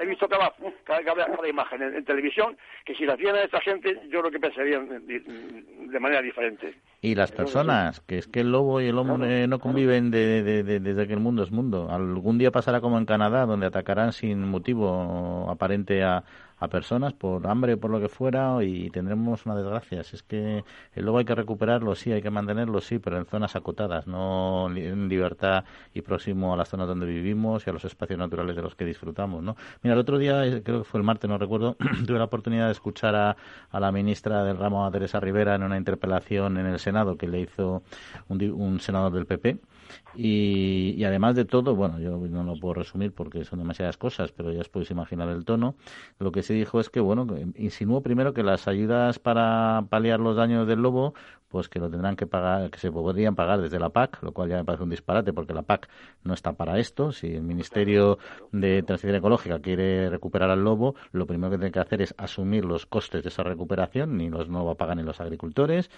he 0.00 0.06
visto 0.06 0.28
cada, 0.28 0.52
cada, 0.84 1.02
cada, 1.04 1.48
imagen 1.48 1.82
en, 1.82 2.04
televisión 2.04 2.56
que 2.84 2.94
si 2.94 3.04
las 3.04 3.18
tiene 3.18 3.44
esta 3.44 3.60
gente, 3.60 4.00
yo 4.10 4.20
creo 4.20 4.30
que 4.30 4.40
pensarían 4.40 5.06
de, 5.06 6.00
manera 6.00 6.22
diferente. 6.22 6.74
Y 7.02 7.14
las 7.14 7.30
personas, 7.32 8.00
que 8.00 8.18
es 8.18 8.26
que 8.26 8.40
el 8.40 8.50
lobo 8.50 8.80
y 8.80 8.86
el 8.86 8.98
hombre 8.98 9.46
no 9.48 9.58
conviven 9.58 10.10
desde 10.10 11.06
que 11.06 11.12
el 11.12 11.20
mundo 11.20 11.42
es 11.42 11.50
mundo. 11.50 11.88
Algún 11.90 12.38
día 12.38 12.50
pasará 12.50 12.80
como 12.80 12.98
en 12.98 13.04
Canadá, 13.04 13.44
donde 13.44 13.66
atacarán 13.66 14.12
sin 14.12 14.48
motivo 14.48 15.50
aparente 15.50 16.02
a, 16.02 16.24
a 16.62 16.68
personas 16.68 17.12
por 17.12 17.44
hambre 17.48 17.74
o 17.74 17.78
por 17.78 17.90
lo 17.90 18.00
que 18.00 18.08
fuera 18.08 18.62
y 18.62 18.88
tendremos 18.90 19.44
una 19.46 19.56
desgracia. 19.56 20.04
Si 20.04 20.14
es 20.14 20.22
que 20.22 20.62
el 20.94 21.04
lobo 21.04 21.18
hay 21.18 21.24
que 21.24 21.34
recuperarlo, 21.34 21.96
sí, 21.96 22.12
hay 22.12 22.22
que 22.22 22.30
mantenerlo, 22.30 22.80
sí, 22.80 23.00
pero 23.00 23.18
en 23.18 23.26
zonas 23.26 23.56
acotadas, 23.56 24.06
no 24.06 24.70
en 24.72 25.08
libertad 25.08 25.64
y 25.92 26.02
próximo 26.02 26.54
a 26.54 26.56
las 26.56 26.68
zonas 26.68 26.86
donde 26.86 27.04
vivimos 27.06 27.66
y 27.66 27.70
a 27.70 27.72
los 27.72 27.84
espacios 27.84 28.16
naturales 28.16 28.54
de 28.54 28.62
los 28.62 28.76
que 28.76 28.84
disfrutamos, 28.84 29.42
¿no? 29.42 29.56
Mira, 29.82 29.94
el 29.94 30.00
otro 30.00 30.18
día, 30.18 30.46
eh, 30.46 30.62
creo 30.62 30.78
que 30.78 30.84
fue 30.84 31.00
el 31.00 31.04
martes, 31.04 31.28
no 31.28 31.36
recuerdo, 31.36 31.76
tuve 32.06 32.18
la 32.18 32.24
oportunidad 32.24 32.66
de 32.66 32.72
escuchar 32.72 33.16
a, 33.16 33.36
a, 33.70 33.80
la 33.80 33.90
ministra 33.90 34.44
del 34.44 34.56
ramo, 34.56 34.86
a 34.86 34.92
Teresa 34.92 35.18
Rivera, 35.18 35.56
en 35.56 35.64
una 35.64 35.76
interpelación 35.76 36.58
en 36.58 36.66
el 36.66 36.78
Senado 36.78 37.16
que 37.16 37.26
le 37.26 37.40
hizo 37.40 37.82
un, 38.28 38.40
un 38.52 38.78
senador 38.78 39.12
del 39.12 39.26
PP 39.26 39.58
y, 40.14 41.02
además 41.04 41.34
de 41.34 41.44
todo, 41.44 41.74
bueno, 41.74 41.98
yo 41.98 42.16
no 42.18 42.44
lo 42.44 42.58
puedo 42.58 42.74
resumir 42.74 43.12
porque 43.12 43.44
son 43.44 43.58
demasiadas 43.58 43.96
cosas, 43.96 44.32
pero 44.32 44.52
ya 44.52 44.60
os 44.60 44.68
podéis 44.68 44.90
imaginar 44.90 45.28
el 45.28 45.44
tono. 45.44 45.74
Lo 46.18 46.32
que 46.32 46.42
se 46.42 46.54
dijo 46.54 46.80
es 46.80 46.90
que, 46.90 47.00
bueno, 47.00 47.26
insinuó 47.56 48.02
primero 48.02 48.32
que 48.32 48.42
las 48.42 48.68
ayudas 48.68 49.18
para 49.18 49.84
paliar 49.88 50.20
los 50.20 50.36
daños 50.36 50.66
del 50.66 50.80
lobo, 50.80 51.14
pues 51.48 51.68
que 51.68 51.78
lo 51.78 51.90
tendrán 51.90 52.16
que 52.16 52.26
pagar, 52.26 52.70
que 52.70 52.78
se 52.78 52.90
podrían 52.90 53.34
pagar 53.34 53.60
desde 53.60 53.78
la 53.78 53.90
PAC, 53.90 54.22
lo 54.22 54.32
cual 54.32 54.48
ya 54.48 54.56
me 54.56 54.64
parece 54.64 54.84
un 54.84 54.90
disparate 54.90 55.34
porque 55.34 55.52
la 55.52 55.62
PAC 55.62 55.88
no 56.24 56.32
está 56.32 56.54
para 56.54 56.78
esto. 56.78 57.12
Si 57.12 57.26
el 57.26 57.42
Ministerio 57.42 58.18
de 58.52 58.82
Transición 58.82 59.16
Ecológica 59.16 59.60
quiere 59.60 60.08
recuperar 60.08 60.50
al 60.50 60.64
lobo, 60.64 60.94
lo 61.12 61.26
primero 61.26 61.50
que 61.50 61.58
tiene 61.58 61.72
que 61.72 61.80
hacer 61.80 62.00
es 62.00 62.14
asumir 62.16 62.64
los 62.64 62.86
costes 62.86 63.22
de 63.22 63.28
esa 63.28 63.42
recuperación, 63.42 64.16
ni 64.16 64.30
los 64.30 64.48
no 64.48 64.64
va 64.64 64.72
a 64.72 64.76
pagar 64.76 64.96
ni 64.96 65.02
los 65.02 65.20
agricultores 65.20 65.90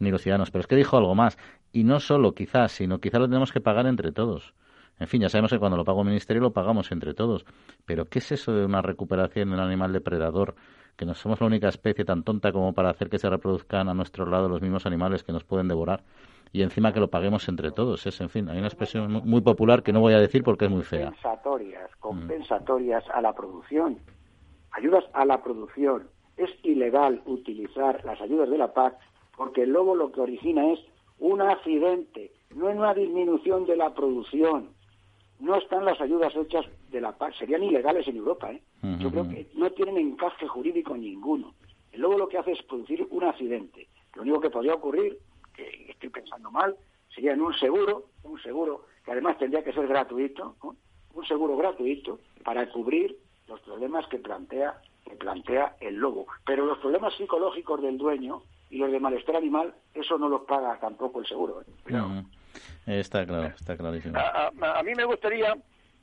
ni 0.00 0.10
los 0.10 0.22
ciudadanos. 0.22 0.50
Pero 0.50 0.60
es 0.60 0.66
que 0.66 0.76
dijo 0.76 0.96
algo 0.96 1.14
más, 1.14 1.38
y 1.72 1.84
no 1.84 2.00
solo 2.00 2.32
quizás, 2.32 2.72
sino 2.72 2.98
quizás 2.98 3.20
lo 3.20 3.28
tenemos 3.28 3.52
que 3.52 3.60
pagar 3.60 3.86
entre 3.86 4.10
todos. 4.12 4.54
En 5.00 5.06
fin, 5.06 5.22
ya 5.22 5.30
sabemos 5.30 5.50
que 5.50 5.58
cuando 5.58 5.78
lo 5.78 5.84
paga 5.84 6.00
el 6.00 6.06
ministerio 6.06 6.42
lo 6.42 6.52
pagamos 6.52 6.92
entre 6.92 7.14
todos. 7.14 7.46
Pero 7.86 8.04
¿qué 8.04 8.18
es 8.18 8.32
eso 8.32 8.52
de 8.52 8.66
una 8.66 8.82
recuperación 8.82 9.48
de 9.48 9.54
un 9.54 9.60
animal 9.60 9.92
depredador? 9.92 10.54
Que 10.96 11.06
no 11.06 11.14
somos 11.14 11.40
la 11.40 11.46
única 11.46 11.68
especie 11.68 12.04
tan 12.04 12.22
tonta 12.22 12.52
como 12.52 12.74
para 12.74 12.90
hacer 12.90 13.08
que 13.08 13.18
se 13.18 13.30
reproduzcan 13.30 13.88
a 13.88 13.94
nuestro 13.94 14.26
lado 14.26 14.48
los 14.48 14.60
mismos 14.60 14.84
animales 14.84 15.24
que 15.24 15.32
nos 15.32 15.42
pueden 15.44 15.68
devorar. 15.68 16.02
Y 16.52 16.62
encima 16.62 16.92
que 16.92 17.00
lo 17.00 17.08
paguemos 17.08 17.48
entre 17.48 17.70
todos. 17.70 18.06
Es, 18.06 18.20
en 18.20 18.28
fin, 18.28 18.50
hay 18.50 18.58
una 18.58 18.66
expresión 18.66 19.10
muy 19.24 19.40
popular 19.40 19.82
que 19.82 19.92
no 19.92 20.00
voy 20.00 20.12
a 20.12 20.18
decir 20.18 20.42
porque 20.42 20.66
es 20.66 20.70
muy 20.70 20.82
fea. 20.82 21.06
Compensatorias, 21.06 21.96
compensatorias 21.96 23.04
a 23.14 23.22
la 23.22 23.32
producción. 23.32 23.98
Ayudas 24.72 25.04
a 25.14 25.24
la 25.24 25.42
producción. 25.42 26.08
Es 26.36 26.50
ilegal 26.62 27.22
utilizar 27.24 28.04
las 28.04 28.20
ayudas 28.20 28.50
de 28.50 28.58
la 28.58 28.74
PAC 28.74 28.98
porque 29.40 29.62
el 29.62 29.70
lobo 29.70 29.94
lo 29.94 30.12
que 30.12 30.20
origina 30.20 30.70
es 30.70 30.80
un 31.18 31.40
accidente, 31.40 32.30
no 32.54 32.68
es 32.68 32.76
una 32.76 32.92
disminución 32.92 33.64
de 33.64 33.74
la 33.74 33.94
producción. 33.94 34.68
No 35.38 35.54
están 35.56 35.86
las 35.86 35.98
ayudas 35.98 36.36
hechas 36.36 36.66
de 36.90 37.00
la 37.00 37.16
PAC, 37.16 37.32
serían 37.38 37.62
ilegales 37.62 38.06
en 38.06 38.18
Europa. 38.18 38.52
¿eh? 38.52 38.60
Yo 38.98 39.10
creo 39.10 39.26
que 39.30 39.48
no 39.54 39.70
tienen 39.70 39.96
encaje 39.96 40.46
jurídico 40.46 40.94
ninguno. 40.94 41.54
El 41.90 42.02
lobo 42.02 42.18
lo 42.18 42.28
que 42.28 42.36
hace 42.36 42.52
es 42.52 42.62
producir 42.64 43.08
un 43.08 43.24
accidente. 43.24 43.88
Lo 44.14 44.20
único 44.20 44.42
que 44.42 44.50
podría 44.50 44.74
ocurrir, 44.74 45.16
que 45.56 45.86
estoy 45.88 46.10
pensando 46.10 46.50
mal, 46.50 46.76
sería 47.14 47.32
en 47.32 47.40
un 47.40 47.54
seguro, 47.54 48.08
un 48.24 48.38
seguro 48.42 48.84
que 49.06 49.12
además 49.12 49.38
tendría 49.38 49.64
que 49.64 49.72
ser 49.72 49.88
gratuito, 49.88 50.56
un 51.14 51.24
seguro 51.24 51.56
gratuito 51.56 52.20
para 52.44 52.70
cubrir 52.70 53.16
los 53.48 53.58
problemas 53.60 54.06
que 54.08 54.18
plantea, 54.18 54.82
que 55.02 55.16
plantea 55.16 55.76
el 55.80 55.94
lobo. 55.94 56.26
Pero 56.44 56.66
los 56.66 56.76
problemas 56.76 57.14
psicológicos 57.16 57.80
del 57.80 57.96
dueño 57.96 58.42
y 58.70 58.78
los 58.78 58.90
de 58.90 59.00
malestar 59.00 59.36
animal, 59.36 59.74
eso 59.94 60.16
no 60.16 60.28
los 60.28 60.42
paga 60.42 60.78
tampoco 60.78 61.20
el 61.20 61.26
seguro. 61.26 61.60
¿eh? 61.60 62.24
Está 62.86 63.26
claro, 63.26 63.48
está 63.48 63.76
clarísimo. 63.76 64.18
A, 64.18 64.82
mí 64.82 64.94
me 64.94 65.04
gustaría 65.04 65.52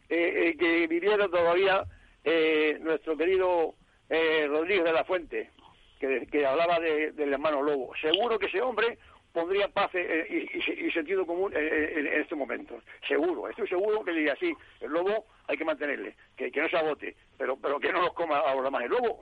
eh, 0.09 0.49
eh, 0.49 0.57
que 0.57 0.87
viviera 0.87 1.27
todavía 1.27 1.83
eh, 2.23 2.77
nuestro 2.81 3.17
querido 3.17 3.75
Rodríguez 4.09 4.85
de 4.85 4.93
la 4.93 5.03
Fuente, 5.03 5.51
que, 5.99 6.45
hablaba 6.45 6.79
del 6.79 7.33
hermano 7.33 7.61
Lobo. 7.61 7.91
Seguro 8.01 8.39
que 8.39 8.45
ese 8.45 8.61
hombre 8.61 8.97
pondría 9.33 9.67
paz 9.67 9.91
y, 9.93 10.91
sentido 10.91 11.25
común 11.25 11.51
en, 11.53 12.07
estos 12.07 12.37
momentos. 12.37 12.83
Seguro, 13.07 13.49
estoy 13.49 13.67
seguro 13.67 14.03
que 14.03 14.11
diría 14.11 14.33
así, 14.33 14.53
el 14.79 14.91
lobo 14.91 15.25
hay 15.47 15.57
que 15.57 15.65
mantenerle, 15.65 16.15
que, 16.37 16.49
no 16.49 16.69
se 16.69 16.77
agote, 16.77 17.15
pero, 17.37 17.57
pero 17.57 17.79
que 17.79 17.91
no 17.91 18.01
los 18.01 18.13
coma 18.13 18.37
ahora 18.37 18.69
más 18.69 18.83
el 18.83 18.91
lobo. 18.91 19.19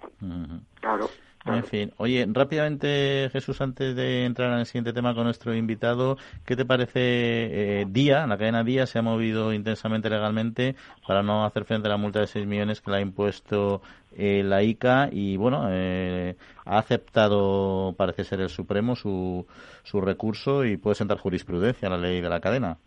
Claro. 0.80 1.10
En 1.46 1.64
fin, 1.64 1.94
oye, 1.98 2.26
rápidamente, 2.28 3.30
Jesús, 3.32 3.62
antes 3.62 3.96
de 3.96 4.26
entrar 4.26 4.52
en 4.54 4.60
el 4.60 4.66
siguiente 4.66 4.94
tema 4.94 5.14
con 5.14 5.26
nuestro 5.26 5.54
invitado, 5.54 6.18
¿qué 6.44 6.56
te 6.56 6.66
parece 6.66 6.92
eh, 7.02 7.86
Día? 7.88 8.26
La 8.26 8.40
cadena 8.40 8.64
Día 8.64 8.88
se 8.88 8.98
ha 8.98 9.04
movido 9.04 9.54
intensamente 9.54 10.10
legalmente 10.10 10.76
para 11.08 11.22
no 11.22 11.46
hacer 11.46 11.66
frente 11.66 11.88
a 11.88 11.92
la 11.92 11.98
multa 11.98 12.20
de 12.20 12.28
6 12.28 12.48
millones 12.48 12.82
que 12.82 12.90
le 12.90 12.98
ha 12.98 13.02
impuesto 13.02 13.84
eh, 14.18 14.42
la 14.44 14.64
ICA 14.64 15.10
y, 15.12 15.38
bueno, 15.38 15.68
eh, 15.70 16.36
ha 16.66 16.80
aceptado, 16.80 17.94
parece 17.96 18.24
ser 18.24 18.42
el 18.42 18.50
Supremo, 18.50 18.96
su, 18.96 19.46
su 19.84 20.02
recurso 20.02 20.66
y 20.66 20.78
puede 20.78 20.96
sentar 20.96 21.20
jurisprudencia 21.20 21.90
a 21.90 21.92
la 21.92 21.98
ley 22.00 22.22
de 22.22 22.30
la 22.30 22.40
cadena. 22.40 22.78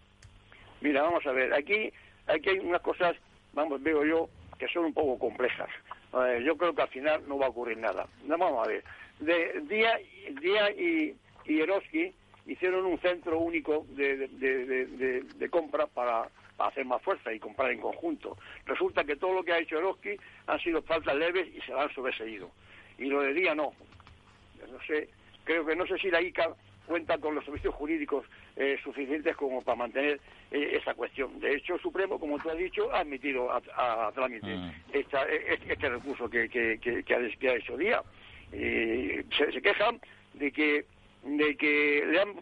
Mira, 0.80 1.02
vamos 1.02 1.24
a 1.26 1.30
ver, 1.30 1.54
aquí, 1.54 1.92
aquí 2.26 2.48
hay 2.50 2.58
unas 2.58 2.82
cosas, 2.82 3.14
vamos, 3.52 3.80
veo 3.80 4.04
yo, 4.04 4.28
que 4.58 4.66
son 4.66 4.86
un 4.86 4.94
poco 4.94 5.16
complejas 5.16 5.70
yo 6.42 6.56
creo 6.56 6.74
que 6.74 6.82
al 6.82 6.88
final 6.88 7.22
no 7.28 7.38
va 7.38 7.46
a 7.46 7.50
ocurrir 7.50 7.78
nada. 7.78 8.06
Vamos 8.24 8.66
a 8.66 8.68
ver. 8.68 8.84
De, 9.20 9.60
Día, 9.62 9.98
Día 10.40 10.70
y, 10.70 11.14
y 11.44 11.60
Eroski 11.60 12.12
hicieron 12.46 12.86
un 12.86 12.98
centro 12.98 13.38
único 13.38 13.86
de, 13.90 14.28
de, 14.28 15.50
compra 15.50 15.86
para, 15.86 16.28
hacer 16.58 16.84
más 16.84 17.02
fuerza 17.02 17.32
y 17.32 17.38
comprar 17.38 17.70
en 17.70 17.80
conjunto. 17.80 18.36
Resulta 18.64 19.04
que 19.04 19.16
todo 19.16 19.34
lo 19.34 19.44
que 19.44 19.52
ha 19.52 19.58
hecho 19.58 19.78
Eroski 19.78 20.16
han 20.46 20.58
sido 20.60 20.82
faltas 20.82 21.14
leves 21.14 21.48
y 21.54 21.60
se 21.60 21.72
han 21.72 21.92
sobreseído. 21.94 22.50
Y 22.98 23.04
lo 23.04 23.22
de 23.22 23.34
Día 23.34 23.54
no. 23.54 23.72
No 24.70 24.78
sé, 24.86 25.08
creo 25.44 25.64
que 25.64 25.76
no 25.76 25.86
sé 25.86 25.98
si 25.98 26.10
la 26.10 26.20
ICA 26.20 26.48
cuenta 26.86 27.18
con 27.18 27.34
los 27.34 27.44
servicios 27.44 27.74
jurídicos 27.74 28.24
eh, 28.58 28.76
suficientes 28.82 29.36
como 29.36 29.62
para 29.62 29.76
mantener 29.76 30.20
eh, 30.50 30.70
esa 30.80 30.94
cuestión. 30.94 31.38
De 31.38 31.54
hecho, 31.54 31.76
el 31.76 31.80
Supremo, 31.80 32.18
como 32.18 32.38
tú 32.38 32.50
has 32.50 32.58
dicho, 32.58 32.92
ha 32.92 33.00
admitido 33.00 33.50
a, 33.52 34.10
trámite 34.12 34.46
mm. 34.46 34.72
e, 34.92 35.06
este 35.68 35.88
recurso 35.88 36.28
que, 36.28 36.48
que, 36.48 36.78
que, 36.78 37.14
ha, 37.14 37.54
hecho 37.54 37.76
día. 37.76 38.02
se, 38.50 39.62
quejan 39.62 40.00
de 40.34 40.50
que, 40.50 40.84
de 41.22 41.56
que 41.56 42.04
le 42.06 42.20
han, 42.20 42.34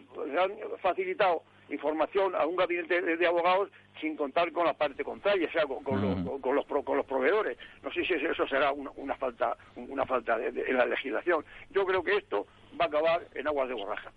facilitado 0.79 1.43
información 1.69 2.35
a 2.35 2.45
un 2.45 2.55
gabinete 2.55 3.01
de 3.17 3.27
abogados 3.27 3.69
sin 3.99 4.15
contar 4.15 4.51
con 4.51 4.65
la 4.65 4.73
parte 4.73 5.03
contraria, 5.03 5.47
o 5.47 5.51
sea, 5.51 5.65
con, 5.65 6.01
los, 6.01 6.39
con, 6.39 6.55
los, 6.55 6.65
con 6.65 6.97
los 6.97 7.05
proveedores. 7.05 7.57
No 7.83 7.91
sé 7.91 8.05
si 8.05 8.13
eso 8.13 8.47
será 8.47 8.71
una, 8.71 9.15
falta, 9.15 9.57
una 9.75 10.05
falta 10.05 10.37
de, 10.37 10.49
en 10.67 10.77
la 10.77 10.85
legislación. 10.85 11.43
Yo 11.71 11.85
creo 11.85 12.03
que 12.03 12.17
esto 12.17 12.45
va 12.79 12.85
a 12.85 12.87
acabar 12.87 13.27
en 13.33 13.47
aguas 13.47 13.67
de 13.69 13.73
borraja. 13.73 14.11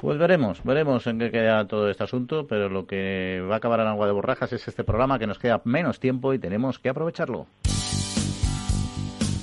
Pues 0.00 0.18
veremos, 0.18 0.64
veremos 0.64 1.06
en 1.06 1.18
qué 1.18 1.30
queda 1.30 1.66
todo 1.66 1.90
este 1.90 2.04
asunto, 2.04 2.46
pero 2.46 2.68
lo 2.68 2.86
que 2.86 3.44
va 3.48 3.54
a 3.54 3.58
acabar 3.58 3.80
en 3.80 3.88
agua 3.88 4.06
de 4.06 4.12
borrajas 4.12 4.52
es 4.52 4.66
este 4.66 4.84
programa 4.84 5.18
que 5.18 5.26
nos 5.26 5.38
queda 5.38 5.60
menos 5.64 6.00
tiempo 6.00 6.32
y 6.32 6.38
tenemos 6.38 6.78
que 6.78 6.88
aprovecharlo. 6.88 7.46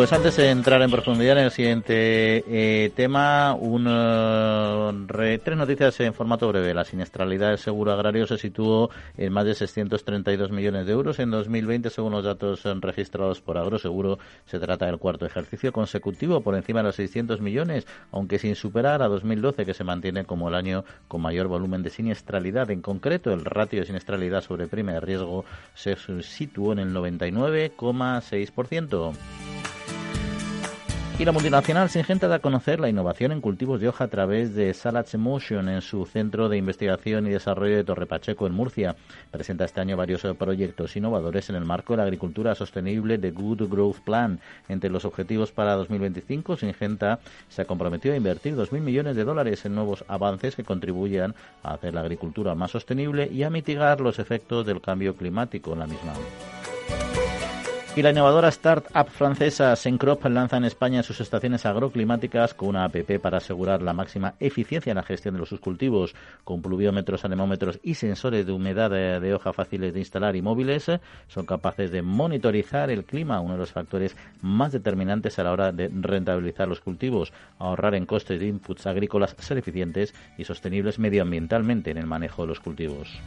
Pues 0.00 0.14
antes 0.14 0.36
de 0.36 0.48
entrar 0.48 0.80
en 0.80 0.90
profundidad 0.90 1.36
en 1.36 1.44
el 1.44 1.50
siguiente 1.50 2.42
eh, 2.48 2.90
tema, 2.96 3.52
un, 3.52 3.86
eh, 3.86 5.38
tres 5.44 5.58
noticias 5.58 6.00
en 6.00 6.14
formato 6.14 6.48
breve. 6.48 6.72
La 6.72 6.86
siniestralidad 6.86 7.50
del 7.50 7.58
seguro 7.58 7.92
agrario 7.92 8.26
se 8.26 8.38
situó 8.38 8.88
en 9.18 9.30
más 9.30 9.44
de 9.44 9.54
632 9.54 10.52
millones 10.52 10.86
de 10.86 10.92
euros 10.92 11.18
en 11.18 11.30
2020, 11.30 11.90
según 11.90 12.12
los 12.12 12.24
datos 12.24 12.62
registrados 12.80 13.42
por 13.42 13.58
Agroseguro. 13.58 14.18
Se 14.46 14.58
trata 14.58 14.86
del 14.86 14.96
cuarto 14.96 15.26
ejercicio 15.26 15.70
consecutivo 15.70 16.40
por 16.40 16.54
encima 16.54 16.80
de 16.80 16.84
los 16.84 16.96
600 16.96 17.42
millones, 17.42 17.86
aunque 18.10 18.38
sin 18.38 18.56
superar 18.56 19.02
a 19.02 19.08
2012, 19.08 19.66
que 19.66 19.74
se 19.74 19.84
mantiene 19.84 20.24
como 20.24 20.48
el 20.48 20.54
año 20.54 20.82
con 21.08 21.20
mayor 21.20 21.48
volumen 21.48 21.82
de 21.82 21.90
siniestralidad. 21.90 22.70
En 22.70 22.80
concreto, 22.80 23.34
el 23.34 23.44
ratio 23.44 23.80
de 23.80 23.86
siniestralidad 23.86 24.40
sobre 24.40 24.66
prima 24.66 24.92
de 24.92 25.00
riesgo 25.00 25.44
se 25.74 25.94
situó 26.22 26.72
en 26.72 26.78
el 26.78 26.94
99,6%. 26.94 29.49
Y 31.20 31.26
la 31.26 31.32
multinacional 31.32 31.90
Singenta 31.90 32.28
da 32.28 32.36
a 32.36 32.38
conocer 32.38 32.80
la 32.80 32.88
innovación 32.88 33.30
en 33.30 33.42
cultivos 33.42 33.78
de 33.78 33.88
hoja 33.88 34.04
a 34.04 34.08
través 34.08 34.54
de 34.54 34.72
Salads 34.72 35.12
Emotion 35.12 35.68
en 35.68 35.82
su 35.82 36.06
centro 36.06 36.48
de 36.48 36.56
investigación 36.56 37.26
y 37.26 37.30
desarrollo 37.30 37.76
de 37.76 37.84
Torre 37.84 38.06
Pacheco 38.06 38.46
en 38.46 38.54
Murcia. 38.54 38.96
Presenta 39.30 39.66
este 39.66 39.82
año 39.82 39.98
varios 39.98 40.22
proyectos 40.38 40.96
innovadores 40.96 41.50
en 41.50 41.56
el 41.56 41.66
marco 41.66 41.92
de 41.92 41.98
la 41.98 42.04
agricultura 42.04 42.54
sostenible 42.54 43.18
de 43.18 43.32
Good 43.32 43.68
Growth 43.68 43.98
Plan. 43.98 44.40
Entre 44.66 44.88
los 44.88 45.04
objetivos 45.04 45.52
para 45.52 45.74
2025, 45.74 46.56
Singenta 46.56 47.20
se 47.50 47.60
ha 47.60 47.66
comprometido 47.66 48.14
a 48.14 48.16
invertir 48.16 48.56
2.000 48.56 48.80
millones 48.80 49.14
de 49.14 49.24
dólares 49.24 49.66
en 49.66 49.74
nuevos 49.74 50.06
avances 50.08 50.56
que 50.56 50.64
contribuyan 50.64 51.34
a 51.62 51.74
hacer 51.74 51.92
la 51.92 52.00
agricultura 52.00 52.54
más 52.54 52.70
sostenible 52.70 53.28
y 53.30 53.42
a 53.42 53.50
mitigar 53.50 54.00
los 54.00 54.18
efectos 54.20 54.64
del 54.64 54.80
cambio 54.80 55.14
climático 55.14 55.74
en 55.74 55.80
la 55.80 55.86
misma. 55.86 56.14
Y 57.96 58.02
la 58.02 58.10
innovadora 58.10 58.48
startup 58.50 59.08
francesa 59.08 59.74
Sencrop 59.74 60.24
lanza 60.26 60.56
en 60.56 60.64
España 60.64 61.02
sus 61.02 61.20
estaciones 61.20 61.66
agroclimáticas 61.66 62.54
con 62.54 62.68
una 62.68 62.84
app 62.84 62.94
para 63.20 63.38
asegurar 63.38 63.82
la 63.82 63.92
máxima 63.92 64.34
eficiencia 64.38 64.92
en 64.92 64.96
la 64.96 65.02
gestión 65.02 65.34
de 65.34 65.40
los 65.40 65.48
sus 65.48 65.58
cultivos, 65.58 66.14
con 66.44 66.62
pluviómetros, 66.62 67.24
anemómetros 67.24 67.80
y 67.82 67.94
sensores 67.94 68.46
de 68.46 68.52
humedad 68.52 68.90
de, 68.92 69.34
hoja 69.34 69.52
fáciles 69.52 69.92
de 69.92 69.98
instalar 69.98 70.36
y 70.36 70.40
móviles. 70.40 70.86
Son 71.26 71.44
capaces 71.44 71.90
de 71.90 72.02
monitorizar 72.02 72.90
el 72.90 73.04
clima, 73.04 73.40
uno 73.40 73.54
de 73.54 73.60
los 73.60 73.72
factores 73.72 74.16
más 74.40 74.70
determinantes 74.70 75.40
a 75.40 75.42
la 75.42 75.50
hora 75.50 75.72
de 75.72 75.90
rentabilizar 75.92 76.68
los 76.68 76.80
cultivos, 76.80 77.32
ahorrar 77.58 77.96
en 77.96 78.06
costes 78.06 78.38
de 78.38 78.46
inputs 78.46 78.86
agrícolas, 78.86 79.34
ser 79.40 79.58
eficientes 79.58 80.14
y 80.38 80.44
sostenibles 80.44 81.00
medioambientalmente 81.00 81.90
en 81.90 81.98
el 81.98 82.06
manejo 82.06 82.42
de 82.42 82.48
los 82.48 82.60
cultivos. 82.60 83.20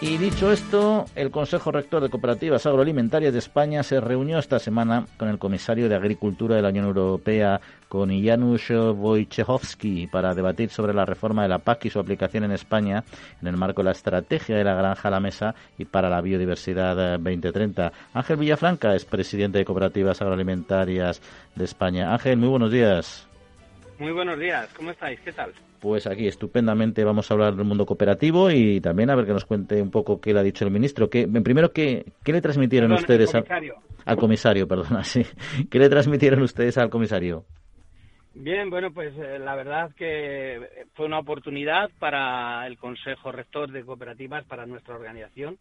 Y 0.00 0.16
dicho 0.16 0.52
esto, 0.52 1.06
el 1.16 1.32
Consejo 1.32 1.72
Rector 1.72 2.00
de 2.00 2.08
Cooperativas 2.08 2.64
Agroalimentarias 2.66 3.32
de 3.32 3.40
España 3.40 3.82
se 3.82 4.00
reunió 4.00 4.38
esta 4.38 4.60
semana 4.60 5.06
con 5.16 5.28
el 5.28 5.40
comisario 5.40 5.88
de 5.88 5.96
Agricultura 5.96 6.54
de 6.54 6.62
la 6.62 6.68
Unión 6.68 6.84
Europea, 6.84 7.60
con 7.88 8.10
Janusz 8.10 8.70
Wojciechowski, 8.70 10.06
para 10.06 10.36
debatir 10.36 10.70
sobre 10.70 10.94
la 10.94 11.04
reforma 11.04 11.42
de 11.42 11.48
la 11.48 11.58
PAC 11.58 11.86
y 11.86 11.90
su 11.90 11.98
aplicación 11.98 12.44
en 12.44 12.52
España 12.52 13.02
en 13.42 13.48
el 13.48 13.56
marco 13.56 13.80
de 13.80 13.86
la 13.86 13.90
estrategia 13.90 14.56
de 14.56 14.62
la 14.62 14.76
granja 14.76 15.08
a 15.08 15.10
la 15.10 15.18
mesa 15.18 15.56
y 15.78 15.84
para 15.84 16.08
la 16.08 16.20
biodiversidad 16.20 17.18
2030. 17.18 17.92
Ángel 18.14 18.36
Villafranca 18.36 18.94
es 18.94 19.04
presidente 19.04 19.58
de 19.58 19.64
Cooperativas 19.64 20.22
Agroalimentarias 20.22 21.20
de 21.56 21.64
España. 21.64 22.12
Ángel, 22.12 22.36
muy 22.36 22.50
buenos 22.50 22.70
días. 22.70 23.26
Muy 23.98 24.12
buenos 24.12 24.38
días, 24.38 24.68
¿cómo 24.76 24.92
estáis? 24.92 25.18
¿Qué 25.18 25.32
tal? 25.32 25.52
Pues 25.80 26.06
aquí 26.06 26.26
estupendamente 26.26 27.04
vamos 27.04 27.30
a 27.30 27.34
hablar 27.34 27.54
del 27.54 27.64
mundo 27.64 27.86
cooperativo 27.86 28.50
y 28.50 28.80
también 28.80 29.10
a 29.10 29.14
ver 29.14 29.26
que 29.26 29.32
nos 29.32 29.44
cuente 29.44 29.80
un 29.80 29.90
poco 29.90 30.20
qué 30.20 30.32
le 30.32 30.40
ha 30.40 30.42
dicho 30.42 30.64
el 30.64 30.70
ministro. 30.70 31.08
Que, 31.08 31.28
primero, 31.28 31.72
¿qué, 31.72 32.04
qué 32.24 32.32
le 32.32 32.40
transmitieron 32.40 32.92
ustedes 32.92 33.34
al 33.34 34.16
comisario? 34.16 34.66
Perdona, 34.66 35.04
sí. 35.04 35.24
¿Qué 35.70 35.78
le 35.78 35.88
transmitieron 35.88 36.42
ustedes 36.42 36.78
al 36.78 36.90
comisario? 36.90 37.44
Bien, 38.40 38.70
bueno, 38.70 38.92
pues 38.92 39.12
eh, 39.18 39.40
la 39.40 39.56
verdad 39.56 39.90
que 39.96 40.86
fue 40.94 41.06
una 41.06 41.18
oportunidad 41.18 41.90
para 41.98 42.64
el 42.68 42.78
Consejo 42.78 43.32
Rector 43.32 43.72
de 43.72 43.84
Cooperativas, 43.84 44.44
para 44.44 44.64
nuestra 44.64 44.94
organización, 44.94 45.58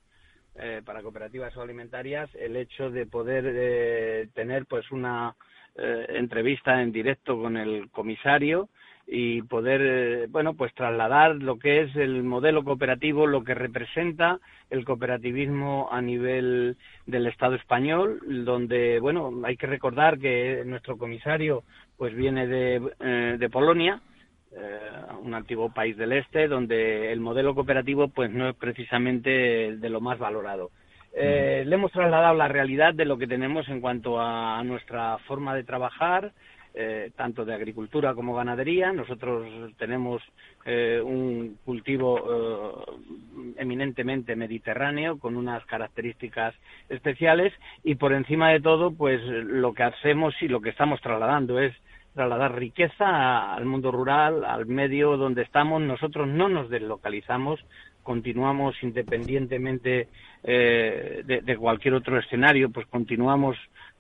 eh, 0.56 0.84
para 0.86 1.02
cooperativas 1.02 1.58
alimentarias, 1.58 2.30
el 2.36 2.56
hecho 2.56 2.92
de 2.92 3.08
poder 3.08 3.46
eh, 3.48 4.28
tener 4.36 4.68
pues 4.68 4.92
una 4.92 5.36
entrevista 5.80 6.82
en 6.82 6.92
directo 6.92 7.40
con 7.40 7.56
el 7.56 7.92
comisario 7.92 8.68
y 9.10 9.42
poder, 9.44 9.82
eh, 9.82 10.28
bueno, 10.30 10.54
pues 10.56 10.74
trasladar 10.74 11.36
lo 11.36 11.58
que 11.58 11.82
es 11.82 11.96
el 11.96 12.24
modelo 12.24 12.66
cooperativo, 12.66 13.26
lo 13.26 13.46
que 13.46 13.56
representa 13.56 14.40
el 14.70 14.84
cooperativismo 14.84 15.88
a 15.90 16.02
nivel 16.02 16.76
del 17.06 17.28
Estado 17.28 17.56
español, 17.56 18.20
donde, 18.44 19.00
bueno, 19.00 19.32
hay 19.46 19.56
que 19.56 19.66
recordar 19.66 20.20
que 20.20 20.64
nuestro 20.66 20.98
comisario, 20.98 21.64
pues 21.98 22.14
viene 22.14 22.48
de, 22.48 22.82
eh, 23.00 23.38
de 23.40 23.50
Polonia, 23.50 24.02
eh, 24.52 24.80
un 25.22 25.34
antiguo 25.34 25.74
país 25.74 25.96
del 25.96 26.12
este, 26.12 26.50
donde 26.50 27.14
el 27.14 27.22
modelo 27.22 27.56
cooperativo, 27.56 28.10
pues 28.10 28.30
no 28.30 28.50
es 28.50 28.56
precisamente 28.56 29.78
de 29.78 29.90
lo 29.90 30.02
más 30.02 30.20
valorado. 30.20 30.70
le 31.16 31.74
hemos 31.74 31.92
trasladado 31.94 32.36
la 32.36 32.50
realidad 32.50 32.94
de 32.94 33.06
lo 33.06 33.18
que 33.18 33.26
tenemos 33.26 33.70
en 33.70 33.80
cuanto 33.80 34.20
a 34.20 34.62
nuestra 34.66 35.18
forma 35.20 35.56
de 35.56 35.64
trabajar, 35.64 36.34
eh, 36.80 37.10
tanto 37.16 37.44
de 37.44 37.56
agricultura 37.56 38.14
como 38.14 38.36
ganadería. 38.36 38.94
Nosotros 38.94 39.48
tenemos 39.80 40.22
eh, 40.64 41.02
un 41.04 41.58
cultivo 41.66 42.86
eh, 42.88 43.54
eminentemente 43.58 44.36
mediterráneo 44.36 45.18
con 45.18 45.38
unas 45.38 45.66
características 45.66 46.54
especiales 46.88 47.52
y 47.84 47.96
por 47.96 48.14
encima 48.14 48.52
de 48.52 48.62
todo, 48.62 48.92
pues 48.92 49.20
lo 49.24 49.74
que 49.74 49.82
hacemos 49.82 50.36
y 50.40 50.50
lo 50.50 50.62
que 50.62 50.70
estamos 50.70 51.02
trasladando 51.02 51.60
es 51.60 51.74
trasladar 52.14 52.54
riqueza 52.54 53.56
al 53.56 53.66
mundo 53.66 53.92
rural, 53.92 54.46
al 54.46 54.68
medio 54.68 55.18
donde 55.18 55.42
estamos. 55.42 55.82
Nosotros 55.82 56.28
no 56.28 56.48
nos 56.48 56.70
deslocalizamos, 56.70 57.60
continuamos 58.04 58.76
independientemente 58.84 60.10
de, 60.44 61.58
cualquier 61.60 61.96
otro 61.96 62.20
escenario, 62.20 62.70
pues 62.70 62.86
continuamos 62.86 63.58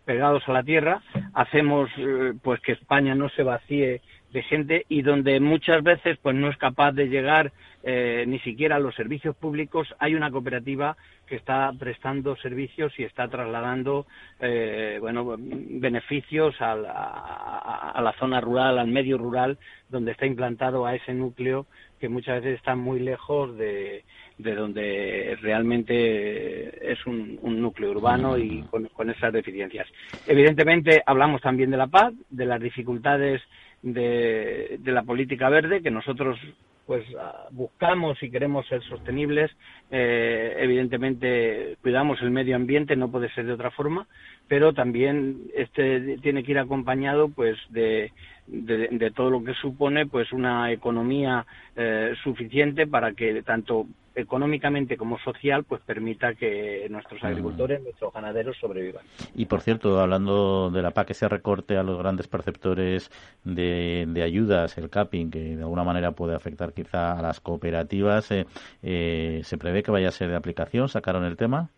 pegados 0.07 0.41
a 0.47 0.53
la 0.53 0.63
tierra, 0.63 1.01
hacemos 1.33 1.89
eh, 1.97 2.31
pues 2.41 2.61
que 2.61 2.71
España 2.71 3.13
no 3.13 3.27
se 3.27 3.43
vacíe 3.43 4.01
de 4.31 4.41
gente 4.41 4.85
y 4.87 5.01
donde 5.01 5.39
muchas 5.41 5.83
veces 5.83 6.17
pues 6.21 6.33
no 6.33 6.49
es 6.49 6.57
capaz 6.57 6.93
de 6.93 7.09
llegar 7.09 7.51
eh, 7.83 8.25
ni 8.27 8.39
siquiera 8.39 8.77
a 8.77 8.79
los 8.79 8.95
servicios 8.95 9.35
públicos 9.35 9.87
hay 9.99 10.15
una 10.15 10.31
cooperativa 10.31 10.97
que 11.25 11.35
está 11.35 11.71
prestando 11.79 12.35
servicios 12.37 12.91
y 12.99 13.03
está 13.03 13.27
trasladando 13.29 14.05
eh, 14.41 14.97
bueno 14.99 15.35
beneficios 15.37 16.55
a 16.59 16.75
la, 16.75 18.15
zona 18.19 18.41
rural 18.41 18.79
al 18.79 18.87
medio 18.87 19.17
rural 19.17 19.57
donde 19.89 20.11
está 20.11 20.25
implantado 20.25 20.85
a 20.85 20.95
ese 20.95 21.13
núcleo 21.13 21.65
que 21.99 22.09
muchas 22.09 22.41
veces 22.41 22.57
está 22.57 22.75
muy 22.75 22.99
lejos 22.99 23.57
de, 23.57 24.03
de 24.37 24.53
donde 24.53 25.37
realmente 25.41 26.91
es 26.91 27.05
un, 27.05 27.39
núcleo 27.41 27.91
urbano 27.91 28.37
y 28.37 28.63
con, 28.63 29.09
esas 29.09 29.33
deficiencias. 29.33 29.87
Evidentemente 30.27 31.01
hablamos 31.05 31.41
también 31.41 31.71
de 31.71 31.77
la 31.77 31.87
paz, 31.87 32.13
de 32.29 32.45
las 32.45 32.61
dificultades 32.61 33.41
de, 33.81 34.79
la 34.85 35.03
política 35.03 35.49
verde 35.49 35.81
que 35.81 35.91
nosotros 35.91 36.37
pues 36.85 37.03
ah, 37.19 37.47
buscamos 37.51 38.21
y 38.23 38.31
queremos 38.31 38.65
ser 38.67 38.81
sostenibles, 38.83 39.51
eh, 39.91 40.55
evidentemente 40.59 41.75
cuidamos 41.81 42.21
el 42.21 42.31
medio 42.31 42.55
ambiente, 42.55 42.95
no 42.95 43.11
puede 43.11 43.29
ser 43.33 43.45
de 43.45 43.53
otra 43.53 43.71
forma, 43.71 44.07
pero 44.47 44.71
también 44.71 45.41
este 45.53 46.17
tiene 46.19 46.43
que 46.43 46.51
ir 46.51 46.59
acompañado 46.59 47.27
pues 47.27 47.57
de, 47.69 48.13
de, 48.47 49.11
todo 49.15 49.29
lo 49.29 49.43
que 49.43 49.53
supone 49.53 50.05
pues 50.05 50.31
una 50.31 50.71
economía 50.71 51.45
eh, 51.75 52.13
suficiente 52.23 52.87
para 52.87 53.13
que 53.13 53.43
tanto 53.43 53.87
económicamente 54.15 54.97
como 54.97 55.19
social 55.19 55.63
pues 55.63 55.81
permita 55.81 56.33
que 56.33 56.87
nuestros 56.89 57.23
agricultores, 57.23 57.83
nuestros 57.83 58.11
ganaderos 58.11 58.57
sobrevivan. 58.57 59.03
Y 59.35 59.45
por 59.45 59.61
cierto, 59.61 59.99
hablando 59.99 60.71
de 60.71 60.81
la 60.81 60.91
PAC, 60.91 61.11
ese 61.11 61.29
recorte 61.29 61.77
a 61.77 61.83
los 61.83 61.99
grandes 61.99 62.27
perceptores 62.27 63.11
de, 63.43 64.05
de 64.07 64.23
ayudas, 64.23 64.77
el 64.79 64.89
capping, 64.89 65.29
que 65.29 65.55
de 65.55 65.61
alguna 65.61 65.83
manera 65.83 66.13
puede 66.13 66.35
afectar 66.35 66.73
quizá 66.73 67.17
a 67.17 67.21
las 67.21 67.39
cooperativas, 67.39 68.31
eh, 68.31 68.47
eh, 68.81 69.41
¿se 69.43 69.57
prevé 69.57 69.83
que 69.83 69.91
vaya 69.91 70.07
a 70.07 70.11
ser 70.11 70.29
de 70.29 70.35
aplicación? 70.35 70.89
¿Sacaron 70.89 71.23
el 71.23 71.37
tema? 71.37 71.69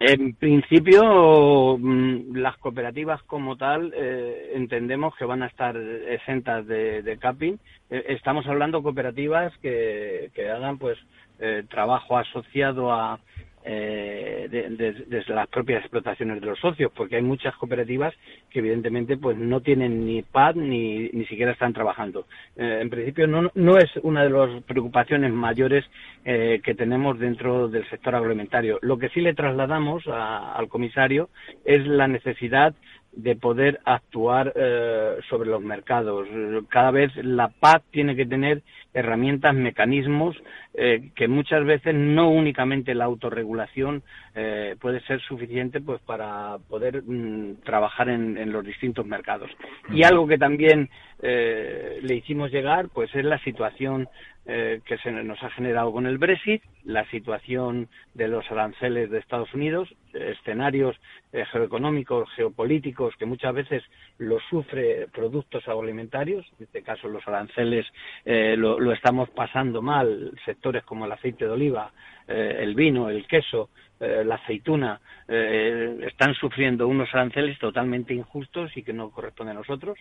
En 0.00 0.34
principio, 0.34 1.78
mm, 1.78 2.36
las 2.36 2.56
cooperativas 2.58 3.22
como 3.22 3.56
tal 3.56 3.92
eh, 3.96 4.52
entendemos 4.54 5.14
que 5.16 5.24
van 5.24 5.42
a 5.42 5.46
estar 5.46 5.76
exentas 5.76 6.66
de, 6.66 7.16
capping. 7.20 7.56
Eh, 7.90 8.04
estamos 8.08 8.46
hablando 8.46 8.78
de 8.78 8.84
cooperativas 8.84 9.56
que, 9.58 10.30
que 10.34 10.50
hagan 10.50 10.78
pues 10.78 10.98
eh, 11.38 11.64
trabajo 11.68 12.18
asociado 12.18 12.92
a, 12.92 13.20
eh, 13.64 14.46
desde 14.50 15.34
las 15.34 15.48
propias 15.48 15.80
explotaciones 15.80 16.40
de 16.40 16.46
los 16.46 16.58
socios, 16.58 16.92
porque 16.94 17.16
hay 17.16 17.22
muchas 17.22 17.56
cooperativas 17.56 18.14
que 18.50 18.58
evidentemente 18.58 19.16
pues 19.16 19.36
no 19.38 19.60
tienen 19.60 20.04
ni 20.04 20.22
PAD 20.22 20.56
ni, 20.56 21.08
ni 21.08 21.24
siquiera 21.26 21.52
están 21.52 21.72
trabajando. 21.72 22.26
Eh, 22.56 22.78
en 22.82 22.90
principio 22.90 23.26
no, 23.26 23.50
no 23.54 23.78
es 23.78 23.90
una 24.02 24.24
de 24.24 24.30
las 24.30 24.62
preocupaciones 24.64 25.32
mayores 25.32 25.84
eh, 26.24 26.60
que 26.62 26.74
tenemos 26.74 27.18
dentro 27.18 27.68
del 27.68 27.88
sector 27.88 28.14
agroalimentario. 28.14 28.78
Lo 28.82 28.98
que 28.98 29.08
sí 29.08 29.20
le 29.20 29.34
trasladamos 29.34 30.06
al 30.06 30.68
comisario 30.68 31.30
es 31.64 31.86
la 31.86 32.06
necesidad 32.06 32.74
de 33.16 33.36
poder 33.36 33.80
actuar 33.84 34.52
eh, 34.56 35.16
sobre 35.28 35.48
los 35.48 35.62
mercados. 35.62 36.26
Cada 36.68 36.90
vez 36.90 37.14
la 37.16 37.48
PAC 37.48 37.82
tiene 37.90 38.16
que 38.16 38.26
tener 38.26 38.62
herramientas, 38.92 39.54
mecanismos 39.54 40.36
eh, 40.74 41.10
que 41.14 41.28
muchas 41.28 41.64
veces 41.64 41.94
no 41.94 42.30
únicamente 42.30 42.94
la 42.94 43.04
autorregulación 43.04 44.02
eh, 44.34 44.76
puede 44.80 45.00
ser 45.02 45.20
suficiente 45.20 45.80
pues 45.80 46.00
para 46.02 46.58
poder 46.68 47.02
mm, 47.02 47.62
trabajar 47.64 48.08
en, 48.08 48.36
en, 48.36 48.52
los 48.52 48.64
distintos 48.64 49.06
mercados. 49.06 49.50
Y 49.90 50.04
algo 50.04 50.26
que 50.26 50.38
también 50.38 50.90
le 51.20 52.14
hicimos 52.14 52.50
llegar 52.50 52.88
pues 52.92 53.14
es 53.14 53.24
la 53.24 53.38
situación 53.38 54.08
eh, 54.46 54.82
que 54.84 54.98
se 54.98 55.10
nos 55.10 55.42
ha 55.42 55.48
generado 55.48 55.90
con 55.90 56.04
el 56.06 56.18
Brexit, 56.18 56.62
la 56.84 57.08
situación 57.10 57.88
de 58.12 58.28
los 58.28 58.50
aranceles 58.50 59.10
de 59.10 59.18
Estados 59.18 59.54
Unidos, 59.54 59.88
escenarios 60.12 60.96
eh, 61.32 61.46
geoeconómicos, 61.50 62.28
geopolíticos 62.36 63.16
que 63.16 63.24
muchas 63.24 63.54
veces 63.54 63.82
lo 64.18 64.38
sufre 64.50 65.08
productos 65.14 65.66
agroalimentarios, 65.66 66.44
en 66.58 66.64
este 66.66 66.82
caso 66.82 67.08
los 67.08 67.26
aranceles 67.26 67.86
eh, 68.26 68.54
lo, 68.58 68.92
estamos 68.92 69.30
pasando 69.30 69.80
mal, 69.80 70.32
sectores 70.44 70.84
como 70.84 71.06
el 71.06 71.12
aceite 71.12 71.46
de 71.46 71.50
oliva, 71.50 71.90
el 72.26 72.74
vino, 72.74 73.10
el 73.10 73.26
queso, 73.26 73.68
la 74.00 74.36
aceituna, 74.36 74.98
están 75.28 76.34
sufriendo 76.34 76.88
unos 76.88 77.14
aranceles 77.14 77.58
totalmente 77.58 78.14
injustos 78.14 78.74
y 78.78 78.82
que 78.82 78.94
no 78.94 79.10
corresponden 79.10 79.56
a 79.56 79.60
nosotros 79.60 79.98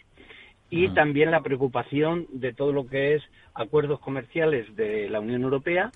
y 0.70 0.90
también 0.90 1.32
la 1.32 1.42
preocupación 1.42 2.28
de 2.32 2.54
todo 2.54 2.74
lo 2.74 2.88
que 2.88 3.16
es 3.16 3.24
acuerdos 3.54 4.00
comerciales 4.00 4.76
de 4.76 5.10
la 5.10 5.20
Unión 5.20 5.44
Europea 5.44 5.92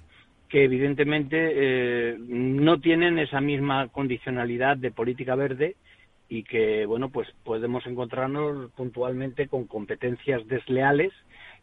que 0.49 0.63
evidentemente 0.63 1.37
eh, 1.39 2.17
no 2.19 2.79
tienen 2.79 3.19
esa 3.19 3.41
misma 3.41 3.89
condicionalidad 3.89 4.77
de 4.77 4.91
política 4.91 5.35
verde 5.35 5.75
y 6.29 6.43
que 6.43 6.85
bueno 6.85 7.09
pues 7.09 7.27
podemos 7.43 7.85
encontrarnos 7.85 8.71
puntualmente 8.71 9.47
con 9.47 9.65
competencias 9.65 10.45
desleales 10.47 11.13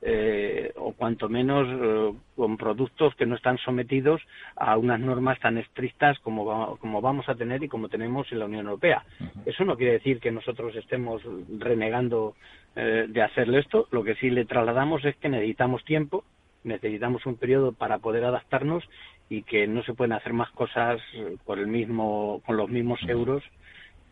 eh, 0.03 0.73
o 0.77 0.93
cuanto 0.93 1.29
menos 1.29 1.67
eh, 1.71 2.19
con 2.37 2.57
productos 2.57 3.15
que 3.15 3.27
no 3.27 3.37
están 3.37 3.59
sometidos 3.59 4.21
a 4.57 4.77
unas 4.77 5.01
normas 5.01 5.39
tan 5.41 5.59
estrictas 5.59 6.19
como, 6.21 6.77
como 6.79 7.01
vamos 7.01 7.29
a 7.29 7.35
tener 7.35 7.63
y 7.63 7.69
como 7.69 7.89
tenemos 7.89 8.31
en 8.31 8.39
la 8.41 8.47
Unión 8.47 8.67
Europea. 8.67 9.05
Eso 9.47 9.65
no 9.65 9.77
quiere 9.77 9.95
decir 9.95 10.21
que 10.21 10.31
nosotros 10.31 10.75
estemos 10.77 11.23
renegando 11.59 12.35
eh, 12.77 13.07
de 13.09 13.23
hacerle 13.23 13.61
esto. 13.61 13.89
Lo 13.91 14.05
que 14.05 14.15
sí 14.17 14.31
le 14.31 14.45
trasladamos 14.45 15.05
es 15.05 15.17
que 15.17 15.29
necesitamos 15.29 15.85
tiempo, 15.85 16.25
necesitamos 16.65 17.25
un 17.27 17.37
periodo 17.37 17.73
para 17.73 17.99
poder 17.99 18.25
adaptarnos 18.25 18.85
y 19.29 19.43
que 19.43 19.67
no 19.67 19.83
se 19.85 19.95
pueden 19.95 20.13
hacer 20.13 20.33
más 20.33 20.51
cosas 20.51 21.01
por 21.45 21.59
el 21.59 21.67
mismo, 21.67 22.43
con 22.45 22.57
los 22.57 22.69
mismos 22.69 23.01
euros 23.09 23.43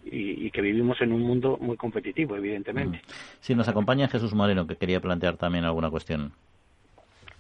y, 0.05 0.51
que 0.51 0.61
vivimos 0.61 1.01
en 1.01 1.13
un 1.13 1.23
mundo 1.23 1.59
muy 1.61 1.77
competitivo, 1.77 2.37
evidentemente. 2.37 3.01
Sí, 3.41 3.55
nos 3.55 3.69
acompaña 3.69 4.09
Jesús 4.09 4.35
Moreno, 4.35 4.67
que 4.67 4.77
quería 4.77 5.01
plantear 5.01 5.37
también 5.37 5.65
alguna 5.65 5.91
cuestión. 5.91 6.33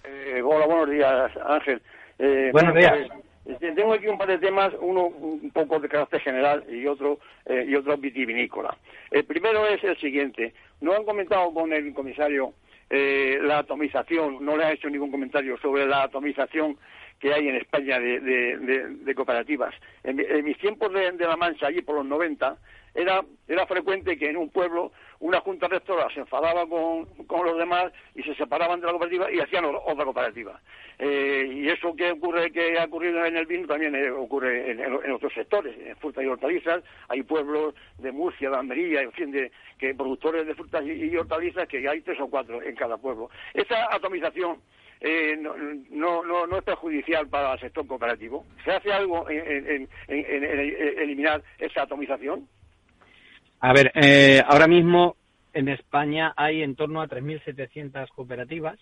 Eh, 0.05 0.41
hola, 0.45 0.67
buenos 0.67 0.91
días, 0.91 1.33
Ángel. 1.45 1.83
Eh, 2.19 2.51
buenos 2.53 2.75
días. 2.75 3.09
Pues, 3.45 3.59
tengo 3.59 3.93
aquí 3.93 4.07
un 4.07 4.19
par 4.19 4.29
de 4.29 4.39
temas, 4.39 4.73
uno 4.81 5.07
un 5.07 5.51
poco 5.51 5.81
de 5.81 5.89
carácter 5.89 6.21
general 6.21 6.65
y 6.71 6.87
otro 6.87 7.19
y 7.67 7.75
otro 7.75 7.97
vitivinícola. 7.97 8.77
El 9.11 9.25
primero 9.25 9.67
es 9.67 9.83
el 9.83 9.99
siguiente. 9.99 10.55
No 10.81 10.95
han 10.95 11.05
comentado 11.05 11.53
con 11.53 11.73
el 11.73 11.93
comisario 11.93 12.55
eh, 12.95 13.39
la 13.41 13.61
atomización, 13.61 14.45
no 14.45 14.55
le 14.55 14.65
ha 14.65 14.73
hecho 14.73 14.91
ningún 14.91 15.11
comentario 15.11 15.57
sobre 15.57 15.87
la 15.87 16.03
atomización 16.03 16.77
que 17.23 17.33
hay 17.33 17.49
en 17.49 17.55
España 17.55 18.01
de, 18.01 19.14
cooperativas. 19.14 19.73
En, 20.03 20.16
mis 20.45 20.59
tiempos 20.59 20.93
de, 20.93 21.12
La 21.20 21.37
Mancha, 21.37 21.68
allí 21.68 21.81
por 21.81 21.95
los 21.95 22.05
90, 22.05 22.59
era, 22.97 23.25
era 23.47 23.64
frecuente 23.64 24.18
que 24.18 24.29
en 24.29 24.37
un 24.37 24.51
pueblo 24.51 24.91
una 25.20 25.39
junta 25.41 25.68
rectora 25.68 26.09
se 26.12 26.18
enfadaba 26.18 26.66
con, 26.66 27.05
con 27.29 27.47
los 27.47 27.57
demás 27.57 27.93
y 28.16 28.25
se 28.25 28.35
separaban 28.35 28.81
de 28.81 28.87
la 28.87 28.93
cooperativa 28.93 29.31
y 29.31 29.39
hacían 29.39 29.64
otra 29.66 30.05
cooperativa. 30.05 30.61
Eh, 30.99 31.49
y 31.49 31.68
eso 31.68 31.95
que 31.95 32.11
ocurre 32.11 32.51
que 32.51 32.77
ha 32.77 32.85
ocurrido 32.87 33.25
en 33.25 33.37
el 33.37 33.47
vino 33.47 33.68
también 33.68 33.95
eh, 33.95 34.11
ocurre 34.11 34.73
en, 34.73 35.12
otros 35.12 35.33
sectores, 35.33 35.77
en 35.79 35.97
frutas 35.99 36.25
y 36.25 36.27
hortalizas. 36.27 36.83
Hay 37.09 37.23
pueblos 37.23 37.77
de 37.99 38.11
Murcia, 38.11 38.51
de 38.51 38.57
Almería, 38.57 39.03
en 39.03 39.12
fin, 39.12 39.31
de 39.31 39.53
que 39.79 39.95
productores 39.95 40.45
de 40.45 40.57
frutas 40.57 40.85
y, 40.85 41.16
hortalizas 41.16 41.68
que 41.68 41.89
hay 41.89 42.01
tres 42.01 42.18
o 42.20 42.29
cuatro 42.29 42.61
en 42.61 42.75
cada 42.75 42.97
pueblo. 42.97 43.31
Esa 43.55 43.95
atomización 43.95 44.59
eh, 45.03 45.36
no, 45.36 46.22
no, 46.22 46.46
no, 46.46 46.57
es 46.57 46.64
perjudicial 46.64 47.28
para 47.28 47.55
el 47.55 47.61
sector 47.61 47.86
cooperativo. 47.86 48.46
¿Se 48.64 48.70
hace 48.70 48.92
algo 48.92 49.28
en 49.28 49.88
eliminar 50.09 51.42
esa 51.59 51.82
atomización? 51.82 52.48
A 53.64 53.72
ver, 53.72 53.92
eh, 53.94 54.42
ahora 54.44 54.66
mismo 54.66 55.16
en 55.53 55.68
España 55.68 56.34
hay 56.36 56.62
en 56.62 56.74
torno 56.74 57.00
a 57.00 57.09
3.700 57.09 58.09
cooperativas 58.09 58.76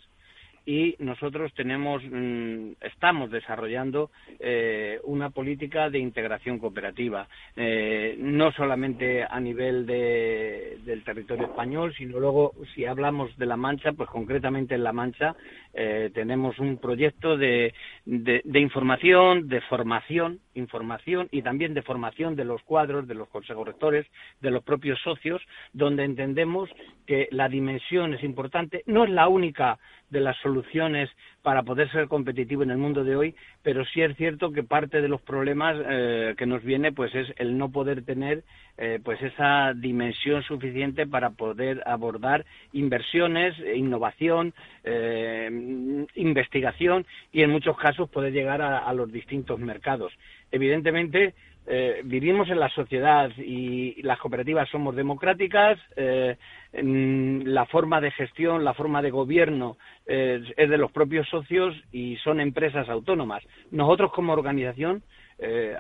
y 0.65 0.97
nosotros 1.01 1.53
tenemos, 1.55 2.03
mm, 2.03 2.73
estamos 2.81 3.31
desarrollando 3.31 4.11
eh, 4.39 4.99
una 5.05 5.31
política 5.31 5.91
de 5.91 5.99
integración 5.99 6.59
cooperativa, 6.59 7.29
eh, 7.57 8.17
no 8.19 8.53
solamente 8.53 9.23
a 9.23 9.41
nivel 9.41 9.85
del 9.85 11.03
territorio 11.05 11.47
español, 11.47 11.95
sino 11.97 12.19
luego, 12.19 12.55
si 12.75 12.85
hablamos 12.87 13.37
de 13.37 13.47
La 13.47 13.57
Mancha, 13.57 13.93
pues 13.93 14.09
concretamente 14.09 14.75
en 14.75 14.85
La 14.85 14.93
Mancha 14.93 15.35
eh, 15.73 16.11
tenemos 16.13 16.59
un 16.59 16.79
proyecto 16.79 17.37
de, 17.37 17.73
de, 18.05 18.61
información, 18.61 19.49
de 19.49 19.61
formación, 19.63 20.41
información 20.55 21.29
y 21.31 21.43
también 21.43 21.75
de 21.75 21.83
formación 21.83 22.35
de 22.37 22.45
los 22.45 22.63
cuadros, 22.63 23.07
de 23.07 23.15
los 23.15 23.29
consejos 23.29 23.67
rectores, 23.67 24.07
de 24.41 24.51
los 24.51 24.65
propios 24.65 25.01
socios, 25.01 25.41
donde 25.73 26.05
entendemos 26.05 26.69
que 27.07 27.29
la 27.31 27.49
dimensión 27.49 28.15
es 28.15 28.25
importante, 28.25 28.83
no 28.87 29.05
es 29.05 29.11
la 29.11 29.29
única 29.29 29.79
de 30.11 30.21
las 30.21 30.37
soluciones 30.39 31.09
para 31.43 31.63
poder 31.63 31.91
ser 31.91 32.09
competitivo 32.09 32.63
en 32.63 32.71
el 32.71 32.79
mundo 32.79 33.05
de 33.05 33.17
hoy, 33.17 33.35
pero 33.63 33.85
sí 33.85 34.03
es 34.03 34.17
cierto 34.17 34.53
que 34.53 34.63
parte 34.63 35.01
de 35.01 35.09
los 35.09 35.21
problemas 35.23 35.77
eh, 35.89 36.35
que 36.37 36.47
nos 36.47 36.63
viene 36.63 36.93
pues 36.93 37.15
es 37.15 37.29
el 37.37 37.57
no 37.57 37.71
poder 37.71 38.05
tener 38.05 38.43
eh, 38.77 38.99
pues 39.03 39.21
esa 39.23 39.73
dimensión 39.75 40.43
suficiente 40.43 41.07
para 41.07 41.31
poder 41.31 41.83
abordar 41.87 42.45
inversiones, 42.73 43.55
innovación, 43.75 44.55
eh, 44.85 46.07
investigación 46.15 47.07
y 47.33 47.43
en 47.43 47.51
muchos 47.51 47.77
casos 47.77 48.09
poder 48.11 48.33
llegar 48.33 48.63
a 48.63 48.93
los 48.93 49.11
distintos 49.11 49.59
mercados. 49.59 50.13
Evidentemente, 50.53 51.35
eh, 51.73 52.01
vivimos 52.03 52.51
en 52.51 52.59
la 52.59 52.69
sociedad 52.69 53.31
y 53.37 54.03
las 54.03 54.19
cooperativas 54.19 54.69
somos 54.69 54.97
democráticas, 54.97 55.79
eh, 55.95 56.37
la 56.73 57.65
forma 57.67 58.01
de 58.01 58.11
gestión, 58.11 58.65
la 58.65 58.75
forma 58.75 59.01
de 59.01 59.13
gobierno 59.13 59.77
eh, 60.05 60.43
es 60.57 60.69
de 60.69 60.77
los 60.77 60.91
propios 60.91 61.29
socios 61.29 61.77
y 61.93 62.17
son 62.25 62.41
empresas 62.41 62.89
autónomas. 62.89 63.45
Nosotros 63.71 64.11
como 64.13 64.33
organización 64.33 65.05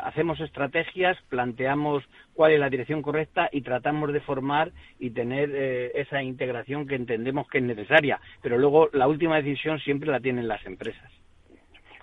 hacemos 0.02 0.40
estrategias, 0.40 1.18
planteamos 1.28 2.02
cuál 2.32 2.52
es 2.52 2.60
la 2.60 2.70
dirección 2.70 3.02
correcta 3.02 3.50
y 3.52 3.60
tratamos 3.60 4.10
de 4.10 4.20
formar 4.20 4.72
y 4.98 5.10
tener 5.10 5.54
esa 5.94 6.22
integración 6.22 6.86
que 6.86 6.94
entendemos 6.94 7.46
que 7.46 7.58
es 7.58 7.64
necesaria. 7.64 8.18
Pero 8.40 8.56
luego 8.56 8.88
la 8.94 9.06
última 9.06 9.36
decisión 9.36 9.78
siempre 9.80 10.10
la 10.10 10.18
tienen 10.18 10.48
las 10.48 10.64
empresas 10.64 11.12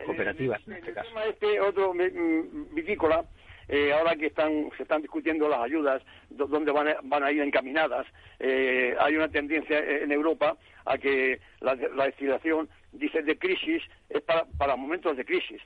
cooperativas 0.05 0.61
en 0.67 0.73
este 0.73 0.93
caso. 0.93 1.09
Este 1.27 1.59
otro 1.59 1.93
vitícola 2.73 3.25
eh, 3.69 3.91
ahora 3.93 4.15
que 4.15 4.27
están, 4.27 4.69
se 4.77 4.83
están 4.83 5.01
discutiendo 5.01 5.49
las 5.49 5.59
ayudas, 5.59 6.01
dónde 6.29 6.71
van 6.71 6.87
a, 6.87 6.97
van 7.03 7.23
a 7.23 7.31
ir 7.31 7.41
encaminadas, 7.41 8.07
eh, 8.39 8.95
hay 8.99 9.15
una 9.15 9.29
tendencia 9.29 9.79
en 9.79 10.11
Europa 10.11 10.57
a 10.85 10.97
que 10.97 11.39
la, 11.59 11.75
destilación, 11.75 12.69
dice, 12.91 13.21
de 13.23 13.37
crisis 13.37 13.83
es 14.09 14.21
para, 14.21 14.45
para 14.57 14.75
momentos 14.75 15.17
de 15.17 15.25
crisis. 15.25 15.61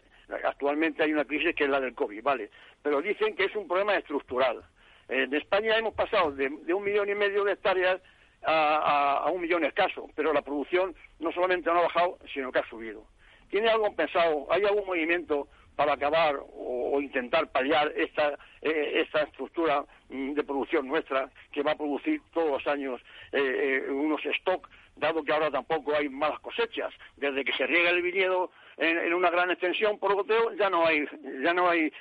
Actualmente 0.46 1.04
hay 1.04 1.14
una 1.14 1.26
crisis 1.26 1.54
que 1.56 1.66
es 1.66 1.70
la 1.70 1.80
del 1.80 1.94
COVID, 1.94 2.24
¿vale? 2.24 2.50
Pero 2.82 3.02
dicen 3.02 3.36
que 3.36 3.46
es 3.46 3.56
un 3.56 3.68
problema 3.68 3.96
estructural. 3.96 4.64
En 5.10 5.34
España 5.34 5.78
hemos 5.78 5.94
pasado 5.94 6.32
de, 6.32 6.48
un 6.48 6.84
millón 6.84 7.10
y 7.10 7.16
medio 7.16 7.44
de 7.44 7.54
hectáreas 7.54 8.02
a, 8.44 9.26
a, 9.26 9.30
un 9.30 9.42
millón 9.42 9.66
escaso, 9.66 10.10
pero 10.16 10.34
la 10.34 10.42
producción 10.42 10.96
no 11.20 11.32
solamente 11.32 11.70
no 11.70 11.80
ha 11.80 11.84
bajado, 11.84 12.18
sino 12.34 12.52
que 12.52 12.60
ha 12.60 12.70
subido. 12.70 13.06
¿Tiene 13.50 13.70
algo 13.70 13.94
pensado? 13.94 14.48
¿Hay 14.50 14.64
algún 14.64 14.86
movimiento 14.86 15.50
para 15.82 15.94
acabar 15.94 16.36
o, 16.54 17.02
intentar 17.02 17.52
paliar 17.52 17.92
esta, 17.96 18.38
eh, 18.62 19.02
esta 19.04 19.24
estructura 19.24 19.84
mm, 20.10 20.34
de 20.34 20.44
producción 20.44 20.88
nuestra 20.88 21.32
que 21.52 21.64
va 21.64 21.72
a 21.72 21.76
producir 21.76 22.22
todos 22.32 22.52
los 22.52 22.68
años 22.68 23.02
eh, 23.32 23.40
eh, 23.88 23.92
unos 23.92 24.24
stock, 24.24 24.70
dado 24.96 25.24
que 25.24 25.34
ahora 25.34 25.50
tampoco 25.50 25.96
hay 25.96 26.08
malas 26.08 26.40
cosechas. 26.42 26.94
Desde 27.18 27.44
que 27.44 27.54
se 27.54 27.66
riega 27.66 27.90
el 27.90 28.04
viñedo 28.04 28.52
en, 28.78 29.12
una 29.12 29.32
gran 29.32 29.50
extensión 29.50 29.98
por 29.98 30.14
goteo 30.14 30.54
ya 30.54 30.70
no 30.70 30.86
hay 30.86 31.04
ya 31.44 31.54
no 31.54 31.68
hay 31.68 31.92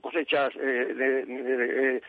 cosechas 0.00 0.54
de, 0.54 2.00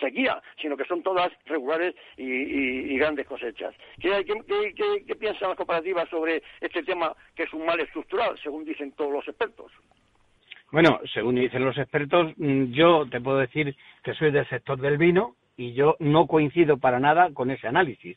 sequía, 0.00 0.40
sino 0.60 0.76
que 0.76 0.84
son 0.84 1.02
todas 1.02 1.32
regulares 1.46 1.96
y, 2.16 2.96
grandes 2.98 3.26
cosechas. 3.26 3.74
¿Qué, 4.00 4.24
qué, 4.24 5.04
qué 5.06 5.16
piensan 5.16 5.48
las 5.48 5.56
cooperativas 5.56 6.08
sobre 6.08 6.42
este 6.60 6.84
tema 6.84 7.16
que 7.34 7.42
es 7.44 7.52
un 7.52 7.66
mal 7.66 7.80
estructural, 7.80 8.38
según 8.40 8.64
dicen 8.64 8.92
todos 8.92 9.12
los 9.12 9.26
expertos? 9.26 9.72
Bueno, 10.72 11.00
según 11.12 11.34
dicen 11.34 11.66
los 11.66 11.76
expertos, 11.76 12.32
mm, 12.38 12.72
yo 12.72 13.06
te 13.06 13.20
puedo 13.20 13.36
decir 13.36 13.76
que 14.02 14.14
soy 14.14 14.30
del 14.30 14.48
sector 14.48 14.80
del 14.80 14.96
vino 14.96 15.36
y 15.54 15.74
yo 15.74 15.96
no 16.00 16.26
coincido 16.26 16.78
para 16.78 16.98
nada 16.98 17.30
con 17.34 17.50
ese 17.50 17.68
análisis. 17.68 18.16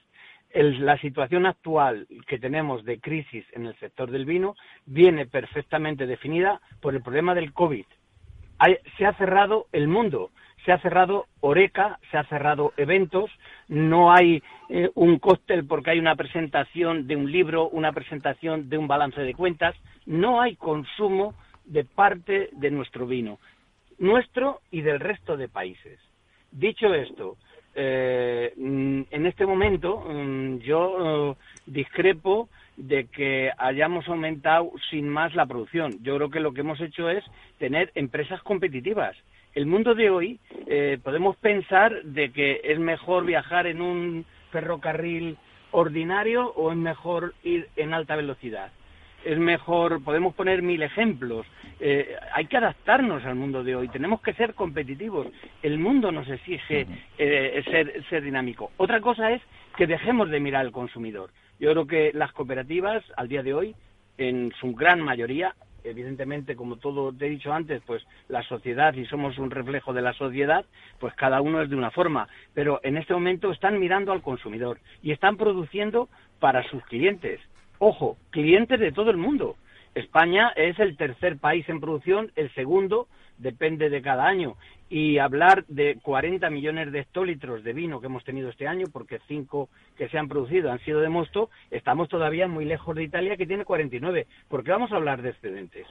la 0.54 0.98
situación 1.00 1.46
actual 1.46 2.08
que 2.28 2.40
tenemos 2.40 2.86
de 2.86 3.02
crisis 3.02 3.46
en 3.52 3.66
el 3.66 3.76
sector 3.76 4.10
del 4.10 4.24
vino 4.24 4.56
viene 4.86 5.26
perfectamente 5.26 6.08
definida 6.08 6.62
por 6.80 6.96
el 6.96 7.02
problema 7.02 7.36
del 7.36 7.52
COVID. 7.52 7.86
se 8.98 9.06
ha 9.06 9.12
cerrado 9.16 9.68
el 9.74 9.90
mundo, 9.90 10.32
se 10.64 10.72
ha 10.72 10.80
cerrado 10.80 11.26
Oreca, 11.42 12.00
se 12.10 12.18
ha 12.18 12.24
cerrado 12.24 12.72
eventos, 12.78 13.30
no 13.68 14.14
hay 14.14 14.42
eh, 14.70 14.90
un 14.96 15.20
cóctel 15.20 15.66
porque 15.68 15.90
hay 15.92 16.00
una 16.00 16.16
presentación 16.16 17.06
de 17.06 17.18
un 17.18 17.30
libro, 17.30 17.68
una 17.68 17.92
presentación 17.92 18.70
de 18.70 18.78
un 18.78 18.88
balance 18.88 19.20
de 19.20 19.34
cuentas, 19.34 19.76
no 20.06 20.40
hay 20.40 20.56
consumo 20.56 21.36
de 21.66 21.84
parte 21.84 22.50
de 22.54 22.72
nuestro 22.72 23.08
vino, 23.08 23.40
nuestro 23.98 24.62
y 24.72 24.82
del 24.82 25.00
resto 25.00 25.38
de 25.38 25.48
países. 25.48 26.00
Dicho 26.52 26.94
esto, 26.94 27.38
eh, 27.74 28.54
mm, 28.56 29.02
en 29.12 29.26
este 29.26 29.46
momento 29.46 30.00
mm, 30.08 30.58
yo 30.60 31.34
eh, 31.34 31.36
discrepo 31.66 32.50
de 32.78 33.08
que 33.08 33.52
hayamos 33.58 34.08
aumentado 34.08 34.72
sin 34.90 35.10
más 35.10 35.34
la 35.36 35.46
producción. 35.46 36.04
Yo 36.04 36.16
creo 36.16 36.30
que 36.30 36.40
lo 36.40 36.54
que 36.54 36.62
hemos 36.62 36.80
hecho 36.82 37.10
es 37.10 37.24
tener 37.58 37.92
empresas 37.96 38.42
competitivas. 38.44 39.16
El 39.54 39.66
mundo 39.66 39.96
de 39.96 40.10
hoy 40.10 40.40
eh, 40.68 40.98
podemos 41.02 41.38
pensar 41.38 42.04
de 42.04 42.32
que 42.32 42.62
es 42.64 42.80
mejor 42.80 43.26
viajar 43.26 43.68
en 43.68 43.82
un 43.82 44.26
ferrocarril 44.52 45.38
ordinario 45.72 46.52
o 46.54 46.72
es 46.72 46.78
mejor 46.78 47.34
ir 47.44 47.70
en 47.76 47.94
alta 47.94 48.16
velocidad 48.16 48.72
es 49.26 49.38
mejor, 49.40 50.04
podemos 50.04 50.36
poner 50.36 50.62
mil 50.62 50.82
ejemplos. 50.82 51.46
Eh, 51.80 52.16
hay 52.34 52.46
que 52.46 52.58
adaptarnos 52.58 53.26
al 53.26 53.36
mundo 53.36 53.64
de 53.64 53.76
hoy, 53.76 53.90
tenemos 53.90 54.22
que 54.22 54.34
ser 54.34 54.54
competitivos. 54.54 55.28
El 55.64 55.80
mundo 55.80 56.12
nos 56.12 56.30
exige 56.30 56.88
eh, 57.18 57.64
ser, 57.66 58.04
ser 58.10 58.24
dinámico. 58.24 58.72
Otra 58.78 59.02
cosa 59.02 59.32
es 59.32 59.42
que 59.76 59.88
dejemos 59.88 60.30
de 60.30 60.40
mirar 60.40 60.62
al 60.62 60.72
consumidor. 60.72 61.32
Yo 61.60 61.72
creo 61.72 61.88
que 61.88 62.12
las 62.14 62.32
cooperativas, 62.34 63.04
al 63.18 63.28
día 63.28 63.44
de 63.44 63.54
hoy, 63.54 63.76
en 64.18 64.54
su 64.60 64.74
gran 64.74 65.02
mayoría, 65.02 65.56
evidentemente, 65.84 66.56
como 66.56 66.78
todo 66.78 67.14
te 67.14 67.28
he 67.28 67.30
dicho 67.30 67.54
antes, 67.54 67.82
pues 67.86 68.04
la 68.28 68.44
sociedad, 68.44 68.94
y 68.94 69.06
somos 69.06 69.38
un 69.38 69.52
reflejo 69.52 69.94
de 69.94 70.02
la 70.02 70.14
sociedad, 70.14 70.66
pues 71.00 71.14
cada 71.16 71.42
uno 71.42 71.62
es 71.62 71.70
de 71.70 71.76
una 71.76 71.92
forma. 71.92 72.28
Pero 72.54 72.80
en 72.84 72.98
este 72.98 73.14
momento 73.14 73.52
están 73.52 73.80
mirando 73.80 74.12
al 74.12 74.22
consumidor 74.22 74.80
y 75.02 75.12
están 75.12 75.38
produciendo 75.38 76.10
para 76.40 76.64
sus 76.70 76.84
clientes. 76.86 77.40
Ojo, 77.88 78.18
clientes 78.32 78.80
de 78.80 78.92
todo 78.92 79.12
el 79.12 79.18
mundo. 79.18 79.58
España 79.94 80.52
es 80.56 80.80
el 80.80 80.98
tercer 80.98 81.38
país 81.38 81.70
en 81.70 81.80
producción, 81.80 82.32
el 82.36 82.52
segundo 82.56 83.08
depende 83.38 83.92
de 83.92 84.02
cada 84.02 84.26
año. 84.26 84.56
Y 84.90 85.20
hablar 85.20 85.66
de 85.68 86.00
40 86.02 86.50
millones 86.50 86.92
de 86.92 87.02
hectolitros 87.02 87.64
de 87.64 87.74
vino 87.74 88.02
que 88.02 88.08
hemos 88.08 88.24
tenido 88.24 88.50
este 88.50 88.68
año, 88.68 88.88
porque 88.92 89.20
cinco 89.28 89.70
que 90.00 90.10
se 90.10 90.18
han 90.18 90.28
producido 90.28 90.72
han 90.72 90.80
sido 90.80 91.00
de 91.00 91.10
mosto, 91.10 91.52
estamos 91.70 92.10
todavía 92.10 92.48
muy 92.48 92.66
lejos 92.66 92.96
de 92.96 93.04
Italia, 93.04 93.38
que 93.38 93.46
tiene 93.46 93.66
49. 93.66 94.26
¿Por 94.48 94.64
qué 94.64 94.72
vamos 94.72 94.92
a 94.92 94.96
hablar 94.96 95.22
de 95.22 95.30
excedentes? 95.30 95.86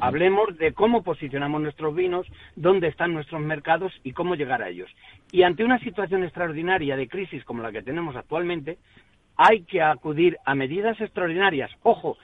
Hablemos 0.00 0.56
de 0.58 0.72
cómo 0.72 1.02
posicionamos 1.02 1.60
nuestros 1.60 1.92
vinos, 1.92 2.24
dónde 2.54 2.86
están 2.86 3.12
nuestros 3.12 3.40
mercados 3.40 3.92
y 4.04 4.12
cómo 4.12 4.36
llegar 4.36 4.62
a 4.62 4.68
ellos. 4.68 4.88
Y 5.32 5.42
ante 5.42 5.64
una 5.64 5.80
situación 5.80 6.22
extraordinaria 6.22 6.96
de 6.96 7.08
crisis 7.08 7.42
como 7.44 7.64
la 7.64 7.72
que 7.72 7.82
tenemos 7.82 8.14
actualmente, 8.14 8.78
hay 9.44 9.62
que 9.64 9.82
acudir 9.82 10.38
a 10.44 10.54
medidas 10.54 11.00
extraordinarias. 11.00 11.68
Ojo, 11.82 12.16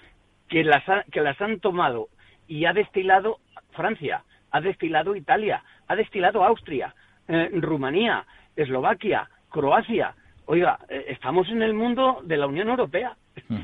que 0.48 0.62
las, 0.62 0.84
que 1.10 1.20
las 1.20 1.40
han 1.40 1.58
tomado 1.58 2.08
y 2.46 2.64
ha 2.64 2.72
destilado 2.72 3.38
Francia, 3.72 4.22
ha 4.52 4.60
destilado 4.60 5.16
Italia, 5.16 5.64
ha 5.88 5.96
destilado 5.96 6.44
Austria, 6.44 6.94
eh, 7.26 7.50
Rumanía, 7.54 8.24
Eslovaquia, 8.54 9.28
Croacia. 9.50 10.14
Oiga, 10.46 10.78
eh, 10.88 11.06
estamos 11.08 11.48
en 11.48 11.62
el 11.62 11.74
mundo 11.74 12.20
de 12.22 12.36
la 12.36 12.46
Unión 12.46 12.68
Europea 12.68 13.16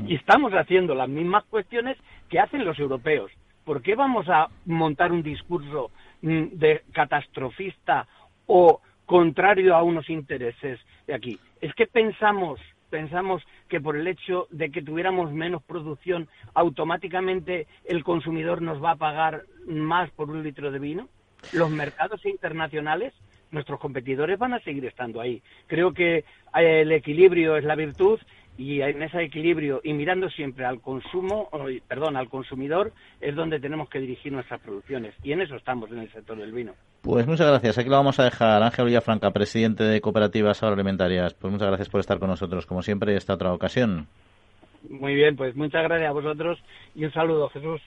y 0.04 0.16
estamos 0.16 0.52
haciendo 0.52 0.96
las 0.96 1.08
mismas 1.08 1.44
cuestiones 1.44 1.96
que 2.28 2.40
hacen 2.40 2.64
los 2.64 2.78
europeos. 2.80 3.30
¿Por 3.64 3.82
qué 3.82 3.94
vamos 3.94 4.28
a 4.28 4.48
montar 4.66 5.12
un 5.12 5.22
discurso 5.22 5.92
mm, 6.22 6.46
de 6.54 6.82
catastrofista 6.92 8.08
o 8.46 8.80
contrario 9.06 9.76
a 9.76 9.84
unos 9.84 10.10
intereses 10.10 10.80
de 11.06 11.14
aquí? 11.14 11.38
Es 11.60 11.72
que 11.74 11.86
pensamos 11.86 12.58
pensamos 12.94 13.42
que 13.68 13.80
por 13.80 13.96
el 13.96 14.06
hecho 14.06 14.46
de 14.52 14.70
que 14.70 14.80
tuviéramos 14.80 15.32
menos 15.32 15.64
producción, 15.64 16.28
automáticamente 16.54 17.66
el 17.84 18.04
consumidor 18.04 18.62
nos 18.62 18.80
va 18.80 18.92
a 18.92 18.96
pagar 18.96 19.46
más 19.66 20.12
por 20.12 20.30
un 20.30 20.44
litro 20.44 20.70
de 20.70 20.78
vino? 20.78 21.08
Los 21.52 21.70
mercados 21.70 22.24
internacionales, 22.24 23.12
nuestros 23.50 23.80
competidores 23.80 24.38
van 24.38 24.54
a 24.54 24.60
seguir 24.60 24.84
estando 24.84 25.20
ahí. 25.20 25.42
Creo 25.66 25.92
que 25.92 26.18
eh, 26.18 26.82
el 26.82 26.92
equilibrio 26.92 27.56
es 27.56 27.64
la 27.64 27.74
virtud 27.74 28.20
y 28.56 28.80
en 28.80 29.02
ese 29.02 29.22
equilibrio 29.22 29.80
y 29.82 29.92
mirando 29.92 30.30
siempre 30.30 30.64
al 30.64 30.80
consumo, 30.80 31.48
perdón, 31.88 32.16
al 32.16 32.28
consumidor, 32.28 32.92
es 33.20 33.34
donde 33.34 33.58
tenemos 33.58 33.88
que 33.88 33.98
dirigir 33.98 34.32
nuestras 34.32 34.60
producciones. 34.60 35.14
Y 35.22 35.32
en 35.32 35.40
eso 35.40 35.56
estamos 35.56 35.90
en 35.90 35.98
el 35.98 36.12
sector 36.12 36.38
del 36.38 36.52
vino. 36.52 36.72
Pues 37.02 37.26
muchas 37.26 37.48
gracias. 37.48 37.78
Aquí 37.78 37.88
lo 37.88 37.96
vamos 37.96 38.18
a 38.20 38.24
dejar. 38.24 38.62
Ángel 38.62 38.86
Villafranca, 38.86 39.30
presidente 39.32 39.84
de 39.84 40.00
Cooperativas 40.00 40.62
Agroalimentarias. 40.62 41.34
Pues 41.34 41.52
muchas 41.52 41.68
gracias 41.68 41.88
por 41.88 42.00
estar 42.00 42.18
con 42.18 42.28
nosotros, 42.30 42.66
como 42.66 42.82
siempre, 42.82 43.12
en 43.12 43.18
esta 43.18 43.34
otra 43.34 43.52
ocasión. 43.52 44.06
Muy 44.88 45.14
bien, 45.14 45.36
pues 45.36 45.56
muchas 45.56 45.82
gracias 45.82 46.08
a 46.08 46.12
vosotros 46.12 46.58
y 46.94 47.04
un 47.04 47.12
saludo, 47.12 47.48
Jesús. 47.48 47.80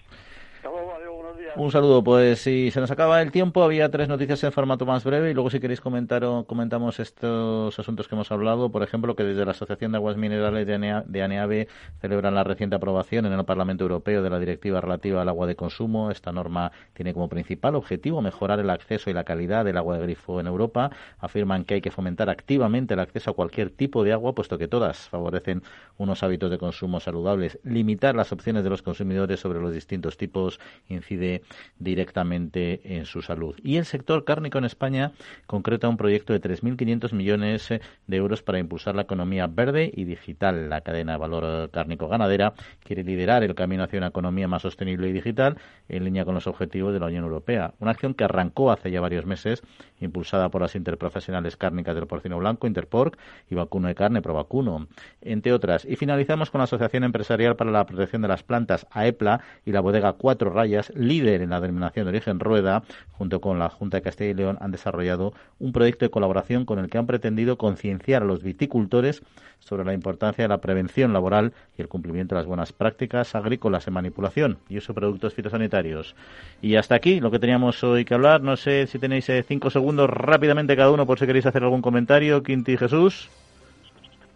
Un 1.56 1.72
saludo, 1.72 2.04
pues 2.04 2.40
si 2.40 2.72
se 2.72 2.80
nos 2.80 2.92
acaba 2.92 3.22
el 3.22 3.32
tiempo, 3.32 3.64
había 3.64 3.90
tres 3.90 4.08
noticias 4.08 4.44
en 4.44 4.52
formato 4.52 4.86
más 4.86 5.04
breve 5.04 5.32
y 5.32 5.34
luego 5.34 5.50
si 5.50 5.60
queréis 5.60 5.82
comentar 5.82 6.24
o 6.24 6.46
comentamos 6.46 7.00
estos 7.00 7.78
asuntos 7.80 8.08
que 8.08 8.16
hemos 8.16 8.32
hablado, 8.32 8.72
por 8.72 8.84
ejemplo, 8.84 9.16
que 9.16 9.24
desde 9.24 9.46
la 9.46 9.52
Asociación 9.52 9.92
de 9.92 9.98
Aguas 9.98 10.18
Minerales 10.18 10.68
de 10.68 11.22
ANEAVE 11.24 11.68
celebran 12.00 12.36
la 12.36 12.44
reciente 12.44 12.76
aprobación 12.76 13.26
en 13.26 13.34
el 13.34 13.46
Parlamento 13.46 13.84
Europeo 13.84 14.22
de 14.22 14.30
la 14.30 14.40
Directiva 14.40 14.82
relativa 14.82 15.22
al 15.22 15.30
agua 15.30 15.48
de 15.48 15.56
consumo. 15.56 16.12
Esta 16.12 16.32
norma 16.32 16.72
tiene 16.94 17.14
como 17.14 17.30
principal 17.30 17.76
objetivo 17.76 18.22
mejorar 18.22 18.60
el 18.60 18.70
acceso 18.70 19.10
y 19.10 19.14
la 19.14 19.24
calidad 19.24 19.66
del 19.66 19.78
agua 19.78 19.98
de 19.98 20.04
grifo 20.04 20.40
en 20.40 20.48
Europa. 20.48 20.92
Afirman 21.20 21.66
que 21.66 21.76
hay 21.76 21.82
que 21.82 21.92
fomentar 21.92 22.30
activamente 22.30 22.94
el 22.94 23.00
acceso 23.00 23.32
a 23.32 23.34
cualquier 23.34 23.72
tipo 23.72 24.04
de 24.04 24.14
agua, 24.14 24.34
puesto 24.34 24.58
que 24.58 24.68
todas 24.68 25.10
favorecen 25.10 25.64
unos 25.98 26.24
hábitos 26.24 26.52
de 26.52 26.58
consumo 26.58 27.00
saludables. 27.00 27.60
Limitar 27.64 28.16
las 28.16 28.32
opciones 28.32 28.64
de 28.64 28.70
los 28.70 28.82
consumidores 28.82 29.40
sobre 29.40 29.60
los 29.60 29.74
distintos 29.74 30.18
tipos 30.18 30.60
incide 30.88 31.37
directamente 31.80 32.98
en 32.98 33.06
su 33.06 33.22
salud. 33.22 33.56
Y 33.64 33.78
el 33.78 33.86
sector 33.86 34.24
cárnico 34.24 34.58
en 34.58 34.66
España 34.66 35.12
concreta 35.46 35.90
un 35.90 35.98
proyecto 35.98 36.34
de 36.34 36.42
3.500 36.42 37.14
millones 37.14 37.70
de 37.70 38.18
euros 38.18 38.42
para 38.44 38.60
impulsar 38.60 38.96
la 38.96 39.04
economía 39.04 39.48
verde 39.48 39.92
y 39.94 40.04
digital. 40.04 40.70
La 40.70 40.82
cadena 40.82 41.14
de 41.14 41.18
valor 41.18 41.70
cárnico 41.72 42.08
ganadera 42.08 42.54
quiere 42.84 43.04
liderar 43.04 43.44
el 43.44 43.56
camino 43.56 43.84
hacia 43.84 44.00
una 44.00 44.08
economía 44.08 44.48
más 44.48 44.62
sostenible 44.62 45.10
y 45.10 45.14
digital 45.14 45.58
en 45.90 46.04
línea 46.04 46.26
con 46.26 46.36
los 46.36 46.48
objetivos 46.48 46.94
de 46.94 47.00
la 47.00 47.08
Unión 47.08 47.24
Europea. 47.24 47.74
Una 47.80 47.92
acción 47.92 48.14
que 48.14 48.24
arrancó 48.24 48.72
hace 48.72 48.92
ya 48.92 49.02
varios 49.02 49.26
meses, 49.26 49.64
impulsada 50.00 50.50
por 50.50 50.62
las 50.62 50.76
interprofesionales 50.76 51.58
cárnicas 51.58 51.96
del 51.96 52.08
porcino 52.08 52.38
blanco, 52.38 52.68
Interporc, 52.68 53.18
y 53.50 53.56
Vacuno 53.56 53.88
de 53.88 53.96
Carne, 53.96 54.22
Provacuno, 54.22 54.88
entre 55.22 55.54
otras. 55.54 55.86
Y 55.86 55.96
finalizamos 55.96 56.52
con 56.52 56.60
la 56.60 56.66
Asociación 56.66 57.04
Empresarial 57.04 57.56
para 57.56 57.72
la 57.72 57.86
Protección 57.86 58.22
de 58.22 58.28
las 58.28 58.44
Plantas, 58.44 58.88
AEPLA, 58.92 59.42
y 59.66 59.72
la 59.72 59.82
bodega 59.82 60.14
Cuatro 60.14 60.50
Rayas, 60.52 60.92
líder 60.96 61.27
en 61.36 61.50
la 61.50 61.60
denominación 61.60 62.06
de 62.06 62.10
origen 62.10 62.40
Rueda, 62.40 62.84
junto 63.12 63.42
con 63.42 63.60
la 63.60 63.70
Junta 63.70 63.98
de 63.98 64.04
Castilla 64.04 64.32
y 64.32 64.34
León, 64.34 64.58
han 64.62 64.72
desarrollado 64.72 65.34
un 65.60 65.72
proyecto 65.72 66.06
de 66.06 66.10
colaboración 66.10 66.66
con 66.66 66.80
el 66.80 66.90
que 66.90 66.98
han 66.98 67.08
pretendido 67.08 67.58
concienciar 67.58 68.22
a 68.22 68.26
los 68.26 68.44
viticultores 68.44 69.24
sobre 69.60 69.84
la 69.84 69.94
importancia 69.94 70.44
de 70.44 70.48
la 70.48 70.60
prevención 70.60 71.14
laboral 71.14 71.54
y 71.78 71.82
el 71.82 71.88
cumplimiento 71.88 72.36
de 72.36 72.40
las 72.40 72.48
buenas 72.48 72.72
prácticas 72.74 73.36
agrícolas 73.36 73.88
en 73.88 73.94
manipulación 73.94 74.58
y 74.70 74.78
uso 74.78 74.94
de 74.94 75.00
productos 75.00 75.34
fitosanitarios. 75.34 76.16
Y 76.62 76.76
hasta 76.76 76.96
aquí 76.96 77.20
lo 77.20 77.32
que 77.32 77.40
teníamos 77.40 77.84
hoy 77.84 78.06
que 78.06 78.14
hablar. 78.14 78.42
No 78.42 78.56
sé 78.56 78.88
si 78.88 79.00
tenéis 79.00 79.28
eh, 79.30 79.44
cinco 79.44 79.70
segundos 79.70 80.10
rápidamente 80.10 80.76
cada 80.76 80.92
uno 80.92 81.06
por 81.06 81.20
si 81.20 81.26
queréis 81.26 81.46
hacer 81.46 81.64
algún 81.64 81.82
comentario. 81.82 82.44
Quinti 82.44 82.74
y 82.74 82.78
Jesús. 82.78 83.30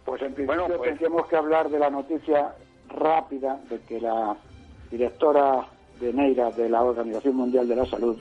Pues 0.04 0.20
en 0.22 0.34
principio 0.34 0.66
pues- 0.66 0.90
tendríamos 0.90 1.26
que 1.28 1.36
hablar 1.36 1.70
de 1.70 1.78
la 1.78 1.90
noticia 1.90 2.52
rápida 2.88 3.58
de 3.70 3.80
que 3.80 4.00
la 4.00 4.36
directora 4.90 5.66
de 6.02 6.12
Neira 6.12 6.50
de 6.50 6.68
la 6.68 6.82
Organización 6.82 7.36
Mundial 7.36 7.68
de 7.68 7.76
la 7.76 7.86
Salud 7.86 8.18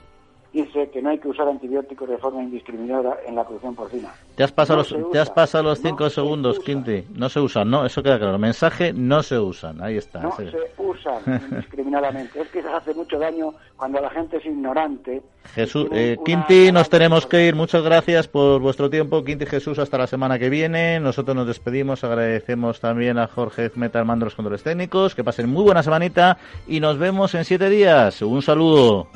dice 0.54 0.90
que 0.90 1.02
no 1.02 1.10
hay 1.10 1.20
que 1.20 1.30
usar 1.30 1.48
antibióticos 1.48 2.10
de 2.10 2.18
forma 2.18 2.44
indiscriminada 2.44 3.18
en 3.26 3.36
la 3.36 3.46
producción 3.46 3.76
porcina. 3.76 4.14
Te 4.36 4.44
has 4.44 4.52
pasado 4.52 4.80
los, 4.80 5.12
te 5.12 5.20
has 5.20 5.30
pasado 5.30 5.64
los 5.64 5.80
cinco 5.80 6.10
segundos, 6.10 6.60
Quinti. 6.60 7.06
No 7.16 7.30
se 7.30 7.40
usan, 7.40 7.70
no, 7.70 7.86
eso 7.86 8.04
queda 8.04 8.20
claro. 8.20 8.38
mensaje, 8.38 8.92
no 8.94 9.24
se 9.24 9.40
usan. 9.40 9.82
Ahí 9.82 9.98
está. 9.98 10.20
No 10.22 10.36
se 10.36 10.52
usan 10.78 11.22
indiscriminadamente. 11.52 12.42
es 12.42 12.48
que 12.50 12.60
hace 12.60 12.94
mucho 12.94 13.18
daño 13.18 13.54
cuando 13.78 14.02
la 14.02 14.10
gente 14.10 14.38
es 14.38 14.46
ignorante. 14.46 15.22
Jesús, 15.56 15.88
eh, 15.92 16.18
Quinti, 16.24 16.72
nos 16.72 16.90
tenemos 16.90 17.26
que 17.26 17.48
ir. 17.48 17.56
Muchas 17.56 17.84
gracias 17.84 18.28
por 18.28 18.62
vuestro 18.62 18.90
tiempo. 18.90 19.24
Quinti 19.24 19.46
Jesús, 19.46 19.80
hasta 19.80 19.98
la 19.98 20.08
semana 20.08 20.38
que 20.38 20.50
viene. 20.50 21.00
Nosotros 21.00 21.36
nos 21.36 21.48
despedimos. 21.48 22.04
Agradecemos 22.04 22.80
también 22.80 23.18
a 23.18 23.28
Jorge 23.28 23.72
Meta, 23.76 24.04
mando 24.04 24.26
los 24.26 24.36
controles 24.36 24.64
técnicos. 24.64 25.16
Que 25.16 25.24
pasen 25.24 25.50
muy 25.50 25.64
buena 25.64 25.82
semanita 25.82 26.38
y 26.68 26.80
nos 26.80 26.98
vemos 26.98 27.34
en 27.36 27.46
siete 27.46 27.70
días. 27.70 28.22
Un 28.22 28.42
saludo. 28.42 29.08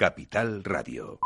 Capital 0.00 0.64
Radio. 0.64 1.20